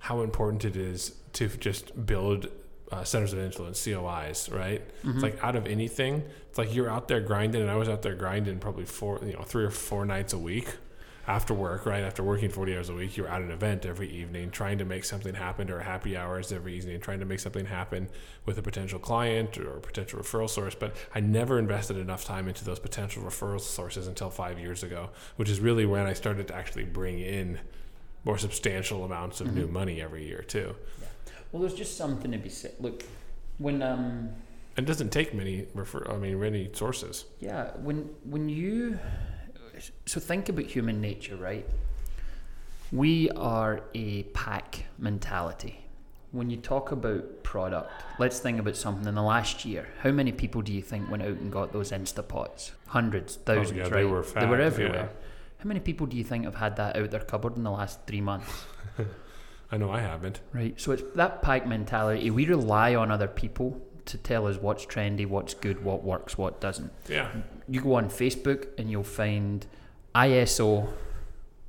how 0.00 0.20
important 0.20 0.64
it 0.66 0.76
is 0.76 1.14
to 1.34 1.48
just 1.48 2.06
build 2.06 2.48
uh, 2.92 3.04
centers 3.04 3.32
of 3.32 3.38
influence, 3.38 3.78
COIs. 3.80 4.50
Right. 4.52 4.82
Mhm. 5.04 5.14
It's 5.14 5.22
like 5.22 5.42
out 5.44 5.54
of 5.56 5.64
anything, 5.66 6.24
it's 6.48 6.58
like 6.58 6.74
you're 6.74 6.90
out 6.90 7.06
there 7.08 7.20
grinding, 7.20 7.62
and 7.62 7.70
I 7.70 7.76
was 7.76 7.88
out 7.88 8.02
there 8.02 8.16
grinding 8.16 8.58
probably 8.58 8.84
four, 8.84 9.20
you 9.24 9.32
know, 9.32 9.42
three 9.42 9.64
or 9.64 9.70
four 9.70 10.04
nights 10.04 10.32
a 10.32 10.38
week 10.38 10.66
after 11.28 11.54
work, 11.54 11.86
right? 11.86 12.02
After 12.02 12.22
working 12.22 12.50
40 12.50 12.76
hours 12.76 12.88
a 12.88 12.94
week, 12.94 13.16
you're 13.16 13.28
at 13.28 13.42
an 13.42 13.50
event 13.50 13.84
every 13.86 14.08
evening 14.10 14.50
trying 14.50 14.78
to 14.78 14.84
make 14.84 15.04
something 15.04 15.34
happen 15.34 15.70
or 15.70 15.80
happy 15.80 16.16
hours 16.16 16.50
every 16.50 16.74
evening, 16.76 16.98
trying 17.00 17.20
to 17.20 17.24
make 17.26 17.40
something 17.40 17.66
happen 17.66 18.08
with 18.46 18.58
a 18.58 18.62
potential 18.62 18.98
client 18.98 19.56
or 19.58 19.76
a 19.76 19.80
potential 19.80 20.18
referral 20.18 20.48
source. 20.50 20.74
But 20.74 20.96
I 21.14 21.20
never 21.20 21.58
invested 21.58 21.96
enough 21.98 22.24
time 22.24 22.48
into 22.48 22.64
those 22.64 22.78
potential 22.78 23.22
referral 23.22 23.60
sources 23.60 24.06
until 24.06 24.30
five 24.30 24.58
years 24.58 24.82
ago, 24.82 25.10
which 25.36 25.48
is 25.50 25.60
really 25.60 25.86
when 25.86 26.06
I 26.06 26.14
started 26.14 26.48
to 26.48 26.54
actually 26.56 26.84
bring 26.84 27.20
in 27.20 27.60
more 28.24 28.38
substantial 28.38 29.04
amounts 29.04 29.40
of 29.40 29.54
new 29.54 29.66
Mhm. 29.66 29.72
money 29.72 30.00
every 30.00 30.26
year, 30.26 30.42
too. 30.42 30.74
well, 31.52 31.60
there's 31.62 31.74
just 31.74 31.96
something 31.96 32.30
to 32.32 32.38
be 32.38 32.48
said. 32.48 32.72
Look, 32.80 33.02
when 33.58 33.82
um, 33.82 34.30
And 34.76 34.86
it 34.86 34.88
doesn't 34.88 35.10
take 35.10 35.34
many 35.34 35.66
refer, 35.74 36.06
I 36.08 36.16
mean, 36.16 36.38
many 36.40 36.70
sources. 36.72 37.24
yeah, 37.40 37.72
when 37.78 38.08
when 38.24 38.48
you 38.48 38.98
so 40.06 40.20
think 40.20 40.48
about 40.48 40.66
human 40.66 41.00
nature, 41.00 41.36
right? 41.36 41.66
We 42.92 43.30
are 43.30 43.82
a 43.94 44.24
pack 44.24 44.84
mentality. 44.98 45.84
When 46.32 46.50
you 46.50 46.56
talk 46.56 46.92
about 46.92 47.42
product, 47.42 47.90
let's 48.18 48.38
think 48.38 48.60
about 48.60 48.76
something 48.76 49.06
in 49.06 49.14
the 49.14 49.22
last 49.22 49.64
year. 49.64 49.88
How 50.02 50.10
many 50.10 50.32
people 50.32 50.62
do 50.62 50.72
you 50.72 50.82
think 50.82 51.10
went 51.10 51.22
out 51.22 51.38
and 51.38 51.50
got 51.50 51.72
those 51.72 51.90
Instapots? 51.90 52.70
Hundreds, 52.86 53.36
thousands, 53.36 53.72
oh, 53.72 53.74
yeah, 53.76 53.82
right? 53.82 53.92
they 53.92 54.04
were 54.04 54.22
they 54.22 54.46
were 54.46 54.60
everywhere. 54.60 55.10
yeah. 55.12 55.26
How 55.58 55.68
many 55.68 55.80
people 55.80 56.06
do 56.06 56.16
you 56.16 56.24
think 56.24 56.44
have 56.44 56.54
had 56.54 56.76
that 56.76 56.96
out 56.96 57.10
their 57.10 57.20
cupboard 57.20 57.56
in 57.56 57.64
the 57.64 57.70
last 57.70 58.00
three 58.06 58.20
months? 58.20 58.50
I 59.72 59.76
know 59.76 59.90
I 59.90 60.00
haven't. 60.00 60.40
Right. 60.52 60.80
So 60.80 60.92
it's 60.92 61.02
that 61.14 61.42
pack 61.42 61.66
mentality. 61.66 62.30
We 62.30 62.46
rely 62.46 62.94
on 62.94 63.10
other 63.10 63.28
people 63.28 63.80
to 64.06 64.18
tell 64.18 64.46
us 64.46 64.56
what's 64.56 64.86
trendy, 64.86 65.26
what's 65.26 65.54
good, 65.54 65.84
what 65.84 66.02
works, 66.02 66.36
what 66.36 66.60
doesn't. 66.60 66.92
Yeah. 67.08 67.30
You 67.70 67.80
go 67.80 67.94
on 67.94 68.10
Facebook 68.10 68.68
and 68.78 68.90
you'll 68.90 69.04
find 69.04 69.64
ISO, 70.14 70.88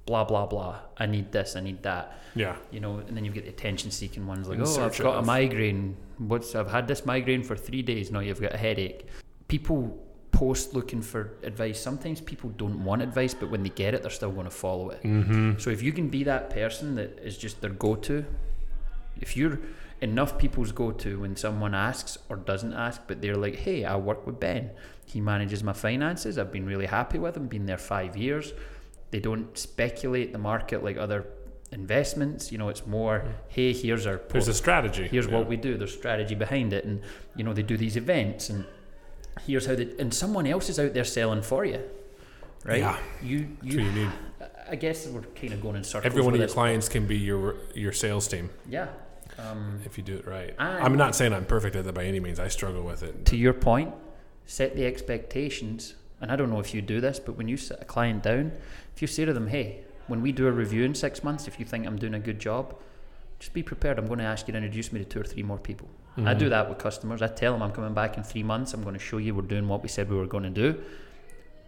blah 0.05 0.23
blah 0.23 0.45
blah. 0.47 0.79
I 0.97 1.05
need 1.05 1.31
this, 1.31 1.55
I 1.55 1.61
need 1.61 1.83
that. 1.83 2.17
Yeah. 2.35 2.55
You 2.71 2.79
know, 2.79 2.97
and 2.97 3.15
then 3.15 3.25
you 3.25 3.31
get 3.31 3.43
the 3.43 3.49
attention-seeking 3.49 4.25
ones 4.25 4.47
like, 4.47 4.59
"Oh, 4.59 4.85
I've 4.85 4.97
got 4.97 5.19
a 5.19 5.21
migraine. 5.21 5.97
What's 6.17 6.55
I've 6.55 6.71
had 6.71 6.87
this 6.87 7.05
migraine 7.05 7.43
for 7.43 7.55
three 7.55 7.81
days. 7.81 8.11
Now 8.11 8.19
you've 8.19 8.41
got 8.41 8.53
a 8.53 8.57
headache." 8.57 9.05
People 9.47 10.01
post 10.31 10.73
looking 10.73 11.01
for 11.01 11.33
advice. 11.43 11.79
Sometimes 11.79 12.19
people 12.21 12.49
don't 12.51 12.83
want 12.83 13.01
advice, 13.01 13.33
but 13.33 13.51
when 13.51 13.61
they 13.63 13.69
get 13.69 13.93
it, 13.93 14.01
they're 14.01 14.09
still 14.09 14.31
going 14.31 14.45
to 14.45 14.57
follow 14.65 14.89
it. 14.89 15.03
Mm-hmm. 15.03 15.59
So 15.59 15.69
if 15.69 15.81
you 15.83 15.91
can 15.91 16.07
be 16.07 16.23
that 16.23 16.49
person 16.49 16.95
that 16.95 17.19
is 17.21 17.37
just 17.37 17.61
their 17.61 17.69
go-to, 17.69 18.25
if 19.19 19.37
you're 19.37 19.59
enough 20.01 20.37
people's 20.37 20.71
go-to 20.71 21.19
when 21.19 21.35
someone 21.35 21.75
asks 21.75 22.17
or 22.29 22.35
doesn't 22.35 22.73
ask, 22.73 23.01
but 23.07 23.21
they're 23.21 23.35
like, 23.35 23.55
"Hey, 23.55 23.85
I 23.85 23.95
work 23.97 24.25
with 24.25 24.39
Ben. 24.39 24.71
He 25.05 25.21
manages 25.21 25.63
my 25.63 25.73
finances. 25.73 26.37
I've 26.37 26.51
been 26.51 26.65
really 26.65 26.87
happy 26.87 27.19
with 27.19 27.37
him. 27.37 27.47
Been 27.47 27.65
there 27.65 27.77
five 27.77 28.17
years. 28.17 28.53
They 29.11 29.19
don't 29.19 29.57
speculate 29.57 30.31
the 30.31 30.39
market 30.39 30.83
like 30.83 30.97
other 30.97 31.25
investments. 31.71 32.51
You 32.51 32.57
know, 32.57 32.69
it's 32.69 32.85
more, 32.87 33.19
hmm. 33.19 33.29
hey, 33.49 33.73
here's 33.73 34.05
our 34.07 34.21
There's 34.29 34.47
a 34.47 34.53
strategy. 34.53 35.07
here's 35.07 35.27
yeah. 35.27 35.37
what 35.37 35.47
we 35.47 35.55
do 35.57 35.77
there's 35.77 35.93
strategy 35.93 36.35
behind 36.35 36.73
it 36.73 36.83
and 36.85 37.01
you 37.35 37.43
know 37.43 37.53
they 37.53 37.63
do 37.63 37.77
these 37.77 37.95
events 37.95 38.49
and 38.49 38.65
here's 39.45 39.65
how 39.65 39.75
they 39.75 39.87
and 39.99 40.13
someone 40.13 40.45
else 40.47 40.69
is 40.69 40.79
out 40.79 40.93
there 40.93 41.03
selling 41.05 41.41
for 41.41 41.63
you 41.65 41.81
right 42.65 42.79
Yeah. 42.79 42.97
you 43.23 43.57
you 43.61 43.79
you 43.81 44.09
i 44.69 44.75
guess 44.75 45.07
we're 45.07 45.21
kind 45.21 45.53
of 45.53 45.61
going 45.61 45.77
in 45.77 45.83
circles 45.83 46.05
Every 46.11 46.21
one 46.21 46.33
of 46.33 46.39
your 46.39 46.49
clients 46.49 46.89
can 46.89 47.07
be 47.07 47.17
your 47.17 47.55
your 47.73 47.93
sales 47.93 48.27
team 48.27 48.49
yeah 48.69 48.87
um, 49.39 49.79
if 49.85 49.97
you 49.97 50.03
do 50.03 50.15
it 50.17 50.25
right. 50.27 50.53
I'm 50.59 50.95
not 50.95 51.15
saying 51.15 51.33
I'm 51.33 51.45
perfect 51.45 51.75
at 51.75 51.85
that 51.85 51.93
by 51.93 52.05
any 52.05 52.19
means. 52.19 52.39
I 52.39 52.47
struggle 52.47 52.83
with 52.83 53.03
it. 53.03 53.25
to 53.27 53.35
your 53.37 53.53
point 53.53 53.93
set 54.45 54.75
the 54.75 54.85
expectations 54.85 55.95
and 56.19 56.31
i 56.31 56.35
don't 56.35 56.49
know 56.49 56.59
if 56.59 56.73
you 56.73 56.81
do 56.81 56.99
this 56.99 57.19
but 57.19 57.37
when 57.37 57.47
you 57.47 57.55
sit 57.55 57.77
a 57.79 57.85
client 57.85 58.21
down 58.23 58.51
if 58.95 59.01
you 59.01 59.07
say 59.07 59.23
to 59.23 59.31
them 59.33 59.47
hey 59.47 59.79
when 60.07 60.19
we 60.21 60.31
do 60.31 60.47
a 60.47 60.51
review 60.51 60.83
in 60.83 60.93
six 60.95 61.23
months 61.23 61.47
if 61.47 61.59
you 61.59 61.65
think 61.65 61.85
i'm 61.87 61.95
doing 61.97 62.15
a 62.15 62.19
good 62.19 62.39
job 62.39 62.75
just 63.39 63.53
be 63.53 63.61
prepared 63.63 63.97
i'm 63.99 64.07
going 64.07 64.17
to 64.19 64.25
ask 64.25 64.47
you 64.47 64.51
to 64.51 64.57
introduce 64.57 64.91
me 64.91 64.99
to 64.99 65.05
two 65.05 65.21
or 65.21 65.23
three 65.23 65.43
more 65.43 65.57
people 65.59 65.87
I 66.17 66.33
do 66.33 66.47
Mhm. 66.47 66.49
that 66.49 66.67
with 66.67 66.77
customers. 66.77 67.21
I 67.21 67.27
tell 67.27 67.53
them 67.53 67.61
I'm 67.63 67.71
coming 67.71 67.93
back 67.93 68.17
in 68.17 68.23
three 68.23 68.43
months. 68.43 68.73
I'm 68.73 68.81
going 68.83 68.95
to 68.95 68.99
show 68.99 69.17
you 69.17 69.33
we're 69.33 69.43
doing 69.43 69.69
what 69.69 69.81
we 69.81 69.87
said 69.87 70.09
we 70.09 70.17
were 70.17 70.25
going 70.27 70.43
to 70.43 70.49
do. 70.49 70.77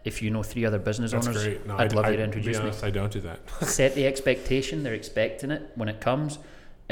If 0.04 0.21
you 0.21 0.30
know 0.32 0.43
three 0.43 0.65
other 0.65 0.80
business 0.80 1.13
That's 1.13 1.28
owners, 1.28 1.43
great. 1.45 1.65
No, 1.65 1.78
I'd 1.78 1.93
I, 1.93 1.95
love 1.95 2.06
I, 2.08 2.10
you 2.10 2.17
to 2.17 2.23
introduce 2.26 2.58
me. 2.58 2.63
honest, 2.63 2.84
I 2.84 2.89
don't 2.89 3.10
do 3.10 3.21
that. 3.21 3.39
Set 3.65 3.95
the 3.95 4.06
expectation. 4.12 4.84
They're 4.84 4.93
expecting 4.93 5.49
it 5.49 5.71
when 5.76 5.88
it 5.88 6.02
comes, 6.02 6.39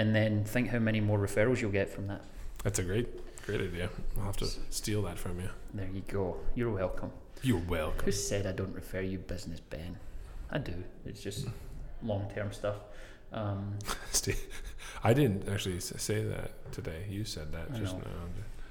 and 0.01 0.15
then 0.15 0.43
think 0.43 0.69
how 0.69 0.79
many 0.79 0.99
more 0.99 1.19
referrals 1.19 1.61
you'll 1.61 1.71
get 1.81 1.87
from 1.87 2.07
that. 2.07 2.21
That's 2.63 2.79
a 2.79 2.83
great, 2.83 3.07
great 3.45 3.61
idea. 3.61 3.87
I'll 4.17 4.25
have 4.25 4.37
to 4.37 4.47
steal 4.71 5.03
that 5.03 5.19
from 5.19 5.39
you. 5.39 5.49
There 5.75 5.87
you 5.93 6.01
go. 6.07 6.37
You're 6.55 6.71
welcome. 6.71 7.11
You're 7.43 7.61
welcome. 7.67 8.05
Who 8.05 8.11
said 8.11 8.47
I 8.47 8.51
don't 8.51 8.73
refer 8.73 9.01
you 9.01 9.19
business, 9.19 9.59
Ben? 9.59 9.97
I 10.49 10.57
do. 10.57 10.73
It's 11.05 11.21
just 11.21 11.47
long 12.01 12.29
term 12.33 12.51
stuff. 12.51 12.77
Um, 13.31 13.77
Steve, 14.11 14.41
I 15.03 15.13
didn't 15.13 15.47
actually 15.47 15.79
say 15.79 16.23
that 16.23 16.71
today. 16.71 17.05
You 17.07 17.23
said 17.23 17.51
that 17.53 17.67
I 17.73 17.77
just 17.77 17.95
know. 17.95 18.03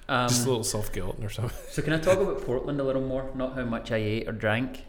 now. 0.09 0.15
um, 0.23 0.29
just 0.29 0.45
a 0.45 0.49
little 0.49 0.65
self 0.65 0.93
guilt 0.93 1.17
or 1.23 1.31
something. 1.31 1.57
so 1.71 1.81
can 1.81 1.93
I 1.93 1.99
talk 2.01 2.19
about 2.19 2.45
Portland 2.45 2.81
a 2.81 2.85
little 2.85 3.03
more? 3.03 3.31
Not 3.37 3.55
how 3.55 3.65
much 3.65 3.93
I 3.93 3.99
ate 3.99 4.29
or 4.29 4.33
drank. 4.33 4.85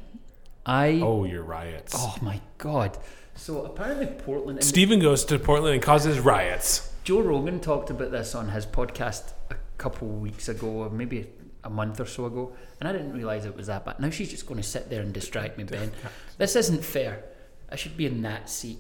I 0.65 0.99
Oh, 1.03 1.23
your 1.25 1.43
riots. 1.43 1.93
Oh 1.97 2.15
my 2.21 2.39
god. 2.57 2.97
So 3.35 3.65
apparently 3.65 4.05
Portland 4.07 4.59
and 4.59 4.67
Stephen 4.67 4.99
goes 4.99 5.25
to 5.25 5.39
Portland 5.39 5.73
and 5.73 5.81
causes 5.83 6.19
riots. 6.19 6.91
Joe 7.03 7.21
Rogan 7.21 7.59
talked 7.59 7.89
about 7.89 8.11
this 8.11 8.35
on 8.35 8.49
his 8.49 8.65
podcast 8.65 9.31
a 9.49 9.55
couple 9.77 10.07
weeks 10.07 10.47
ago, 10.49 10.67
or 10.67 10.89
maybe 10.89 11.27
a 11.63 11.69
month 11.69 11.99
or 11.99 12.05
so 12.05 12.25
ago, 12.25 12.53
and 12.79 12.87
I 12.87 12.91
didn't 12.91 13.13
realize 13.13 13.45
it 13.45 13.55
was 13.55 13.67
that 13.67 13.85
bad. 13.85 13.99
Now 13.99 14.09
she's 14.11 14.29
just 14.29 14.45
going 14.45 14.59
to 14.61 14.67
sit 14.67 14.89
there 14.89 15.01
and 15.01 15.11
distract 15.13 15.57
me, 15.57 15.63
Ben. 15.63 15.91
This 16.37 16.55
isn't 16.55 16.83
fair. 16.83 17.23
I 17.71 17.75
should 17.75 17.97
be 17.97 18.05
in 18.05 18.21
that 18.23 18.49
seat. 18.49 18.77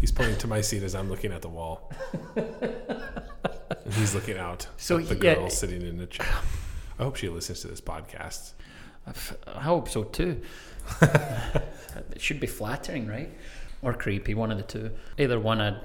He's 0.00 0.12
pointing 0.12 0.36
to 0.38 0.46
my 0.46 0.60
seat 0.60 0.82
as 0.82 0.94
I'm 0.94 1.08
looking 1.08 1.32
at 1.32 1.42
the 1.42 1.48
wall. 1.48 1.90
and 2.36 3.94
he's 3.94 4.14
looking 4.14 4.36
out 4.36 4.68
So 4.76 4.98
at 4.98 5.08
the 5.08 5.14
yeah. 5.16 5.34
girl 5.34 5.50
sitting 5.50 5.82
in 5.82 5.96
the 5.96 6.06
chair. 6.06 6.26
I 6.98 7.02
hope 7.04 7.16
she 7.16 7.28
listens 7.28 7.60
to 7.60 7.68
this 7.68 7.80
podcast. 7.80 8.52
I 9.06 9.10
f- 9.10 9.36
I 9.46 9.60
hope 9.62 9.88
so 9.88 10.04
too. 10.04 10.42
it 11.02 12.20
should 12.20 12.40
be 12.40 12.46
flattering, 12.46 13.06
right? 13.06 13.30
Or 13.82 13.92
creepy, 13.92 14.34
one 14.34 14.50
of 14.50 14.58
the 14.58 14.64
two. 14.64 14.90
Either 15.18 15.38
one, 15.38 15.60
I'd, 15.60 15.80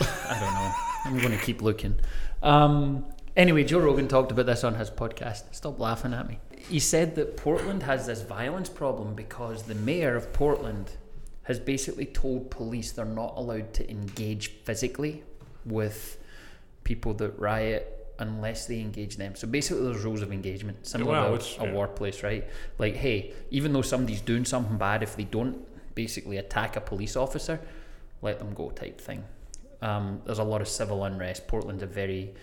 I 0.00 0.40
don't 0.40 0.54
know. 0.54 0.72
I'm 1.04 1.18
going 1.18 1.38
to 1.38 1.44
keep 1.44 1.62
looking. 1.62 1.96
Um, 2.42 3.04
anyway, 3.36 3.64
Joe 3.64 3.80
Rogan 3.80 4.08
talked 4.08 4.32
about 4.32 4.46
this 4.46 4.64
on 4.64 4.74
his 4.74 4.90
podcast. 4.90 5.54
Stop 5.54 5.78
laughing 5.78 6.12
at 6.14 6.28
me. 6.28 6.38
He 6.68 6.78
said 6.80 7.14
that 7.16 7.36
Portland 7.36 7.82
has 7.82 8.06
this 8.06 8.22
violence 8.22 8.68
problem 8.68 9.14
because 9.14 9.64
the 9.64 9.74
mayor 9.74 10.16
of 10.16 10.32
Portland 10.32 10.92
has 11.44 11.58
basically 11.58 12.06
told 12.06 12.50
police 12.50 12.92
they're 12.92 13.04
not 13.04 13.34
allowed 13.36 13.72
to 13.74 13.90
engage 13.90 14.48
physically 14.48 15.22
with 15.64 16.18
people 16.84 17.14
that 17.14 17.38
riot 17.38 17.93
unless 18.18 18.66
they 18.66 18.80
engage 18.80 19.16
them. 19.16 19.34
So 19.34 19.46
basically, 19.48 19.84
there's 19.84 20.04
rules 20.04 20.22
of 20.22 20.32
engagement, 20.32 20.86
similar 20.86 21.12
Wow, 21.12 21.26
to 21.26 21.32
which- 21.32 21.58
a 21.58 21.64
yeah. 21.64 21.72
workplace, 21.74 22.22
right? 22.22 22.46
Like, 22.78 22.94
hey, 22.96 23.32
even 23.50 23.72
though 23.72 23.82
somebody's 23.82 24.20
doing 24.20 24.44
something 24.44 24.76
bad, 24.78 25.02
if 25.02 25.16
they 25.16 25.24
don't 25.24 25.66
basically 25.94 26.36
attack 26.36 26.76
a 26.76 26.80
police 26.80 27.16
officer, 27.16 27.60
let 28.22 28.38
them 28.38 28.54
go, 28.54 28.70
type 28.70 29.00
thing. 29.00 29.24
Um, 29.82 30.22
there's 30.24 30.38
a 30.38 30.44
lot 30.44 30.60
of 30.60 30.68
civil 30.68 31.04
unrest. 31.04 31.46
Portland's 31.46 31.82
a 31.82 31.86
very 31.86 32.34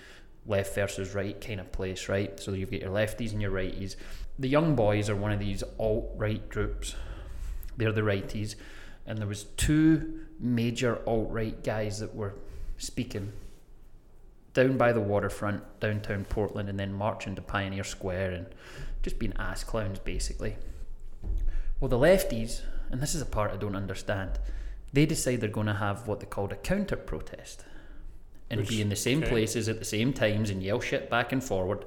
left 0.45 0.75
versus 0.75 1.13
right 1.15 1.39
kind 1.39 1.59
of 1.59 1.71
place, 1.71 2.09
right? 2.09 2.39
So 2.39 2.51
you've 2.53 2.71
got 2.71 2.81
your 2.81 2.91
lefties 2.91 3.31
and 3.31 3.41
your 3.41 3.51
righties. 3.51 3.95
The 4.39 4.49
Young 4.49 4.75
Boys 4.75 5.09
are 5.09 5.15
one 5.15 5.31
of 5.31 5.39
these 5.39 5.63
alt 5.79 6.11
right 6.15 6.47
groups. 6.49 6.95
They're 7.77 7.91
the 7.91 8.01
righties, 8.01 8.55
and 9.05 9.17
there 9.17 9.27
was 9.27 9.43
two 9.57 10.19
major 10.39 10.99
alt 11.07 11.29
right 11.31 11.63
guys 11.63 11.99
that 11.99 12.13
were 12.15 12.35
speaking 12.77 13.31
down 14.53 14.77
by 14.77 14.91
the 14.91 14.99
waterfront, 14.99 15.63
downtown 15.79 16.25
Portland, 16.25 16.69
and 16.69 16.79
then 16.79 16.93
marching 16.93 17.35
to 17.35 17.41
Pioneer 17.41 17.83
Square 17.83 18.31
and 18.31 18.47
just 19.01 19.19
being 19.19 19.33
ass 19.37 19.63
clowns 19.63 19.99
basically. 19.99 20.57
Well, 21.79 21.89
the 21.89 21.97
lefties, 21.97 22.61
and 22.89 23.01
this 23.01 23.15
is 23.15 23.21
a 23.21 23.25
part 23.25 23.51
I 23.51 23.57
don't 23.57 23.75
understand, 23.75 24.39
they 24.93 25.05
decide 25.05 25.41
they're 25.41 25.49
going 25.49 25.67
to 25.67 25.73
have 25.73 26.07
what 26.07 26.19
they 26.19 26.25
called 26.25 26.51
a 26.51 26.57
counter 26.57 26.97
protest 26.97 27.65
and 28.49 28.59
Which- 28.59 28.69
be 28.69 28.81
in 28.81 28.89
the 28.89 28.95
same 28.95 29.19
okay. 29.19 29.29
places 29.29 29.69
at 29.69 29.79
the 29.79 29.85
same 29.85 30.13
times 30.13 30.49
and 30.49 30.61
yell 30.61 30.81
shit 30.81 31.09
back 31.09 31.31
and 31.31 31.43
forward. 31.43 31.85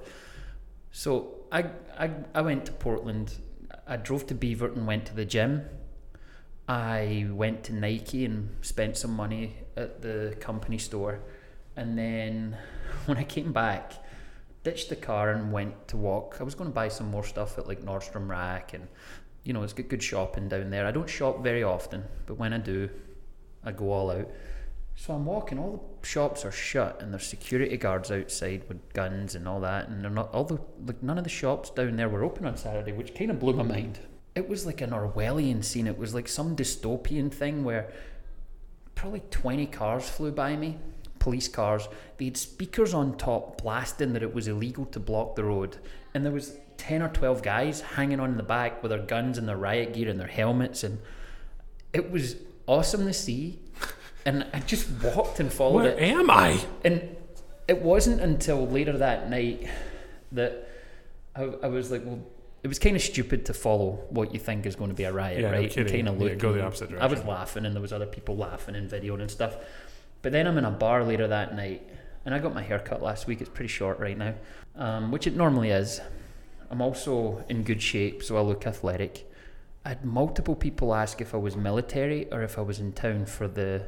So 0.90 1.35
I, 1.53 1.66
I, 1.98 2.11
I 2.35 2.40
went 2.40 2.64
to 2.66 2.72
Portland. 2.72 3.35
I 3.87 3.96
drove 3.96 4.27
to 4.29 4.35
Beaverton, 4.35 4.87
went 4.87 5.07
to 5.07 5.14
the 5.14 5.24
gym. 5.24 5.66
I 6.66 7.27
went 7.31 7.64
to 7.64 7.74
Nike 7.74 8.24
and 8.24 8.48
spent 8.62 8.96
some 8.96 9.14
money 9.14 9.57
at 9.77 10.00
the 10.00 10.35
company 10.40 10.79
store, 10.79 11.20
and 11.76 11.98
then 11.98 12.56
when 13.06 13.18
I 13.18 13.24
came 13.24 13.52
back, 13.52 13.92
ditched 14.62 14.88
the 14.88 14.96
car 14.96 15.30
and 15.30 15.52
went 15.52 15.88
to 15.88 15.96
walk. 15.96 16.38
I 16.40 16.42
was 16.42 16.54
going 16.54 16.70
to 16.70 16.74
buy 16.74 16.88
some 16.88 17.10
more 17.10 17.24
stuff 17.24 17.58
at 17.58 17.68
like 17.68 17.82
Nordstrom 17.82 18.28
Rack, 18.28 18.74
and 18.74 18.88
you 19.44 19.52
know 19.52 19.62
it's 19.62 19.72
got 19.72 19.88
good 19.88 20.02
shopping 20.02 20.48
down 20.48 20.70
there. 20.70 20.87
I 20.87 20.90
don't 20.90 21.08
shop 21.08 21.42
very 21.42 21.62
often, 21.62 22.04
but 22.26 22.38
when 22.38 22.52
I 22.52 22.58
do, 22.58 22.88
I 23.64 23.72
go 23.72 23.92
all 23.92 24.10
out. 24.10 24.30
So 24.96 25.12
I'm 25.12 25.26
walking. 25.26 25.58
All 25.58 25.96
the 26.00 26.06
shops 26.06 26.44
are 26.44 26.52
shut, 26.52 27.02
and 27.02 27.12
there's 27.12 27.26
security 27.26 27.76
guards 27.76 28.10
outside 28.10 28.64
with 28.68 28.92
guns 28.92 29.34
and 29.34 29.48
all 29.48 29.60
that. 29.60 29.88
And 29.88 30.02
they're 30.02 30.10
not 30.10 30.32
all 30.32 30.44
the 30.44 30.60
like 30.87 31.02
none 31.02 31.18
of 31.18 31.24
the 31.24 31.30
shops 31.30 31.70
down 31.70 31.96
there 31.96 32.08
were 32.08 32.24
open 32.24 32.46
on 32.46 32.56
Saturday, 32.56 32.92
which 32.92 33.14
kind 33.14 33.30
of 33.30 33.40
blew 33.40 33.52
my 33.52 33.64
mind. 33.64 33.98
It 34.34 34.48
was 34.48 34.66
like 34.66 34.80
an 34.80 34.90
Orwellian 34.90 35.64
scene. 35.64 35.87
It 35.87 35.98
was 35.98 36.14
like 36.14 36.28
some 36.28 36.56
dystopian 36.56 37.30
thing 37.30 37.64
where 37.64 37.92
probably 38.94 39.22
20 39.30 39.66
cars 39.66 40.08
flew 40.08 40.32
by 40.32 40.56
me, 40.56 40.78
police 41.24 41.48
cars. 41.48 41.88
They 42.18 42.26
had 42.26 42.37
speakers 42.37 42.92
on 42.94 43.16
top 43.16 43.62
blasting 43.62 44.12
that 44.12 44.22
it 44.22 44.34
was 44.34 44.46
illegal 44.46 44.84
to 44.87 45.00
block 45.00 45.34
the 45.37 45.44
road, 45.44 45.78
and 46.12 46.24
there 46.24 46.32
was 46.32 46.56
10 46.76 47.02
or 47.02 47.08
12 47.08 47.42
guys 47.42 47.80
hanging 47.80 48.20
on 48.20 48.30
in 48.32 48.37
the 48.37 48.42
back 48.42 48.82
with 48.82 48.90
their 48.90 49.02
guns 49.02 49.38
and 49.38 49.48
their 49.48 49.56
riot 49.56 49.94
gear 49.94 50.08
and 50.08 50.20
their 50.20 50.28
helmets, 50.28 50.84
and 50.84 50.98
it 51.92 52.10
was 52.10 52.37
awesome 52.66 53.06
to 53.06 53.12
see 53.12 53.58
and 54.26 54.46
I 54.54 54.60
just 54.60 54.88
walked 55.02 55.38
and 55.40 55.52
followed 55.52 55.82
Where 55.84 55.90
it. 55.98 56.02
am 56.02 56.30
I? 56.30 56.58
And 56.84 57.16
it 57.68 57.80
wasn't 57.82 58.20
until 58.20 58.66
later 58.66 58.96
that 58.98 59.28
night 59.30 59.68
that 60.32 60.68
I, 61.37 61.42
I 61.62 61.66
was 61.68 61.90
like, 61.90 62.02
well, 62.04 62.20
it 62.62 62.68
was 62.68 62.78
kind 62.78 62.96
of 62.96 63.02
stupid 63.02 63.44
to 63.46 63.54
follow 63.54 64.00
what 64.10 64.32
you 64.34 64.40
think 64.40 64.64
is 64.66 64.76
going 64.76 64.88
to 64.90 64.96
be 64.96 65.04
a 65.04 65.12
riot, 65.12 65.40
Yeah, 65.40 65.50
right? 65.50 65.70
kidding. 65.70 66.06
kind 66.06 66.08
of 66.22 66.28
Yeah, 66.28 66.34
go 66.37 66.52
the 66.52 66.64
opposite 66.64 66.90
I 66.98 67.06
was 67.06 67.22
laughing, 67.24 67.64
and 67.66 67.74
there 67.74 67.82
was 67.82 67.92
other 67.92 68.06
people 68.06 68.37
laughing 68.37 68.74
and 68.76 68.90
videoing 68.90 69.20
and 69.20 69.30
stuff. 69.30 69.56
But 70.24 70.32
then 70.32 70.46
I'm 70.46 70.56
in 70.56 70.64
a 70.64 70.70
bar 70.70 71.04
later 71.04 71.28
that 71.28 71.54
night, 71.54 71.87
and 72.24 72.34
I 72.34 72.38
got 72.38 72.54
my 72.54 72.62
hair 72.62 72.78
cut 72.78 73.02
last 73.02 73.26
week. 73.26 73.42
It's 73.42 73.50
pretty 73.50 73.68
short 73.68 73.98
right 73.98 74.16
now, 74.16 74.32
um, 74.74 75.10
which 75.12 75.26
it 75.26 75.37
normally 75.37 75.68
is. 75.68 76.00
I'm 76.70 76.80
also 76.80 77.44
in 77.50 77.62
good 77.62 77.82
shape, 77.82 78.22
so 78.22 78.38
I 78.38 78.40
look 78.40 78.66
athletic. 78.66 79.30
I 79.84 79.90
had 79.90 80.02
multiple 80.02 80.56
people 80.56 80.94
ask 80.94 81.20
if 81.20 81.34
I 81.34 81.37
was 81.37 81.56
military 81.56 82.26
or 82.32 82.42
if 82.42 82.58
I 82.58 82.62
was 82.62 82.80
in 82.80 82.92
town 82.92 83.26
for 83.26 83.46
the 83.46 83.82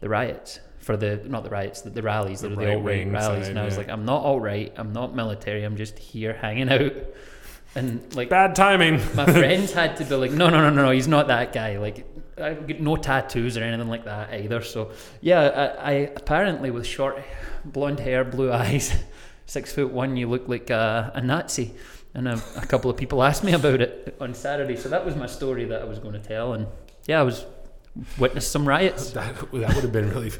the 0.00 0.10
riots, 0.10 0.60
for 0.78 0.94
the 0.98 1.22
not 1.26 1.42
the 1.42 1.48
riots, 1.50 1.80
the, 1.80 1.88
the 1.88 2.02
rallies, 2.02 2.42
The 2.42 2.50
the, 2.50 2.56
right 2.56 3.10
rallies. 3.10 3.44
side, 3.46 3.50
and 3.50 3.58
I 3.58 3.64
was 3.64 3.74
yeah. 3.74 3.78
like, 3.78 3.88
I'm 3.88 4.04
not 4.04 4.22
all 4.22 4.38
right. 4.40 4.70
I'm 4.76 4.92
not 4.92 5.16
military, 5.16 5.64
I'm 5.64 5.78
just 5.78 5.98
here 5.98 6.34
hanging 6.34 6.68
out. 6.68 6.92
And 7.74 8.14
like 8.14 8.28
Bad 8.28 8.54
timing. 8.54 8.96
my 9.14 9.24
friends 9.24 9.72
had 9.72 9.96
to 9.96 10.04
be 10.04 10.14
like, 10.16 10.32
no, 10.32 10.50
no, 10.50 10.60
no, 10.60 10.68
no, 10.68 10.82
no, 10.82 10.90
he's 10.90 11.08
not 11.08 11.28
that 11.28 11.54
guy. 11.54 11.78
Like, 11.78 12.06
I 12.40 12.54
get 12.54 12.80
no 12.80 12.96
tattoos 12.96 13.56
or 13.56 13.62
anything 13.62 13.88
like 13.88 14.04
that 14.04 14.32
either. 14.32 14.62
So, 14.62 14.90
yeah, 15.20 15.74
I, 15.78 15.90
I 15.90 15.92
apparently 16.16 16.70
with 16.70 16.86
short 16.86 17.22
blonde 17.64 18.00
hair, 18.00 18.24
blue 18.24 18.52
eyes, 18.62 18.94
six 19.46 19.72
foot 19.72 19.90
one, 19.92 20.16
you 20.16 20.28
look 20.28 20.48
like 20.48 20.70
a, 20.70 21.12
a 21.14 21.20
Nazi. 21.20 21.74
And 22.14 22.26
a, 22.26 22.42
a 22.56 22.66
couple 22.66 22.90
of 22.90 22.96
people 22.96 23.22
asked 23.22 23.44
me 23.44 23.52
about 23.52 23.80
it 23.80 24.16
on 24.20 24.34
Saturday. 24.34 24.76
So 24.76 24.88
that 24.88 25.04
was 25.04 25.14
my 25.14 25.26
story 25.26 25.66
that 25.66 25.82
I 25.82 25.84
was 25.84 25.98
going 25.98 26.14
to 26.14 26.20
tell. 26.20 26.54
And 26.54 26.66
yeah, 27.06 27.20
I 27.20 27.22
was 27.22 27.44
witnessed 28.18 28.50
some 28.50 28.66
riots. 28.66 29.12
That, 29.18 29.34
that 29.36 29.74
would 29.74 29.84
have 29.84 29.92
been 29.92 30.10
really. 30.10 30.32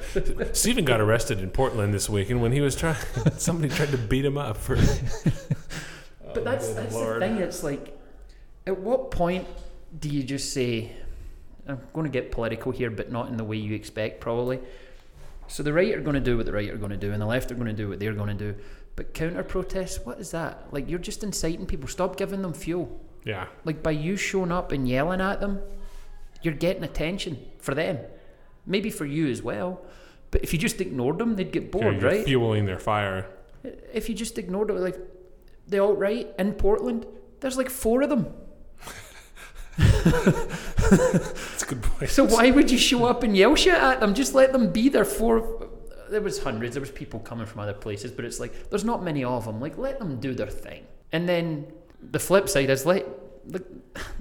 Stephen 0.52 0.84
got 0.84 1.00
arrested 1.00 1.40
in 1.40 1.50
Portland 1.50 1.92
this 1.92 2.08
week, 2.08 2.30
and 2.30 2.40
when 2.40 2.52
he 2.52 2.60
was 2.60 2.74
trying, 2.76 2.96
somebody 3.36 3.72
tried 3.72 3.90
to 3.90 3.98
beat 3.98 4.24
him 4.24 4.38
up 4.38 4.56
for. 4.56 4.76
But 6.34 6.44
that's 6.44 6.68
oh, 6.68 6.74
that's 6.74 6.94
Lord. 6.94 7.16
the 7.16 7.26
thing. 7.26 7.38
It's 7.38 7.62
like, 7.62 7.98
at 8.66 8.78
what 8.78 9.10
point 9.10 9.46
do 9.98 10.08
you 10.08 10.22
just 10.22 10.52
say, 10.52 10.92
"I'm 11.68 11.80
going 11.92 12.04
to 12.04 12.10
get 12.10 12.32
political 12.32 12.72
here, 12.72 12.90
but 12.90 13.12
not 13.12 13.28
in 13.28 13.36
the 13.36 13.44
way 13.44 13.56
you 13.56 13.74
expect, 13.74 14.20
probably." 14.20 14.60
So 15.46 15.62
the 15.62 15.72
right 15.72 15.94
are 15.94 16.00
going 16.00 16.14
to 16.14 16.20
do 16.20 16.36
what 16.36 16.46
the 16.46 16.52
right 16.52 16.68
are 16.70 16.76
going 16.76 16.90
to 16.90 16.96
do, 16.96 17.12
and 17.12 17.20
the 17.22 17.26
left 17.26 17.50
are 17.50 17.54
going 17.54 17.68
to 17.68 17.72
do 17.72 17.88
what 17.88 18.00
they're 18.00 18.12
going 18.12 18.36
to 18.36 18.52
do. 18.52 18.58
But 18.96 19.14
counter 19.14 19.42
protests, 19.44 20.04
what 20.04 20.18
is 20.18 20.30
that? 20.32 20.66
Like 20.72 20.88
you're 20.90 20.98
just 20.98 21.22
inciting 21.22 21.66
people. 21.66 21.88
Stop 21.88 22.16
giving 22.16 22.42
them 22.42 22.52
fuel. 22.52 23.00
Yeah, 23.24 23.46
Like 23.64 23.82
by 23.82 23.90
you 23.90 24.16
showing 24.16 24.52
up 24.52 24.72
and 24.72 24.88
yelling 24.88 25.20
at 25.20 25.40
them, 25.40 25.60
you're 26.42 26.54
getting 26.54 26.82
attention 26.82 27.44
for 27.58 27.74
them. 27.74 27.98
Maybe 28.64 28.90
for 28.90 29.04
you 29.04 29.28
as 29.28 29.42
well. 29.42 29.82
But 30.30 30.42
if 30.44 30.52
you 30.52 30.58
just 30.58 30.80
ignored 30.80 31.18
them, 31.18 31.36
they'd 31.36 31.52
get 31.52 31.70
bored, 31.70 32.00
you're 32.00 32.10
right? 32.10 32.24
fueling 32.24 32.64
their 32.66 32.78
fire. 32.78 33.26
if 33.92 34.08
you 34.08 34.14
just 34.14 34.38
ignored 34.38 34.70
it, 34.70 34.74
like 34.74 34.98
the 35.66 35.78
alt 35.78 35.98
right 35.98 36.28
in 36.38 36.52
Portland, 36.54 37.06
there's 37.40 37.56
like 37.56 37.70
four 37.70 38.02
of 38.02 38.08
them. 38.08 38.26
That's 39.78 41.62
a 41.62 41.66
good 41.66 41.82
point. 41.82 42.10
So 42.10 42.24
why 42.24 42.50
would 42.50 42.70
you 42.70 42.78
show 42.78 43.04
up 43.04 43.22
and 43.22 43.36
yell 43.36 43.54
shit 43.54 43.74
at 43.74 44.00
them? 44.00 44.14
Just 44.14 44.34
let 44.34 44.52
them 44.52 44.70
be 44.72 44.88
there. 44.88 45.04
For 45.04 45.68
there 46.10 46.20
was 46.20 46.42
hundreds, 46.42 46.74
there 46.74 46.80
was 46.80 46.90
people 46.90 47.20
coming 47.20 47.46
from 47.46 47.60
other 47.60 47.74
places, 47.74 48.10
but 48.10 48.24
it's 48.24 48.40
like 48.40 48.70
there's 48.70 48.84
not 48.84 49.02
many 49.02 49.24
of 49.24 49.44
them. 49.44 49.60
Like 49.60 49.78
let 49.78 49.98
them 49.98 50.18
do 50.20 50.34
their 50.34 50.48
thing. 50.48 50.84
And 51.12 51.28
then 51.28 51.66
the 52.00 52.18
flip 52.18 52.48
side 52.48 52.70
is 52.70 52.84
let, 52.86 53.06
like, 53.50 53.64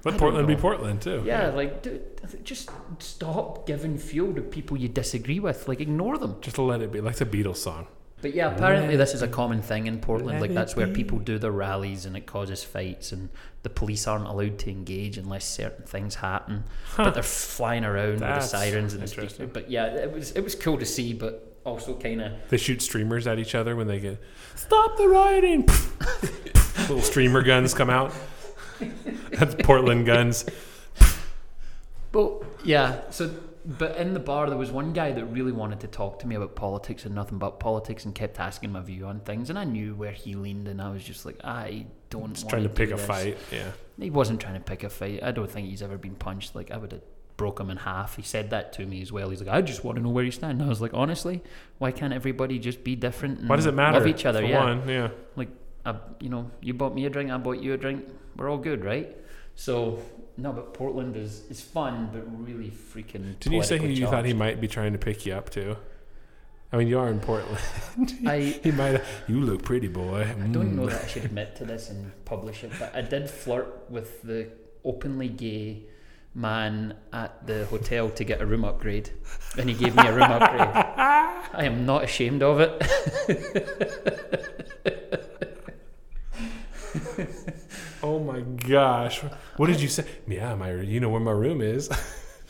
Let 0.06 0.18
Portland 0.18 0.48
be. 0.48 0.56
Portland 0.56 1.02
too. 1.02 1.22
yeah, 1.26 1.50
like 1.50 1.82
dude, 1.82 2.02
just 2.44 2.70
stop 3.00 3.68
giving 3.68 3.98
fuel 3.98 4.34
to 4.34 4.42
people 4.42 4.78
you 4.78 4.88
disagree 4.88 5.40
with. 5.40 5.68
Like 5.68 5.82
ignore 5.82 6.18
them. 6.18 6.38
Just 6.42 6.58
let 6.58 6.82
it 6.82 6.92
be, 6.92 7.02
like 7.02 7.16
the 7.18 7.26
Beatles 7.26 7.58
song. 7.58 7.88
But 8.22 8.34
yeah, 8.34 8.54
apparently 8.54 8.96
this 8.96 9.14
is 9.14 9.22
a 9.22 9.28
common 9.28 9.62
thing 9.62 9.86
in 9.86 10.00
Portland. 10.00 10.40
Let 10.40 10.50
Like 10.50 10.54
that's 10.54 10.74
it 10.74 10.78
where 10.78 10.88
people 10.88 11.20
do 11.20 11.38
their 11.38 11.52
rallies 11.52 12.06
and 12.06 12.18
it 12.18 12.26
causes 12.26 12.64
fights 12.64 13.12
and 13.12 13.30
the 13.62 13.70
police 13.70 14.08
aren't 14.08 14.26
allowed 14.26 14.58
to 14.60 14.72
engage 14.72 15.18
unless 15.18 15.46
certain 15.46 15.86
things 15.86 16.16
happen. 16.16 16.64
But 16.96 17.14
they're 17.14 17.22
flying 17.22 17.86
around 17.86 18.14
with 18.14 18.20
the 18.22 18.40
sirens 18.40 18.94
and 18.94 19.04
the 19.04 19.08
interesting. 19.08 19.30
speakers. 19.30 19.54
But 19.54 19.70
yeah, 19.70 19.86
it 19.86 20.12
was 20.12 20.32
it 20.32 20.44
was 20.44 20.56
cool 20.56 20.80
to 20.80 20.86
see, 20.86 21.14
but 21.14 21.60
also 21.64 21.94
kind 21.96 22.22
of 22.22 22.32
They 22.50 22.58
shoot 22.58 22.82
streamers 22.82 23.28
at 23.28 23.38
each 23.38 23.54
other 23.54 23.76
when 23.76 23.88
they 23.88 24.00
get 24.00 24.20
stop 24.56 24.98
the 24.98 25.08
rioting. 25.08 25.68
Little 26.82 27.02
streamer 27.02 27.44
guns 27.44 27.74
come 27.74 27.90
out. 27.90 28.14
That's 29.32 29.56
Portland 29.56 30.06
guns. 30.06 30.46
Well, 32.14 32.46
yeah. 32.64 33.02
So, 33.10 33.34
but 33.68 33.98
in 33.98 34.14
the 34.14 34.20
bar, 34.20 34.48
there 34.48 34.58
was 34.58 34.72
one 34.72 34.94
guy 34.94 35.12
that 35.12 35.26
really 35.26 35.52
wanted 35.52 35.82
to 35.82 35.88
talk 35.88 36.20
to 36.20 36.28
me 36.28 36.36
about 36.36 36.56
politics 36.56 37.06
and 37.06 37.14
nothing 37.14 37.38
but 37.38 37.60
politics, 37.60 38.06
and 38.06 38.16
kept 38.16 38.40
asking 38.40 38.72
my 38.72 38.80
view 38.80 39.06
on 39.06 39.20
things. 39.20 39.50
And 39.50 39.60
I 39.60 39.66
knew 39.66 39.94
where 39.94 40.14
he 40.14 40.36
leaned, 40.36 40.70
and 40.70 40.82
I 40.82 40.90
was 40.90 41.04
just 41.04 41.26
like, 41.26 41.44
I 41.44 41.86
don't. 42.10 42.34
Just 42.34 42.48
trying 42.48 42.64
to 42.64 42.70
pick 42.70 42.90
do 42.90 42.96
a 42.96 42.98
fight. 42.98 43.38
Yeah. 43.52 43.72
He 44.00 44.10
wasn't 44.10 44.40
trying 44.40 44.54
to 44.54 44.62
pick 44.62 44.84
a 44.84 44.90
fight. 44.90 45.22
I 45.22 45.32
don't 45.32 45.52
think 45.52 45.68
he's 45.68 45.82
ever 45.82 45.98
been 45.98 46.16
punched. 46.16 46.56
Like 46.56 46.72
I 46.72 46.78
would 46.78 46.94
have 46.94 47.02
broke 47.36 47.60
him 47.60 47.70
in 47.70 47.78
half. 47.78 48.16
He 48.16 48.22
said 48.24 48.50
that 48.52 48.72
to 48.74 48.86
me 48.86 49.02
as 49.02 49.12
well. 49.12 49.30
He's 49.30 49.42
like, 49.42 49.54
I 49.54 49.62
just 49.62 49.84
want 49.84 49.98
to 49.98 50.02
know 50.02 50.10
where 50.10 50.24
you 50.24 50.32
stand. 50.32 50.60
And 50.60 50.64
I 50.64 50.70
was 50.70 50.82
like, 50.82 50.94
honestly, 50.94 51.44
why 51.78 51.92
can't 51.92 52.14
everybody 52.14 52.60
just 52.60 52.84
be 52.84 52.96
different? 52.96 53.40
And 53.40 53.50
Why 53.50 53.58
does 53.58 53.66
it 53.66 53.74
matter? 53.74 54.00
Love 54.00 54.08
each 54.08 54.26
other. 54.26 54.44
Yeah. 54.44 54.64
one, 54.64 54.88
yeah. 54.88 55.10
Like, 55.36 55.50
I, 55.86 55.96
you 56.20 56.30
know, 56.30 56.52
you 56.62 56.74
bought 56.74 56.96
me 56.96 57.06
a 57.06 57.10
drink, 57.10 57.32
I 57.32 57.38
bought 57.38 57.62
you 57.62 57.74
a 57.74 57.78
drink. 57.78 58.06
We're 58.36 58.50
all 58.50 58.58
good, 58.58 58.84
right? 58.84 59.16
So 59.56 60.00
no, 60.38 60.52
but 60.54 60.74
Portland 60.74 61.16
is 61.16 61.44
is 61.50 61.62
fun, 61.62 62.10
but 62.14 62.24
really 62.48 62.70
freaking. 62.70 63.40
Didn't 63.40 63.54
you 63.54 63.64
say 63.64 63.78
he, 63.78 63.94
you 63.94 64.08
thought 64.08 64.26
he 64.26 64.34
might 64.34 64.62
be 64.62 64.68
trying 64.68 64.94
to 64.94 65.00
pick 65.00 65.26
you 65.26 65.34
up 65.34 65.50
too? 65.50 65.76
I 66.72 66.76
mean, 66.78 66.88
you 66.90 67.00
are 67.00 67.10
in 67.10 67.20
Portland. 67.20 67.60
I 68.28 68.40
He 68.64 68.72
might. 68.72 69.02
You 69.28 69.40
look 69.42 69.64
pretty, 69.64 69.88
boy. 69.88 70.22
I 70.24 70.48
don't 70.48 70.76
know 70.76 70.84
Mm. 70.84 70.90
that 70.92 71.04
I 71.06 71.08
should 71.08 71.26
admit 71.26 71.56
to 71.58 71.66
this 71.66 71.90
and 71.90 72.12
publish 72.26 72.64
it, 72.64 72.72
but 72.78 72.94
I 72.96 73.02
did 73.02 73.30
flirt 73.30 73.86
with 73.90 74.22
the 74.22 74.50
openly 74.84 75.30
gay 75.30 75.84
man 76.36 76.94
at 77.14 77.48
the 77.48 77.66
hotel 77.66 78.10
to 78.12 78.24
get 78.24 78.42
a 78.42 78.46
room 78.46 78.64
upgrade, 78.66 79.10
and 79.58 79.70
he 79.70 79.76
gave 79.76 79.96
me 79.96 80.06
a 80.06 80.12
room 80.14 80.30
upgrade. 80.30 80.62
I 81.54 81.64
am 81.66 81.86
not 81.86 82.04
ashamed 82.04 82.44
of 82.44 82.60
it. 82.60 82.74
Oh 88.04 88.20
my 88.20 88.42
gosh! 88.68 89.22
What 89.58 89.68
did 89.68 89.82
you 89.82 89.88
say? 89.88 90.06
Yeah, 90.28 90.56
my. 90.56 90.72
You 90.74 91.00
know 91.00 91.10
where 91.10 91.22
my 91.22 91.32
room 91.32 91.62
is. 91.62 91.90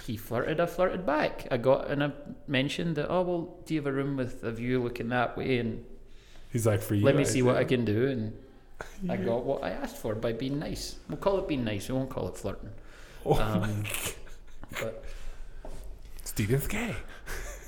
He 0.05 0.15
flirted, 0.15 0.61
I 0.61 0.67
flirted 0.67 1.05
back. 1.05 1.49
I 1.51 1.57
got 1.57 1.89
and 1.91 2.01
I 2.01 2.13
mentioned 2.47 2.95
that. 2.95 3.11
Oh 3.11 3.23
well, 3.23 3.57
do 3.65 3.73
you 3.73 3.81
have 3.81 3.87
a 3.87 3.91
room 3.91 4.15
with 4.15 4.41
a 4.41 4.53
view 4.53 4.81
looking 4.81 5.09
that 5.09 5.35
way? 5.37 5.57
And 5.57 5.83
He's 6.49 6.65
like, 6.65 6.79
for 6.81 6.95
you. 6.95 7.03
let 7.03 7.17
me 7.17 7.25
see 7.25 7.41
what 7.41 7.57
I 7.57 7.65
can 7.65 7.83
do. 7.83 8.07
And 8.07 8.33
I 9.11 9.17
got 9.17 9.43
what 9.43 9.65
I 9.65 9.71
asked 9.71 9.97
for 9.97 10.15
by 10.15 10.31
being 10.31 10.59
nice. 10.59 10.95
We'll 11.09 11.17
call 11.17 11.37
it 11.39 11.47
being 11.49 11.65
nice. 11.65 11.89
We 11.89 11.95
won't 11.95 12.09
call 12.09 12.29
it 12.29 12.37
flirting. 12.37 12.69
Oh, 13.25 13.33
Um, 13.33 13.83
but 14.79 15.03
Stephen's 16.23 16.67
gay. 16.67 16.95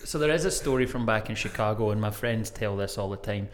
So 0.06 0.18
there 0.18 0.32
is 0.32 0.45
a 0.45 0.52
story 0.52 0.86
from 0.86 1.06
back 1.06 1.30
in 1.30 1.36
Chicago, 1.36 1.91
and 1.91 2.00
my 2.00 2.12
friends 2.12 2.50
tell 2.50 2.78
this 2.78 2.97
all 2.97 3.10
the 3.10 3.18
time. 3.18 3.50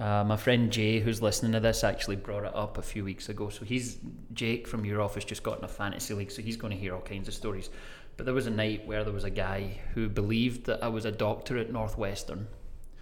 Uh, 0.00 0.22
my 0.24 0.36
friend 0.36 0.70
Jay, 0.70 1.00
who's 1.00 1.20
listening 1.20 1.52
to 1.52 1.60
this, 1.60 1.82
actually 1.82 2.16
brought 2.16 2.44
it 2.44 2.54
up 2.54 2.78
a 2.78 2.82
few 2.82 3.04
weeks 3.04 3.28
ago. 3.28 3.48
So 3.48 3.64
he's 3.64 3.98
Jake 4.32 4.68
from 4.68 4.84
your 4.84 5.00
office, 5.00 5.24
just 5.24 5.42
got 5.42 5.58
in 5.58 5.64
a 5.64 5.68
fantasy 5.68 6.14
league, 6.14 6.30
so 6.30 6.40
he's 6.40 6.56
going 6.56 6.72
to 6.72 6.78
hear 6.78 6.94
all 6.94 7.00
kinds 7.00 7.26
of 7.26 7.34
stories. 7.34 7.68
But 8.16 8.24
there 8.26 8.34
was 8.34 8.46
a 8.46 8.50
night 8.50 8.86
where 8.86 9.02
there 9.02 9.12
was 9.12 9.24
a 9.24 9.30
guy 9.30 9.80
who 9.94 10.08
believed 10.08 10.66
that 10.66 10.82
I 10.82 10.88
was 10.88 11.04
a 11.04 11.12
doctor 11.12 11.58
at 11.58 11.72
Northwestern, 11.72 12.46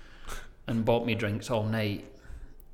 and 0.67 0.85
bought 0.85 1.05
me 1.05 1.15
drinks 1.15 1.51
all 1.51 1.65
night. 1.65 2.11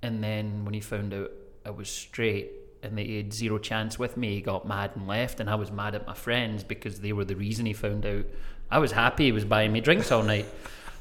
And 0.03 0.23
then 0.23 0.65
when 0.65 0.75
he 0.75 0.81
found 0.81 1.13
out 1.15 1.31
I 1.67 1.71
was 1.71 1.89
straight, 1.89 2.51
and 2.83 2.99
they 2.99 3.17
had 3.17 3.33
zero 3.33 3.59
chance 3.59 3.99
with 3.99 4.17
me. 4.17 4.35
He 4.35 4.41
got 4.41 4.67
mad 4.67 4.93
and 4.97 5.07
left, 5.07 5.41
and 5.41 5.49
I 5.49 5.55
was 5.55 5.71
mad 5.71 5.95
at 5.95 6.07
my 6.07 6.15
friends 6.15 6.65
because 6.65 7.01
they 7.01 7.13
were 7.13 7.25
the 7.25 7.37
reason 7.37 7.65
he 7.65 7.73
found 7.73 8.05
out. 8.05 8.25
I 8.71 8.79
was 8.79 8.93
happy 8.93 9.27
he 9.27 9.33
was 9.33 9.45
buying 9.45 9.73
me 9.73 9.81
drinks 9.81 10.11
all 10.11 10.23
night. 10.23 10.47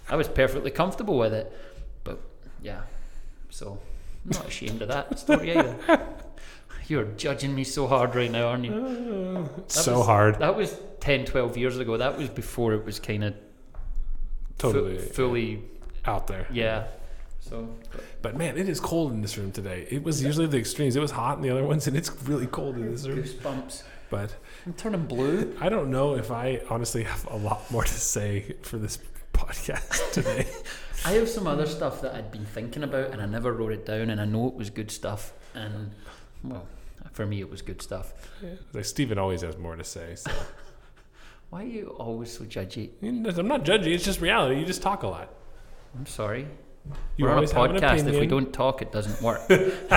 I 0.09 0.15
was 0.15 0.28
perfectly 0.28 0.72
comfortable 0.72 1.17
with 1.17 1.34
it. 1.34 1.51
But 2.03 2.19
yeah, 2.61 2.82
so 3.52 3.78
I'm 4.26 4.32
not 4.32 4.47
ashamed 4.47 4.82
of 4.82 4.88
that 4.88 5.20
story 5.20 5.56
either. 5.56 5.76
You're 6.88 7.06
judging 7.06 7.54
me 7.56 7.64
so 7.64 7.88
hard 7.88 8.16
right 8.16 8.30
now, 8.32 8.47
aren't 8.47 8.66
you? 8.66 8.74
Uh, 8.74 9.47
so 9.68 9.99
was- 9.99 10.08
hard. 10.08 10.39
That 10.39 10.56
was 10.58 10.76
10, 10.99 11.26
12 11.26 11.56
years 11.58 11.78
ago. 11.78 11.95
That 11.97 12.18
was 12.18 12.28
before 12.30 12.74
it 12.74 12.84
was 12.84 12.99
kind 12.99 13.24
of 13.24 13.34
Totally 14.58 14.97
fully, 14.97 15.64
out 16.06 16.28
there. 16.28 16.47
yeah. 16.52 16.88
So, 17.39 17.68
but 17.91 18.04
But 18.22 18.38
man, 18.38 18.58
it 18.58 18.70
is 18.70 18.80
cold 18.80 19.12
in 19.12 19.22
this 19.22 19.36
room 19.38 19.52
today. 19.52 19.88
It 19.89 20.04
was 20.04 20.22
usually 20.24 20.45
the 20.45 20.58
extremes. 20.58 20.95
It 20.95 20.99
was 20.99 21.10
hot 21.12 21.38
in 21.38 21.43
the 21.43 21.49
other 21.49 21.64
ones, 21.64 21.88
and 21.88 21.97
it's 21.97 22.12
really 22.24 22.45
cold 22.45 22.76
in 22.76 22.91
this 22.91 23.08
room. 23.08 23.24
goosebumps. 23.24 23.84
But 24.12 24.36
I'm 24.66 24.74
turning 24.74 25.06
blue. 25.06 25.56
I 25.60 25.70
don't 25.70 25.89
know 25.89 26.16
if 26.16 26.30
I 26.30 26.62
honestly 26.70 27.04
have 27.04 27.26
a 27.32 27.38
lot 27.38 27.72
more 27.72 27.84
to 27.84 27.93
say 27.93 28.56
for 28.62 28.78
this 28.78 28.99
podcast 29.34 30.12
today. 30.12 30.45
I 31.06 31.14
have 31.14 31.30
some 31.30 31.47
other 31.47 31.66
stuff 31.66 32.02
that 32.02 32.14
I'd 32.14 32.32
been 32.32 32.45
thinking 32.45 32.84
about 32.84 33.12
and 33.12 33.22
I 33.22 33.26
never 33.26 33.54
wrote 33.54 33.72
it 33.72 33.86
down 33.86 34.10
and 34.10 34.22
I 34.22 34.26
know 34.26 34.47
it 34.47 34.54
was 34.54 34.70
good 34.70 34.91
stuff 34.91 35.34
and 35.56 35.91
well 36.43 36.66
for 37.12 37.26
me 37.26 37.39
it 37.41 37.49
was 37.49 37.62
good 37.62 37.82
stuff. 37.82 38.14
like 38.74 38.86
Stephen 38.86 39.18
always 39.18 39.41
has 39.41 39.58
more 39.58 39.76
to 39.76 39.84
say. 39.84 40.16
So 40.16 40.32
Why 41.52 41.64
are 41.64 41.68
you 41.68 41.88
always 41.99 42.32
so 42.32 42.45
judgy? 42.45 42.91
I'm 43.02 43.47
not 43.47 43.66
judgy. 43.66 43.88
It's 43.88 44.06
just 44.06 44.22
reality. 44.22 44.58
You 44.58 44.66
just 44.66 44.82
talk 44.82 45.04
a 45.04 45.08
lot. 45.08 45.34
I'm 45.97 46.06
sorry. 46.06 46.47
You 47.18 47.26
We're 47.26 47.32
on 47.32 47.34
a 47.34 47.36
always 47.36 47.52
have 47.52 47.72
an 47.72 47.76
podcast. 47.76 48.08
If 48.08 48.20
we 48.20 48.26
don't 48.26 48.54
talk, 48.54 48.82
it 48.82 48.93
doesn't 48.93 49.22
work. 49.22 49.45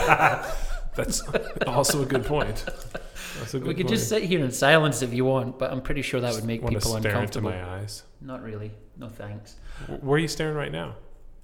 That's 0.96 1.22
also 1.64 2.02
a 2.02 2.06
good 2.06 2.26
point. 2.26 2.64
That's 3.38 3.54
a 3.54 3.58
good 3.58 3.68
we 3.68 3.74
could 3.74 3.86
point. 3.86 3.96
just 3.96 4.08
sit 4.08 4.22
here 4.24 4.44
in 4.44 4.50
silence 4.52 5.02
if 5.02 5.12
you 5.12 5.24
want, 5.24 5.58
but 5.58 5.70
I'm 5.72 5.80
pretty 5.82 6.02
sure 6.02 6.20
that 6.20 6.34
would 6.34 6.44
make 6.44 6.62
want 6.62 6.74
to 6.74 6.78
people 6.78 6.92
stare 6.92 6.98
into 6.98 7.08
uncomfortable. 7.18 7.50
my 7.50 7.64
eyes. 7.78 8.02
Not 8.20 8.42
really. 8.42 8.70
No 8.96 9.08
thanks. 9.08 9.56
Where 10.00 10.16
are 10.16 10.18
you 10.18 10.28
staring 10.28 10.54
right 10.56 10.70
now? 10.72 10.94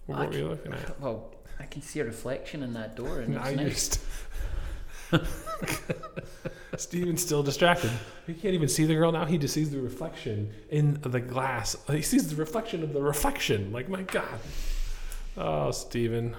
What 0.07 0.18
I 0.18 0.26
were 0.26 0.32
you 0.34 0.49
looking 0.49 0.72
at? 0.72 1.01
Well, 1.01 1.34
I 1.59 1.64
can 1.64 1.82
see 1.82 2.01
a 2.01 2.05
reflection 2.05 2.62
in 2.62 2.72
that 2.74 2.97
door 2.97 3.20
and 3.20 3.34
Now 3.34 3.45
it's 3.47 3.51
you're 3.57 3.64
nice. 3.64 4.01
st- 5.11 5.22
Steven's 6.76 7.20
still 7.22 7.43
distracted. 7.43 7.91
He 8.26 8.34
can't 8.34 8.55
even 8.55 8.68
see 8.68 8.84
the 8.86 8.95
girl 8.95 9.11
now. 9.12 9.24
He 9.24 9.38
just 9.38 9.53
sees 9.55 9.70
the 9.70 9.80
reflection 9.80 10.53
in 10.70 10.99
the 11.03 11.20
glass. 11.20 11.76
He 11.88 12.03
sees 12.03 12.28
the 12.30 12.36
reflection 12.36 12.82
of 12.82 12.93
the 12.93 13.03
reflection. 13.03 13.72
Like, 13.72 13.88
my 13.88 14.03
God. 14.03 14.38
Oh, 15.36 15.70
Steven. 15.72 16.34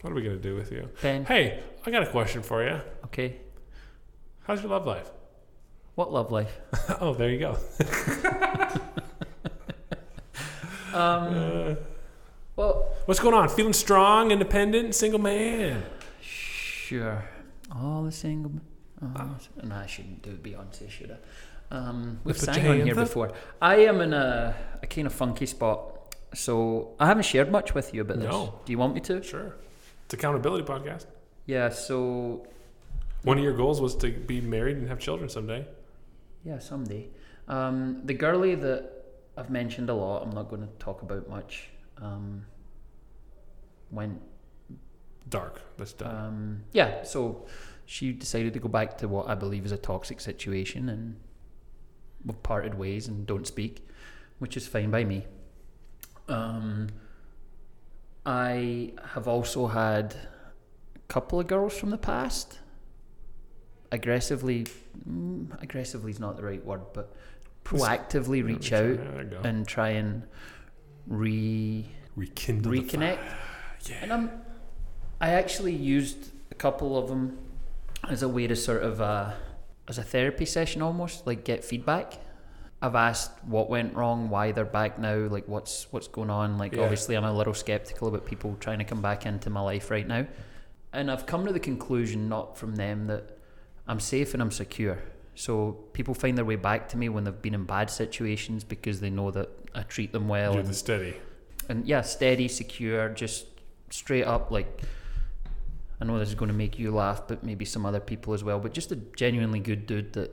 What 0.00 0.10
are 0.12 0.14
we 0.14 0.22
going 0.22 0.36
to 0.36 0.42
do 0.42 0.54
with 0.54 0.72
you? 0.72 0.88
Ben, 1.02 1.24
Hey, 1.26 1.62
I 1.84 1.90
got 1.90 2.02
a 2.02 2.06
question 2.06 2.42
for 2.42 2.64
you. 2.66 2.80
okay. 3.06 3.36
How's 4.46 4.62
your 4.62 4.70
love 4.70 4.86
life? 4.86 5.10
What 5.96 6.12
love 6.12 6.30
life? 6.30 6.58
oh, 7.00 7.14
there 7.14 7.30
you 7.30 7.38
go. 7.38 7.58
Um, 10.94 11.34
Uh, 11.34 11.74
well, 12.56 12.88
what's 13.04 13.20
going 13.20 13.34
on? 13.34 13.50
Feeling 13.50 13.74
strong, 13.74 14.30
independent, 14.30 14.94
single 14.94 15.18
man? 15.20 15.82
Sure. 16.22 17.22
All 17.70 18.02
the 18.04 18.12
single. 18.12 18.52
Oh, 19.02 19.36
no, 19.62 19.74
I 19.74 19.84
shouldn't 19.84 20.22
do 20.22 20.30
Beyonce, 20.36 20.88
should 20.88 21.10
I? 21.70 21.76
Um, 21.76 22.20
we've 22.24 22.38
sang 22.38 22.66
on 22.66 22.80
here 22.80 22.94
before. 22.94 23.32
I 23.60 23.76
am 23.80 24.00
in 24.00 24.14
a, 24.14 24.54
a 24.82 24.86
kind 24.86 25.06
of 25.06 25.12
funky 25.12 25.44
spot, 25.44 26.14
so 26.32 26.94
I 26.98 27.06
haven't 27.06 27.24
shared 27.26 27.52
much 27.52 27.74
with 27.74 27.92
you 27.92 28.00
about 28.00 28.20
this. 28.20 28.30
No. 28.30 28.58
Do 28.64 28.72
you 28.72 28.78
want 28.78 28.94
me 28.94 29.00
to? 29.00 29.22
Sure. 29.22 29.54
It's 30.06 30.14
accountability 30.14 30.64
podcast. 30.64 31.04
Yeah. 31.44 31.68
So 31.68 32.46
One 33.26 33.38
of 33.38 33.42
your 33.42 33.54
goals 33.54 33.80
was 33.80 33.96
to 33.96 34.12
be 34.12 34.40
married 34.40 34.76
and 34.76 34.88
have 34.88 35.00
children 35.00 35.28
someday. 35.28 35.66
yeah, 36.44 36.60
someday. 36.60 37.08
Um, 37.48 38.02
the 38.04 38.14
girlie 38.14 38.54
that 38.54 38.92
I've 39.36 39.50
mentioned 39.50 39.90
a 39.90 39.94
lot, 39.94 40.22
I'm 40.22 40.30
not 40.30 40.48
going 40.48 40.62
to 40.62 40.72
talk 40.78 41.02
about 41.02 41.28
much. 41.28 41.70
Um, 42.00 42.46
went 43.90 44.22
Dark. 45.28 45.60
That's 45.76 45.92
done. 45.92 46.14
Um, 46.14 46.64
yeah, 46.70 47.02
so 47.02 47.46
she 47.84 48.12
decided 48.12 48.52
to 48.52 48.60
go 48.60 48.68
back 48.68 48.96
to 48.98 49.08
what 49.08 49.28
I 49.28 49.34
believe 49.34 49.66
is 49.66 49.72
a 49.72 49.76
toxic 49.76 50.20
situation, 50.20 50.88
and 50.88 51.16
we've 52.24 52.40
parted 52.44 52.74
ways 52.74 53.08
and 53.08 53.26
don't 53.26 53.44
speak, 53.44 53.88
which 54.38 54.56
is 54.56 54.68
fine 54.68 54.92
by 54.92 55.02
me. 55.02 55.26
Um, 56.28 56.90
I 58.24 58.92
have 59.14 59.26
also 59.26 59.66
had 59.66 60.14
a 60.94 61.00
couple 61.08 61.40
of 61.40 61.48
girls 61.48 61.76
from 61.76 61.90
the 61.90 61.98
past. 61.98 62.60
Aggressively, 63.92 64.66
mm, 65.08 65.62
aggressively 65.62 66.10
is 66.10 66.18
not 66.20 66.36
the 66.36 66.42
right 66.44 66.64
word, 66.64 66.82
but 66.92 67.14
proactively 67.64 68.44
reach 68.44 68.70
Yeah, 68.70 68.78
out 68.78 69.46
and 69.46 69.66
try 69.66 69.90
and 69.90 70.22
re 71.06 71.86
Rekindle. 72.16 72.72
reconnect. 72.72 73.18
Yeah. 73.88 73.96
And 74.02 74.12
I'm, 74.12 74.30
I 75.20 75.30
actually 75.30 75.74
used 75.74 76.30
a 76.50 76.54
couple 76.54 76.98
of 76.98 77.08
them 77.08 77.38
as 78.08 78.22
a 78.22 78.28
way 78.28 78.46
to 78.46 78.56
sort 78.56 78.82
of, 78.82 79.00
uh, 79.00 79.32
as 79.88 79.98
a 79.98 80.02
therapy 80.02 80.44
session 80.46 80.82
almost, 80.82 81.26
like 81.26 81.44
get 81.44 81.64
feedback. 81.64 82.14
I've 82.82 82.94
asked 82.96 83.30
what 83.44 83.70
went 83.70 83.94
wrong, 83.94 84.28
why 84.28 84.52
they're 84.52 84.64
back 84.64 84.98
now, 84.98 85.16
like 85.28 85.46
what's 85.48 85.90
what's 85.92 86.08
going 86.08 86.28
on. 86.30 86.58
Like 86.58 86.74
Yeah. 86.74 86.82
obviously, 86.82 87.16
I'm 87.16 87.24
a 87.24 87.32
little 87.32 87.54
skeptical 87.54 88.08
about 88.08 88.26
people 88.26 88.56
trying 88.60 88.78
to 88.78 88.84
come 88.84 89.00
back 89.00 89.24
into 89.26 89.48
my 89.48 89.60
life 89.60 89.90
right 89.90 90.06
now, 90.06 90.26
and 90.92 91.10
I've 91.10 91.24
come 91.26 91.46
to 91.46 91.52
the 91.52 91.60
conclusion, 91.60 92.28
not 92.28 92.58
from 92.58 92.76
them, 92.76 93.06
that 93.06 93.35
I'm 93.88 94.00
safe 94.00 94.34
and 94.34 94.42
I'm 94.42 94.50
secure. 94.50 94.98
So 95.34 95.72
people 95.92 96.14
find 96.14 96.36
their 96.36 96.44
way 96.44 96.56
back 96.56 96.88
to 96.90 96.96
me 96.96 97.08
when 97.08 97.24
they've 97.24 97.42
been 97.42 97.54
in 97.54 97.64
bad 97.64 97.90
situations 97.90 98.64
because 98.64 99.00
they 99.00 99.10
know 99.10 99.30
that 99.32 99.48
I 99.74 99.82
treat 99.82 100.12
them 100.12 100.28
well 100.28 100.52
You're 100.52 100.60
and 100.60 100.68
the 100.68 100.74
steady. 100.74 101.16
and 101.68 101.86
yeah, 101.86 102.00
steady, 102.00 102.48
secure, 102.48 103.08
just 103.10 103.46
straight 103.90 104.24
up. 104.24 104.50
Like, 104.50 104.80
I 106.00 106.04
know 106.04 106.18
this 106.18 106.30
is 106.30 106.34
going 106.34 106.50
to 106.50 106.54
make 106.56 106.78
you 106.78 106.90
laugh, 106.90 107.22
but 107.28 107.44
maybe 107.44 107.64
some 107.64 107.84
other 107.86 108.00
people 108.00 108.32
as 108.34 108.42
well. 108.42 108.58
But 108.58 108.72
just 108.72 108.92
a 108.92 108.96
genuinely 108.96 109.60
good 109.60 109.86
dude 109.86 110.14
that 110.14 110.30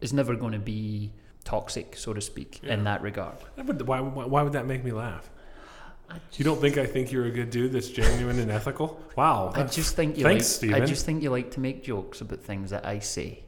is 0.00 0.12
never 0.12 0.34
going 0.36 0.52
to 0.52 0.58
be 0.58 1.12
toxic, 1.44 1.96
so 1.96 2.12
to 2.12 2.20
speak, 2.20 2.60
Yeah. 2.62 2.74
in 2.74 2.84
that 2.84 3.02
regard. 3.02 3.36
Why, 3.56 4.00
why, 4.00 4.24
why 4.26 4.42
would 4.42 4.52
that 4.52 4.66
make 4.66 4.84
me 4.84 4.92
laugh? 4.92 5.30
Just, 6.08 6.38
You 6.38 6.44
don't 6.44 6.60
think 6.60 6.78
I 6.78 6.86
think 6.86 7.12
you're 7.12 7.26
a 7.26 7.30
good 7.30 7.50
dude 7.50 7.72
that's 7.72 7.88
genuine 7.88 8.38
and 8.38 8.50
ethical? 8.50 9.00
Wow. 9.16 9.52
I 9.54 9.64
just 9.64 9.96
think 9.96 10.16
you 10.16 10.24
Thanks, 10.24 10.62
like. 10.62 10.82
I 10.82 10.86
just 10.86 11.04
think 11.04 11.22
you 11.22 11.30
like 11.30 11.50
to 11.52 11.60
make 11.60 11.82
jokes 11.82 12.20
about 12.20 12.40
things 12.40 12.70
that 12.70 12.86
I 12.86 12.98
say. 13.00 13.44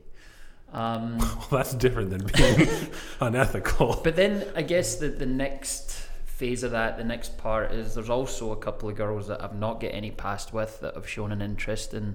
Um, 0.72 1.18
well, 1.18 1.48
that's 1.50 1.74
different 1.74 2.10
than 2.10 2.26
being 2.26 2.68
unethical. 3.20 4.00
But 4.04 4.16
then 4.16 4.46
I 4.54 4.62
guess 4.62 4.96
the 4.96 5.08
the 5.08 5.26
next 5.26 5.92
phase 6.24 6.62
of 6.62 6.70
that, 6.70 6.96
the 6.96 7.04
next 7.04 7.36
part 7.38 7.72
is 7.72 7.94
there's 7.94 8.10
also 8.10 8.52
a 8.52 8.56
couple 8.56 8.88
of 8.88 8.96
girls 8.96 9.28
that 9.28 9.42
I've 9.42 9.54
not 9.54 9.80
get 9.80 9.94
any 9.94 10.10
past 10.10 10.52
with 10.52 10.80
that 10.80 10.94
have 10.94 11.08
shown 11.08 11.32
an 11.32 11.42
interest 11.42 11.92
and 11.92 12.14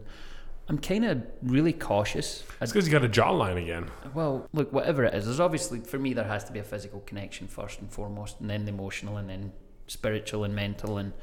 I'm 0.67 0.79
kind 0.79 1.05
of 1.05 1.21
really 1.43 1.73
cautious. 1.73 2.43
It's 2.59 2.71
because 2.71 2.87
you 2.87 2.91
got 2.91 3.05
a 3.05 3.09
jawline 3.09 3.61
again. 3.61 3.91
well, 4.15 4.47
look, 4.51 4.73
whatever 4.73 5.03
it 5.03 5.13
is, 5.13 5.25
there's 5.25 5.39
obviously 5.39 5.79
for 5.79 5.99
me 5.99 6.13
there 6.13 6.25
has 6.25 6.43
to 6.45 6.51
be 6.51 6.59
a 6.59 6.63
physical 6.63 7.01
connection 7.01 7.47
first 7.47 7.81
and 7.81 7.91
foremost, 7.91 8.39
and 8.39 8.49
then 8.49 8.65
the 8.65 8.71
emotional, 8.71 9.17
and 9.17 9.29
then 9.29 9.53
spiritual 9.87 10.43
and 10.43 10.55
mental 10.55 10.97
and 10.97 11.13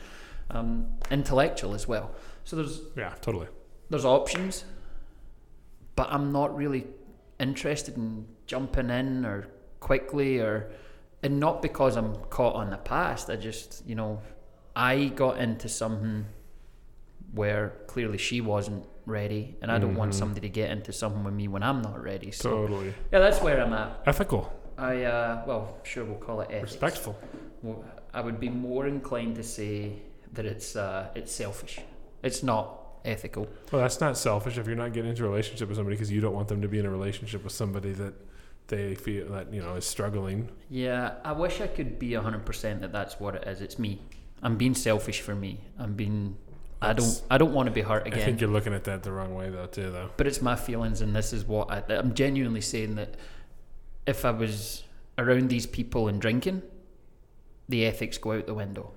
um, 0.50 0.86
intellectual 1.10 1.74
as 1.74 1.86
well. 1.88 2.10
So 2.44 2.56
there's 2.56 2.80
Yeah, 2.96 3.14
totally. 3.20 3.46
there's 3.90 4.04
options, 4.04 4.64
but 5.96 6.08
I'm 6.10 6.32
not 6.32 6.54
really 6.56 6.86
interested 7.40 7.96
in 7.96 8.26
jumping 8.46 8.90
in 8.90 9.24
or 9.24 9.48
quickly 9.80 10.38
or 10.38 10.70
and 11.22 11.38
not 11.38 11.62
because 11.62 11.96
I'm 11.96 12.16
caught 12.30 12.54
on 12.56 12.70
the 12.70 12.76
past. 12.78 13.30
I 13.30 13.36
just 13.36 13.82
you 13.86 13.94
know 13.94 14.20
I 14.74 15.06
got 15.06 15.38
into 15.38 15.68
something 15.68 16.26
where 17.34 17.72
clearly 17.86 18.18
she 18.18 18.40
wasn't 18.40 18.86
ready, 19.06 19.56
and 19.62 19.70
I 19.70 19.78
don't 19.78 19.94
want 19.96 20.12
Mhm. 20.12 20.18
somebody 20.18 20.40
to 20.42 20.48
get 20.48 20.70
into 20.70 20.92
something 20.92 21.24
with 21.24 21.34
me 21.34 21.48
when 21.48 21.62
I'm 21.62 21.82
not 21.82 22.02
ready. 22.02 22.30
So 22.30 22.50
Totally. 22.50 22.94
yeah, 23.12 23.18
that's 23.20 23.40
where 23.42 23.60
I'm 23.62 23.72
at. 23.72 24.02
Ethical. 24.06 24.52
I 24.78 25.04
uh, 25.04 25.42
well, 25.46 25.78
sure 25.84 26.04
we'll 26.04 26.16
call 26.18 26.40
it 26.42 26.48
ethics. 26.50 26.72
Respectful. 26.72 27.18
Well, 27.62 27.84
I 28.14 28.20
would 28.20 28.38
be 28.40 28.48
more 28.48 28.86
inclined 28.86 29.36
to 29.36 29.42
say 29.42 29.94
that 30.32 30.44
it's 30.46 30.76
uh, 30.76 31.08
it's 31.14 31.32
selfish. 31.32 31.80
It's 32.22 32.42
not 32.42 32.78
ethical. 33.04 33.48
Well, 33.70 33.82
that's 33.82 34.00
not 34.00 34.16
selfish 34.16 34.58
if 34.58 34.66
you're 34.66 34.76
not 34.76 34.92
getting 34.92 35.10
into 35.10 35.24
a 35.24 35.28
relationship 35.28 35.68
with 35.68 35.76
somebody 35.76 35.96
because 35.96 36.10
you 36.10 36.20
don't 36.20 36.34
want 36.34 36.48
them 36.48 36.62
to 36.62 36.68
be 36.68 36.78
in 36.78 36.86
a 36.86 36.90
relationship 36.90 37.42
with 37.42 37.52
somebody 37.52 37.92
that 37.92 38.14
they 38.68 38.94
feel 38.94 39.28
that, 39.30 39.52
you 39.52 39.60
know, 39.60 39.74
is 39.74 39.84
struggling. 39.84 40.48
Yeah, 40.70 41.14
I 41.24 41.32
wish 41.32 41.60
I 41.60 41.66
could 41.66 41.98
be 41.98 42.14
hundred 42.14 42.46
percent 42.46 42.80
that 42.82 42.92
that's 42.92 43.18
what 43.18 43.34
it 43.34 43.46
is. 43.46 43.60
It's 43.60 43.78
me. 43.78 44.00
I'm 44.42 44.56
being 44.56 44.74
selfish 44.74 45.20
for 45.20 45.34
me. 45.34 45.60
I'm 45.78 45.94
being. 45.94 46.36
I 46.80 46.92
don't. 46.92 47.22
I 47.30 47.38
don't 47.38 47.52
want 47.52 47.66
to 47.68 47.72
be 47.72 47.82
hurt 47.82 48.06
again. 48.06 48.20
I 48.20 48.24
think 48.24 48.40
you're 48.40 48.50
looking 48.50 48.74
at 48.74 48.84
that 48.84 49.04
the 49.04 49.12
wrong 49.12 49.34
way, 49.34 49.50
though, 49.50 49.66
too, 49.66 49.90
though. 49.90 50.10
but 50.16 50.26
it's 50.26 50.42
my 50.42 50.56
feelings, 50.56 51.00
and 51.00 51.14
this 51.14 51.32
is 51.32 51.44
what 51.44 51.70
I, 51.70 51.82
I'm 51.88 52.12
genuinely 52.14 52.60
saying 52.60 52.96
that 52.96 53.14
if 54.06 54.24
I 54.24 54.32
was 54.32 54.82
around 55.16 55.48
these 55.48 55.66
people 55.66 56.08
and 56.08 56.20
drinking, 56.20 56.62
the 57.72 57.86
ethics 57.86 58.18
go 58.18 58.32
out 58.32 58.46
the 58.46 58.54
window. 58.54 58.92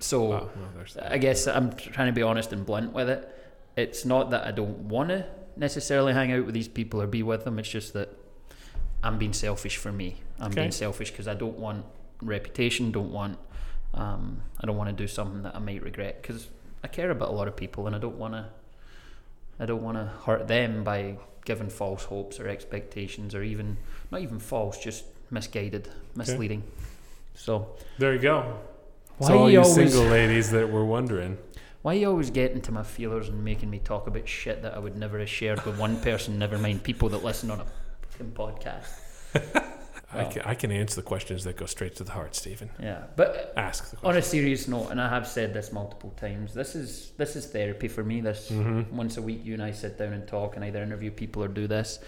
So 0.00 0.48
there's 0.76 0.94
that. 0.94 1.10
I 1.10 1.18
guess 1.18 1.48
I'm 1.48 1.72
trying 1.74 2.06
to 2.08 2.12
be 2.12 2.22
honest 2.22 2.52
and 2.52 2.64
blunt 2.64 2.92
with 2.92 3.08
it. 3.08 3.34
It's 3.76 4.04
not 4.04 4.30
that 4.30 4.46
I 4.46 4.52
don't 4.52 4.88
want 4.88 5.08
to 5.08 5.26
necessarily 5.56 6.12
hang 6.12 6.30
out 6.32 6.44
with 6.44 6.54
these 6.54 6.68
people 6.68 7.00
or 7.02 7.06
be 7.08 7.22
with 7.22 7.44
them. 7.44 7.58
It's 7.58 7.68
just 7.68 7.94
that 7.94 8.10
I'm 9.02 9.18
being 9.18 9.32
selfish 9.32 9.76
for 9.76 9.90
me. 9.90 10.18
I'm 10.38 10.52
Okay. 10.52 10.60
being 10.60 10.72
selfish 10.72 11.10
because 11.10 11.26
I 11.26 11.34
don't 11.34 11.58
want 11.58 11.84
reputation. 12.22 12.92
Don't 12.92 13.10
want. 13.12 13.38
Um, 13.94 14.42
I 14.60 14.66
don't 14.66 14.76
want 14.76 14.90
to 14.90 14.94
do 15.02 15.08
something 15.08 15.42
that 15.42 15.56
I 15.56 15.58
might 15.58 15.82
regret 15.82 16.20
because 16.22 16.48
I 16.84 16.88
care 16.88 17.10
about 17.10 17.30
a 17.30 17.32
lot 17.32 17.48
of 17.48 17.56
people 17.56 17.86
and 17.86 17.96
I 17.96 17.98
don't 17.98 18.18
want 18.18 18.34
to. 18.34 18.46
I 19.58 19.66
don't 19.66 19.82
want 19.82 19.96
to 19.96 20.04
hurt 20.26 20.46
them 20.46 20.84
by 20.84 21.16
giving 21.44 21.70
false 21.70 22.04
hopes 22.04 22.38
or 22.38 22.46
expectations 22.46 23.34
or 23.34 23.42
even 23.42 23.78
not 24.12 24.20
even 24.20 24.38
false, 24.38 24.78
just 24.78 25.04
misguided, 25.30 25.88
misleading. 26.14 26.62
So 27.38 27.76
There 27.98 28.12
you 28.12 28.18
go. 28.20 28.58
why 29.18 29.32
all 29.32 29.50
you 29.50 29.60
always 29.60 29.74
single 29.74 30.04
ladies 30.10 30.50
that 30.50 30.68
were 30.70 30.84
wondering. 30.84 31.38
why 31.82 31.94
are 31.94 31.98
you 31.98 32.08
always 32.10 32.30
getting 32.30 32.60
to 32.62 32.72
my 32.72 32.82
feelers 32.82 33.28
and 33.28 33.44
making 33.44 33.70
me 33.70 33.78
talk 33.78 34.06
about 34.06 34.28
shit 34.28 34.62
that 34.62 34.74
I 34.74 34.78
would 34.78 34.96
never 34.96 35.18
have 35.20 35.28
shared 35.30 35.64
with 35.64 35.78
one 35.78 35.96
person, 36.00 36.38
never 36.38 36.58
mind 36.58 36.82
people 36.82 37.08
that 37.10 37.24
listen 37.24 37.50
on 37.50 37.60
a 37.60 37.66
fucking 38.10 38.32
podcast. 38.32 38.88
I, 40.10 40.24
can, 40.24 40.42
I 40.46 40.54
can 40.54 40.70
answer 40.72 40.96
the 40.96 41.02
questions 41.06 41.44
that 41.44 41.56
go 41.58 41.66
straight 41.66 41.94
to 41.96 42.04
the 42.04 42.12
heart, 42.12 42.34
Stephen. 42.34 42.70
Yeah. 42.80 43.02
But 43.14 43.52
Ask 43.56 43.90
the 43.90 44.06
on 44.08 44.16
a 44.16 44.22
serious 44.22 44.66
note, 44.66 44.88
and 44.90 44.98
I 45.00 45.08
have 45.08 45.26
said 45.28 45.52
this 45.52 45.70
multiple 45.70 46.10
times, 46.16 46.54
this 46.54 46.74
is 46.74 47.12
this 47.18 47.36
is 47.36 47.44
therapy 47.46 47.88
for 47.88 48.02
me. 48.02 48.22
This 48.22 48.50
Mm-hmm. 48.50 48.96
once 48.96 49.18
a 49.18 49.22
week 49.22 49.44
you 49.44 49.52
and 49.54 49.62
I 49.62 49.72
sit 49.72 49.98
down 49.98 50.14
and 50.14 50.26
talk 50.26 50.56
and 50.56 50.64
either 50.64 50.82
interview 50.82 51.10
people 51.10 51.44
or 51.44 51.48
do 51.48 51.66
this. 51.66 51.98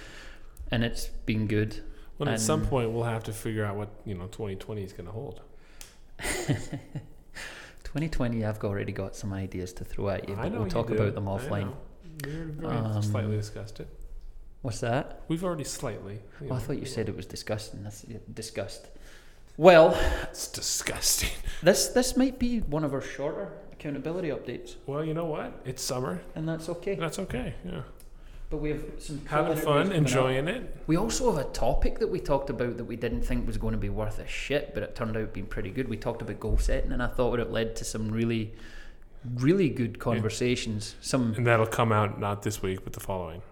And 0.71 0.83
it's 0.83 1.09
been 1.27 1.47
good. 1.47 1.83
Well, 2.21 2.29
at 2.29 2.41
some 2.41 2.65
point, 2.67 2.91
we'll 2.93 3.05
have 3.05 3.25
to 3.25 3.33
figure 3.33 3.65
out 3.65 3.77
what 3.77 3.89
you 4.05 4.15
know 4.15 4.27
2020 4.27 4.83
is 4.85 4.93
going 4.93 5.07
to 5.07 5.13
hold. 5.13 5.41
2020 7.85 8.45
I've 8.45 8.63
already 8.63 8.93
got 8.93 9.17
some 9.17 9.33
ideas 9.33 9.73
to 9.75 9.85
throw 9.85 10.11
at 10.11 10.29
you, 10.29 10.35
I 10.37 10.43
but 10.45 10.53
know 10.53 10.59
we'll 10.59 10.67
you 10.67 10.71
talk 10.71 10.89
do. 10.89 10.95
about 10.95 11.15
them 11.15 11.25
offline. 11.25 11.73
We've 12.25 12.65
Um, 12.65 13.03
slightly 13.03 13.37
discussed 13.37 13.81
it. 13.81 13.89
What's 14.63 14.81
that? 14.81 15.23
We've 15.29 15.43
already 15.43 15.65
slightly. 15.65 16.21
Oh, 16.51 16.55
I 16.55 16.59
thought 16.59 16.79
you 16.79 16.85
said 16.85 17.09
it 17.09 17.17
was 17.17 17.25
disgusting. 17.27 17.83
That's 17.83 18.03
disgust. 18.35 18.89
Well, 19.57 19.99
it's 20.25 20.49
disgusting. 20.49 21.31
This 21.63 21.89
this 21.89 22.17
might 22.17 22.39
be 22.39 22.61
one 22.61 22.85
of 22.85 22.95
our 22.95 23.03
shorter 23.03 23.53
accountability 23.73 24.29
updates, 24.29 24.77
Well, 24.87 25.05
you 25.05 25.13
know 25.15 25.27
what? 25.27 25.61
It's 25.65 25.83
summer. 25.83 26.23
and 26.35 26.49
that's 26.49 26.69
okay. 26.69 26.95
That's 26.95 27.19
okay. 27.19 27.55
Yeah, 27.65 27.83
But 28.51 28.57
we 28.57 28.71
have 28.71 28.83
some 28.99 29.25
having 29.27 29.57
fun, 29.57 29.65
coming 29.65 29.89
up. 29.93 29.95
enjoying 29.95 30.49
it. 30.49 30.77
We 30.89 30.97
also 30.97 31.33
have 31.33 31.47
a 31.47 31.49
topic 31.51 32.01
that 32.01 32.09
we 32.09 32.19
talked 32.19 32.51
about 32.51 32.77
that 32.79 32.85
we 32.85 32.97
didn't 32.97 33.23
think 33.23 33.47
was 33.47 33.57
going 33.57 33.73
to 33.73 33.79
be 33.79 33.89
worth 33.89 34.19
a 34.19 34.27
shit, 34.27 34.75
but 34.75 34.83
it 34.83 34.97
turned 34.97 35.17
out 35.17 35.33
being 35.33 35.47
pretty 35.47 35.71
good. 35.71 35.89
We 35.89 35.97
talked 35.97 36.21
about 36.21 36.41
goal 36.41 36.59
setting, 36.59 36.91
and 36.91 37.01
I 37.01 37.07
thought 37.07 37.39
it 37.39 37.53
led 37.53 37.77
to 37.77 37.85
some 37.85 38.11
really, 38.11 38.53
really 39.37 39.69
good 39.69 40.01
conversations. 40.01 40.97
Some 41.01 41.35
And 41.37 41.47
that'll 41.47 41.67
come 41.67 41.93
out 41.93 42.19
not 42.19 42.43
this 42.43 42.61
week, 42.61 42.83
but 42.83 42.93
the 42.93 43.01
following. 43.01 43.43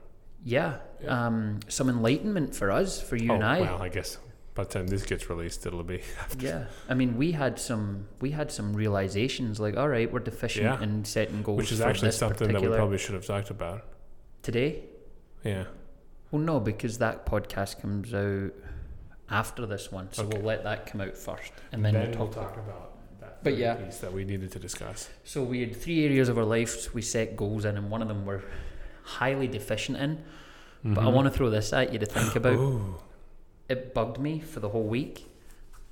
yeah, 0.44 0.78
um, 1.06 1.60
some 1.68 1.88
enlightenment 1.88 2.56
for 2.56 2.72
us, 2.72 3.00
for 3.00 3.14
you 3.14 3.30
oh, 3.30 3.34
and 3.36 3.44
I. 3.44 3.60
well, 3.60 3.80
I 3.80 3.88
guess 3.90 4.18
by 4.56 4.64
the 4.64 4.70
time 4.70 4.88
this 4.88 5.04
gets 5.04 5.30
released, 5.30 5.64
it'll 5.64 5.84
be. 5.84 6.02
Yeah, 6.40 6.64
I 6.88 6.94
mean, 6.94 7.16
we 7.16 7.30
had 7.30 7.60
some 7.60 8.08
we 8.20 8.32
had 8.32 8.50
some 8.50 8.74
realizations 8.74 9.60
like, 9.60 9.76
all 9.76 9.88
right, 9.88 10.12
we're 10.12 10.18
deficient 10.18 10.64
Yeah. 10.64 10.82
in 10.82 11.04
setting 11.04 11.44
goals, 11.44 11.58
Which 11.58 11.70
is 11.70 11.80
actually 11.80 12.08
this 12.08 12.18
something 12.18 12.52
that 12.52 12.60
we 12.60 12.66
probably 12.66 12.98
should 12.98 13.14
have 13.14 13.24
talked 13.24 13.50
about. 13.50 13.84
Today. 14.52 14.82
Yeah. 15.44 15.64
Well, 16.30 16.40
no, 16.40 16.58
because 16.58 16.96
that 16.98 17.26
podcast 17.26 17.80
comes 17.82 18.14
out 18.14 18.52
after 19.30 19.66
this 19.66 19.92
one, 19.92 20.08
so 20.10 20.22
Okay. 20.24 20.38
we'll 20.38 20.46
let 20.46 20.64
that 20.64 20.86
come 20.86 21.02
out 21.02 21.16
first, 21.18 21.52
and 21.72 21.84
then, 21.84 21.92
we'll 21.94 22.12
talk. 22.28 22.32
talk 22.32 22.56
about 22.56 22.92
that 23.20 23.44
But 23.44 23.58
yeah. 23.58 23.74
piece 23.74 23.98
that 23.98 24.10
we 24.12 24.24
needed 24.24 24.50
to 24.52 24.58
discuss. 24.58 25.10
So 25.24 25.42
we 25.42 25.60
had 25.60 25.76
three 25.76 26.02
areas 26.06 26.30
of 26.30 26.38
our 26.38 26.44
lives 26.44 26.94
we 26.94 27.02
set 27.02 27.36
goals 27.36 27.66
in, 27.66 27.76
and 27.76 27.90
one 27.90 28.00
of 28.00 28.08
them 28.08 28.24
we're 28.24 28.42
highly 29.04 29.48
deficient 29.48 29.98
in. 29.98 30.24
But 30.84 31.04
I 31.04 31.08
want 31.08 31.26
to 31.26 31.30
throw 31.36 31.50
this 31.50 31.72
at 31.74 31.92
you 31.92 31.98
to 31.98 32.06
think 32.06 32.34
about. 32.36 32.56
Mm-hmm. 32.56 32.90
Ooh. 32.92 32.94
It 33.68 33.92
bugged 33.92 34.18
me 34.18 34.40
for 34.40 34.60
the 34.60 34.70
whole 34.70 34.84
week, 34.86 35.26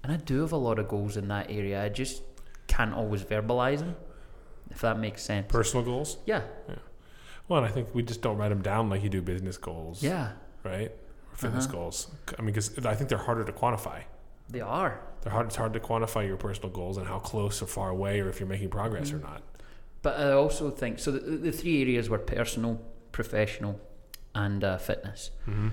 and 0.03 0.11
I 0.13 0.17
do 0.17 0.41
have 0.41 0.53
a 0.53 0.57
lot 0.57 0.79
of 0.79 0.89
goals 0.89 1.19
in 1.19 1.29
that 1.29 1.51
area. 1.51 1.83
I 1.85 1.91
just 1.91 2.23
can't 2.69 2.95
always 2.95 3.23
verbalize 3.23 3.81
them, 3.81 3.97
if 4.71 4.81
that 4.81 4.99
makes 4.99 5.23
sense. 5.23 5.47
Personal 5.49 5.85
goals? 5.85 6.17
yeah, 6.25 6.43
Well, 7.49 7.59
and 7.63 7.67
I 7.69 7.71
think 7.71 7.95
we 7.95 8.03
just 8.03 8.23
don't 8.23 8.37
write 8.39 8.49
them 8.49 8.63
down 8.63 8.91
like 8.91 9.03
you 9.03 9.09
do 9.09 9.23
business 9.23 9.57
goals. 9.57 10.03
yeah, 10.03 10.33
Right? 10.65 10.91
Or 11.33 11.37
fitness 11.37 11.67
Uh-huh. 11.67 11.75
goals. 11.77 12.11
I 12.39 12.43
mean, 12.43 12.47
because 12.55 12.77
I 12.85 12.95
think 12.95 13.09
they're 13.09 13.19
harder 13.19 13.45
to 13.45 13.53
quantify. 13.53 14.03
they 14.49 14.61
are. 14.61 15.01
They're 15.23 15.33
hard. 15.33 15.47
It's 15.47 15.57
hard 15.57 15.73
to 15.73 15.81
quantify 15.81 16.27
your 16.27 16.37
personal 16.37 16.71
goals 16.71 16.97
and 16.99 17.07
how 17.07 17.19
close 17.19 17.61
or 17.63 17.67
far 17.67 17.89
away, 17.91 18.21
or 18.21 18.29
if 18.29 18.39
you're 18.41 18.49
making 18.49 18.69
progress 18.71 19.09
Mm-hmm. 19.11 19.27
or 19.27 19.31
not. 19.31 19.43
But 20.03 20.21
I 20.21 20.33
also 20.33 20.71
think 20.71 20.99
so. 21.01 21.11
The, 21.11 21.19
the 21.19 21.51
three 21.53 21.81
areas 21.83 22.09
were 22.09 22.19
personal, 22.19 22.81
professional, 23.11 23.81
and 24.37 24.63
uh, 24.63 24.79
fitness. 24.79 25.31
Mm-hmm. 25.49 25.69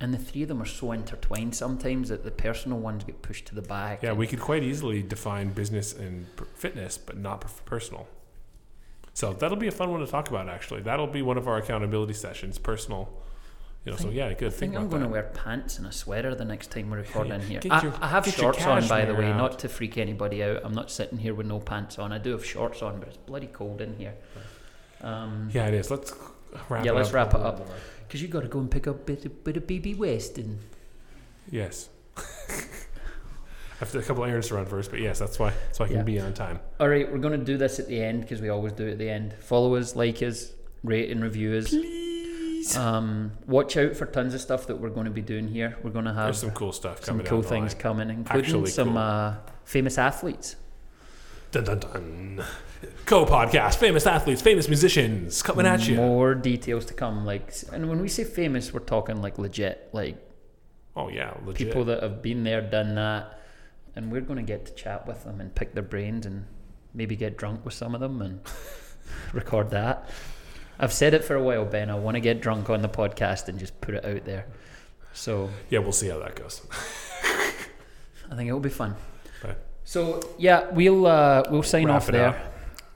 And 0.00 0.12
the 0.14 0.18
three 0.18 0.42
of 0.42 0.48
them 0.48 0.60
are 0.62 0.66
so 0.66 0.92
intertwined 0.92 1.54
sometimes 1.56 2.08
that 2.10 2.22
the 2.24 2.30
personal 2.30 2.78
ones 2.78 3.02
get 3.04 3.20
pushed 3.22 3.46
to 3.46 3.54
the 3.54 3.62
back. 3.62 4.02
Yeah, 4.02 4.12
we 4.12 4.26
could 4.28 4.40
quite 4.40 4.62
easily 4.62 5.02
define 5.02 5.50
business 5.50 5.92
and 5.92 6.26
fitness, 6.54 6.98
but 6.98 7.16
not 7.16 7.40
per- 7.40 7.48
personal. 7.64 8.06
So 9.14 9.32
that'll 9.32 9.56
be 9.56 9.68
a 9.68 9.72
fun 9.72 9.90
one 9.90 10.00
to 10.00 10.06
talk 10.06 10.28
about. 10.28 10.48
Actually, 10.48 10.82
that'll 10.82 11.06
be 11.06 11.22
one 11.22 11.38
of 11.38 11.46
our 11.46 11.56
accountability 11.56 12.14
sessions. 12.14 12.58
Personal, 12.58 13.08
you 13.84 13.92
know. 13.92 13.98
so 13.98 14.10
yeah, 14.10 14.32
good. 14.34 14.52
I 14.52 14.56
think 14.56 14.74
I'm 14.76 14.88
going 14.88 15.02
to 15.02 15.08
wear 15.08 15.22
pants 15.22 15.78
and 15.78 15.86
a 15.86 15.92
sweater 15.92 16.34
the 16.34 16.44
next 16.44 16.72
time 16.72 16.90
we're 16.90 16.98
recording 16.98 17.40
here. 17.40 17.60
Get 17.60 17.72
I, 17.72 17.92
I 18.00 18.08
have 18.08 18.26
shorts 18.26 18.66
on, 18.66 18.86
by 18.88 19.04
the 19.04 19.14
way, 19.14 19.30
out. 19.30 19.36
not 19.36 19.58
to 19.60 19.68
freak 19.68 19.96
anybody 19.98 20.42
out. 20.42 20.62
I'm 20.64 20.74
not 20.74 20.90
sitting 20.90 21.18
here 21.18 21.32
with 21.32 21.46
no 21.46 21.60
pants 21.60 21.96
on. 21.98 22.12
I 22.12 22.18
do 22.18 22.32
have 22.32 22.44
shorts 22.44 22.82
on, 22.82 22.98
but 22.98 23.08
it's 23.08 23.16
bloody 23.16 23.46
cold 23.46 23.80
in 23.80 23.94
here. 23.96 24.14
Um, 25.00 25.48
Yeah, 25.52 25.68
it 25.68 25.74
is. 25.74 25.90
Let's 25.92 26.12
wrap. 26.68 26.84
Yeah, 26.84 26.90
it 26.90 26.94
let's 26.96 27.08
up. 27.10 27.14
wrap 27.14 27.34
it 27.34 27.40
up. 27.40 27.68
Because 28.06 28.20
you 28.20 28.26
got 28.28 28.42
to 28.42 28.48
go 28.48 28.58
and 28.58 28.70
pick 28.70 28.88
up 28.88 28.96
a 28.96 29.04
bit 29.04 29.24
of, 29.26 29.44
bit 29.44 29.56
of 29.56 29.66
BB 29.66 29.96
Weston. 29.96 30.58
Yes. 31.50 31.88
A 33.94 34.02
couple 34.02 34.24
errands 34.24 34.48
to 34.48 34.54
run 34.54 34.66
first, 34.66 34.90
but 34.90 35.00
yes, 35.00 35.18
that's 35.18 35.38
why. 35.38 35.52
So 35.72 35.84
I 35.84 35.88
can 35.88 35.96
Yeah. 35.98 36.02
be 36.02 36.20
on 36.20 36.32
time. 36.34 36.60
All 36.80 36.88
right, 36.88 37.10
we're 37.10 37.18
going 37.18 37.38
to 37.38 37.44
do 37.44 37.56
this 37.56 37.78
at 37.78 37.88
the 37.88 38.00
end 38.02 38.20
because 38.22 38.40
we 38.40 38.48
always 38.48 38.72
do 38.72 38.86
it 38.86 38.92
at 38.92 38.98
the 38.98 39.10
end. 39.10 39.34
Follow 39.40 39.74
us, 39.76 39.94
like 39.96 40.22
us, 40.22 40.52
rate 40.82 41.10
and 41.10 41.22
review 41.22 41.54
us. 41.56 41.68
Please. 41.70 42.76
Um, 42.76 43.32
watch 43.46 43.76
out 43.76 43.94
for 43.94 44.06
tons 44.06 44.32
of 44.34 44.40
stuff 44.40 44.66
that 44.68 44.76
we're 44.80 44.88
going 44.88 45.04
to 45.04 45.10
be 45.10 45.20
doing 45.20 45.48
here. 45.48 45.76
We're 45.82 45.90
going 45.90 46.06
to 46.06 46.14
have 46.14 46.24
There's 46.26 46.38
some 46.40 46.50
cool 46.52 46.72
stuff 46.72 47.04
some 47.04 47.16
coming 47.18 47.26
cool 47.26 47.42
things 47.42 47.74
coming, 47.74 48.08
including 48.10 48.44
Actually 48.44 48.70
some 48.70 48.88
cool. 48.90 48.98
uh, 48.98 49.36
famous 49.64 49.98
athletes. 49.98 50.56
Dun 51.52 51.64
dun 51.64 51.78
dun. 51.80 52.44
Co-podcast, 53.06 53.76
famous 53.76 54.06
athletes, 54.06 54.40
famous 54.42 54.66
musicians 54.68 55.42
coming 55.42 55.66
at 55.66 55.86
you. 55.86 55.96
More 55.96 56.34
details 56.34 56.84
to 56.86 56.94
come. 56.94 57.24
Like, 57.24 57.52
and 57.72 57.88
when 57.88 58.00
we 58.00 58.08
say 58.08 58.24
famous, 58.24 58.72
we're 58.72 58.80
talking 58.80 59.20
like 59.22 59.38
legit, 59.38 59.88
like 59.92 60.16
Oh 60.96 61.08
yeah, 61.08 61.34
legit. 61.44 61.66
people 61.68 61.84
that 61.86 62.02
have 62.02 62.22
been 62.22 62.44
there, 62.44 62.60
done 62.62 62.94
that, 62.94 63.40
and 63.96 64.10
we're 64.10 64.20
going 64.20 64.36
to 64.38 64.42
get 64.44 64.66
to 64.66 64.74
chat 64.74 65.06
with 65.06 65.24
them 65.24 65.40
and 65.40 65.54
pick 65.54 65.74
their 65.74 65.82
brains 65.82 66.26
and 66.26 66.46
maybe 66.92 67.16
get 67.16 67.36
drunk 67.36 67.64
with 67.64 67.74
some 67.74 67.94
of 67.94 68.00
them 68.00 68.20
and 68.22 68.40
record 69.32 69.70
that. 69.70 70.08
I've 70.78 70.92
said 70.92 71.14
it 71.14 71.24
for 71.24 71.36
a 71.36 71.42
while, 71.42 71.64
Ben. 71.64 71.90
I 71.90 71.94
want 71.94 72.16
to 72.16 72.20
get 72.20 72.40
drunk 72.40 72.68
on 72.70 72.82
the 72.82 72.88
podcast 72.88 73.48
and 73.48 73.58
just 73.58 73.80
put 73.80 73.94
it 73.94 74.04
out 74.04 74.24
there. 74.24 74.46
So 75.12 75.50
yeah, 75.70 75.78
we'll 75.78 75.92
see 75.92 76.08
how 76.08 76.18
that 76.18 76.34
goes. 76.34 76.62
I 78.30 78.36
think 78.36 78.48
it'll 78.48 78.58
be 78.60 78.70
fun. 78.70 78.96
Right. 79.44 79.56
So 79.84 80.20
yeah, 80.38 80.68
we'll 80.70 81.06
uh, 81.06 81.44
we'll 81.50 81.62
sign 81.62 81.86
Wrap 81.86 81.96
off 81.96 82.06
there. 82.08 82.28
up. 82.28 82.36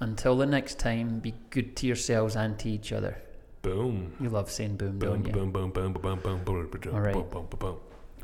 Until 0.01 0.37
the 0.37 0.47
next 0.47 0.79
time, 0.79 1.19
be 1.21 1.35
good 1.51 1.77
to 1.77 1.87
yourselves 1.87 2.35
and 2.37 2.59
to 2.61 2.69
each 2.69 2.93
other. 2.93 3.21
Boom. 3.63 4.13
You 4.21 4.29
love 4.31 4.51
saying 4.51 4.77
boom, 4.77 4.99
Boom, 4.99 5.23
don't 5.23 5.27
you? 5.27 5.33
boom, 5.33 5.51
boom, 5.53 5.71
boom, 5.73 5.93
boom, 5.93 6.19
boom, 6.21 6.43
boom, 6.45 6.69
boom, 6.71 6.95
All 6.95 7.01
right. 7.01 7.13
boom, 7.15 7.27
boom, 7.31 7.47
boom, 7.51 7.59
boom. 7.59 7.77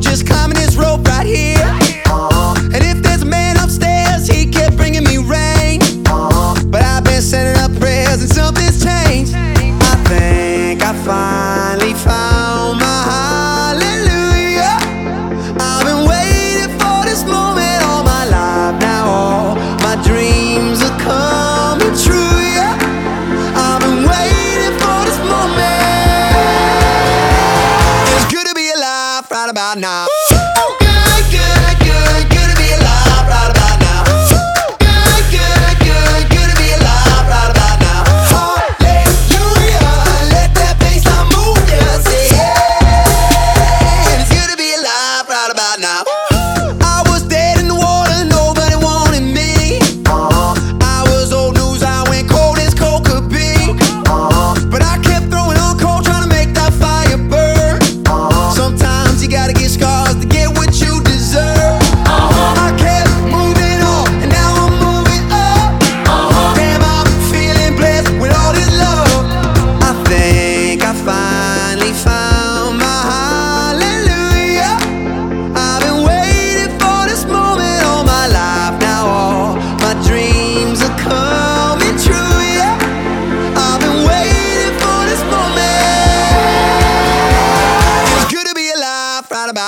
just 0.01 0.26
climbing 0.26 0.57
this 0.57 0.76
rope 0.76 1.07
right 1.07 1.26
here. 1.26 1.80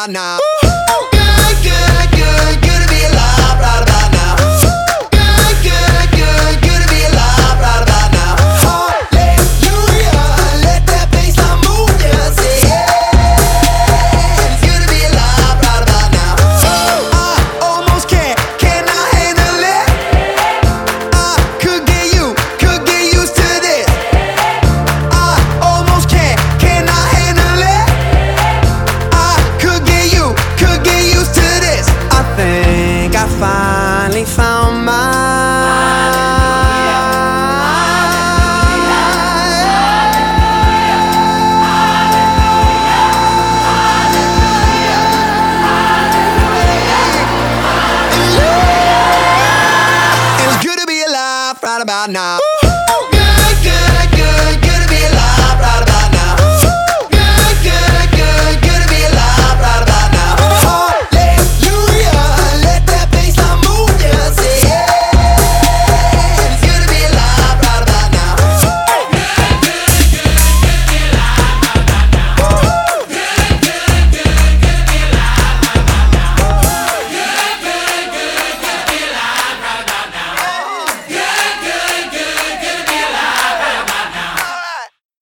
nah. 0.08 0.38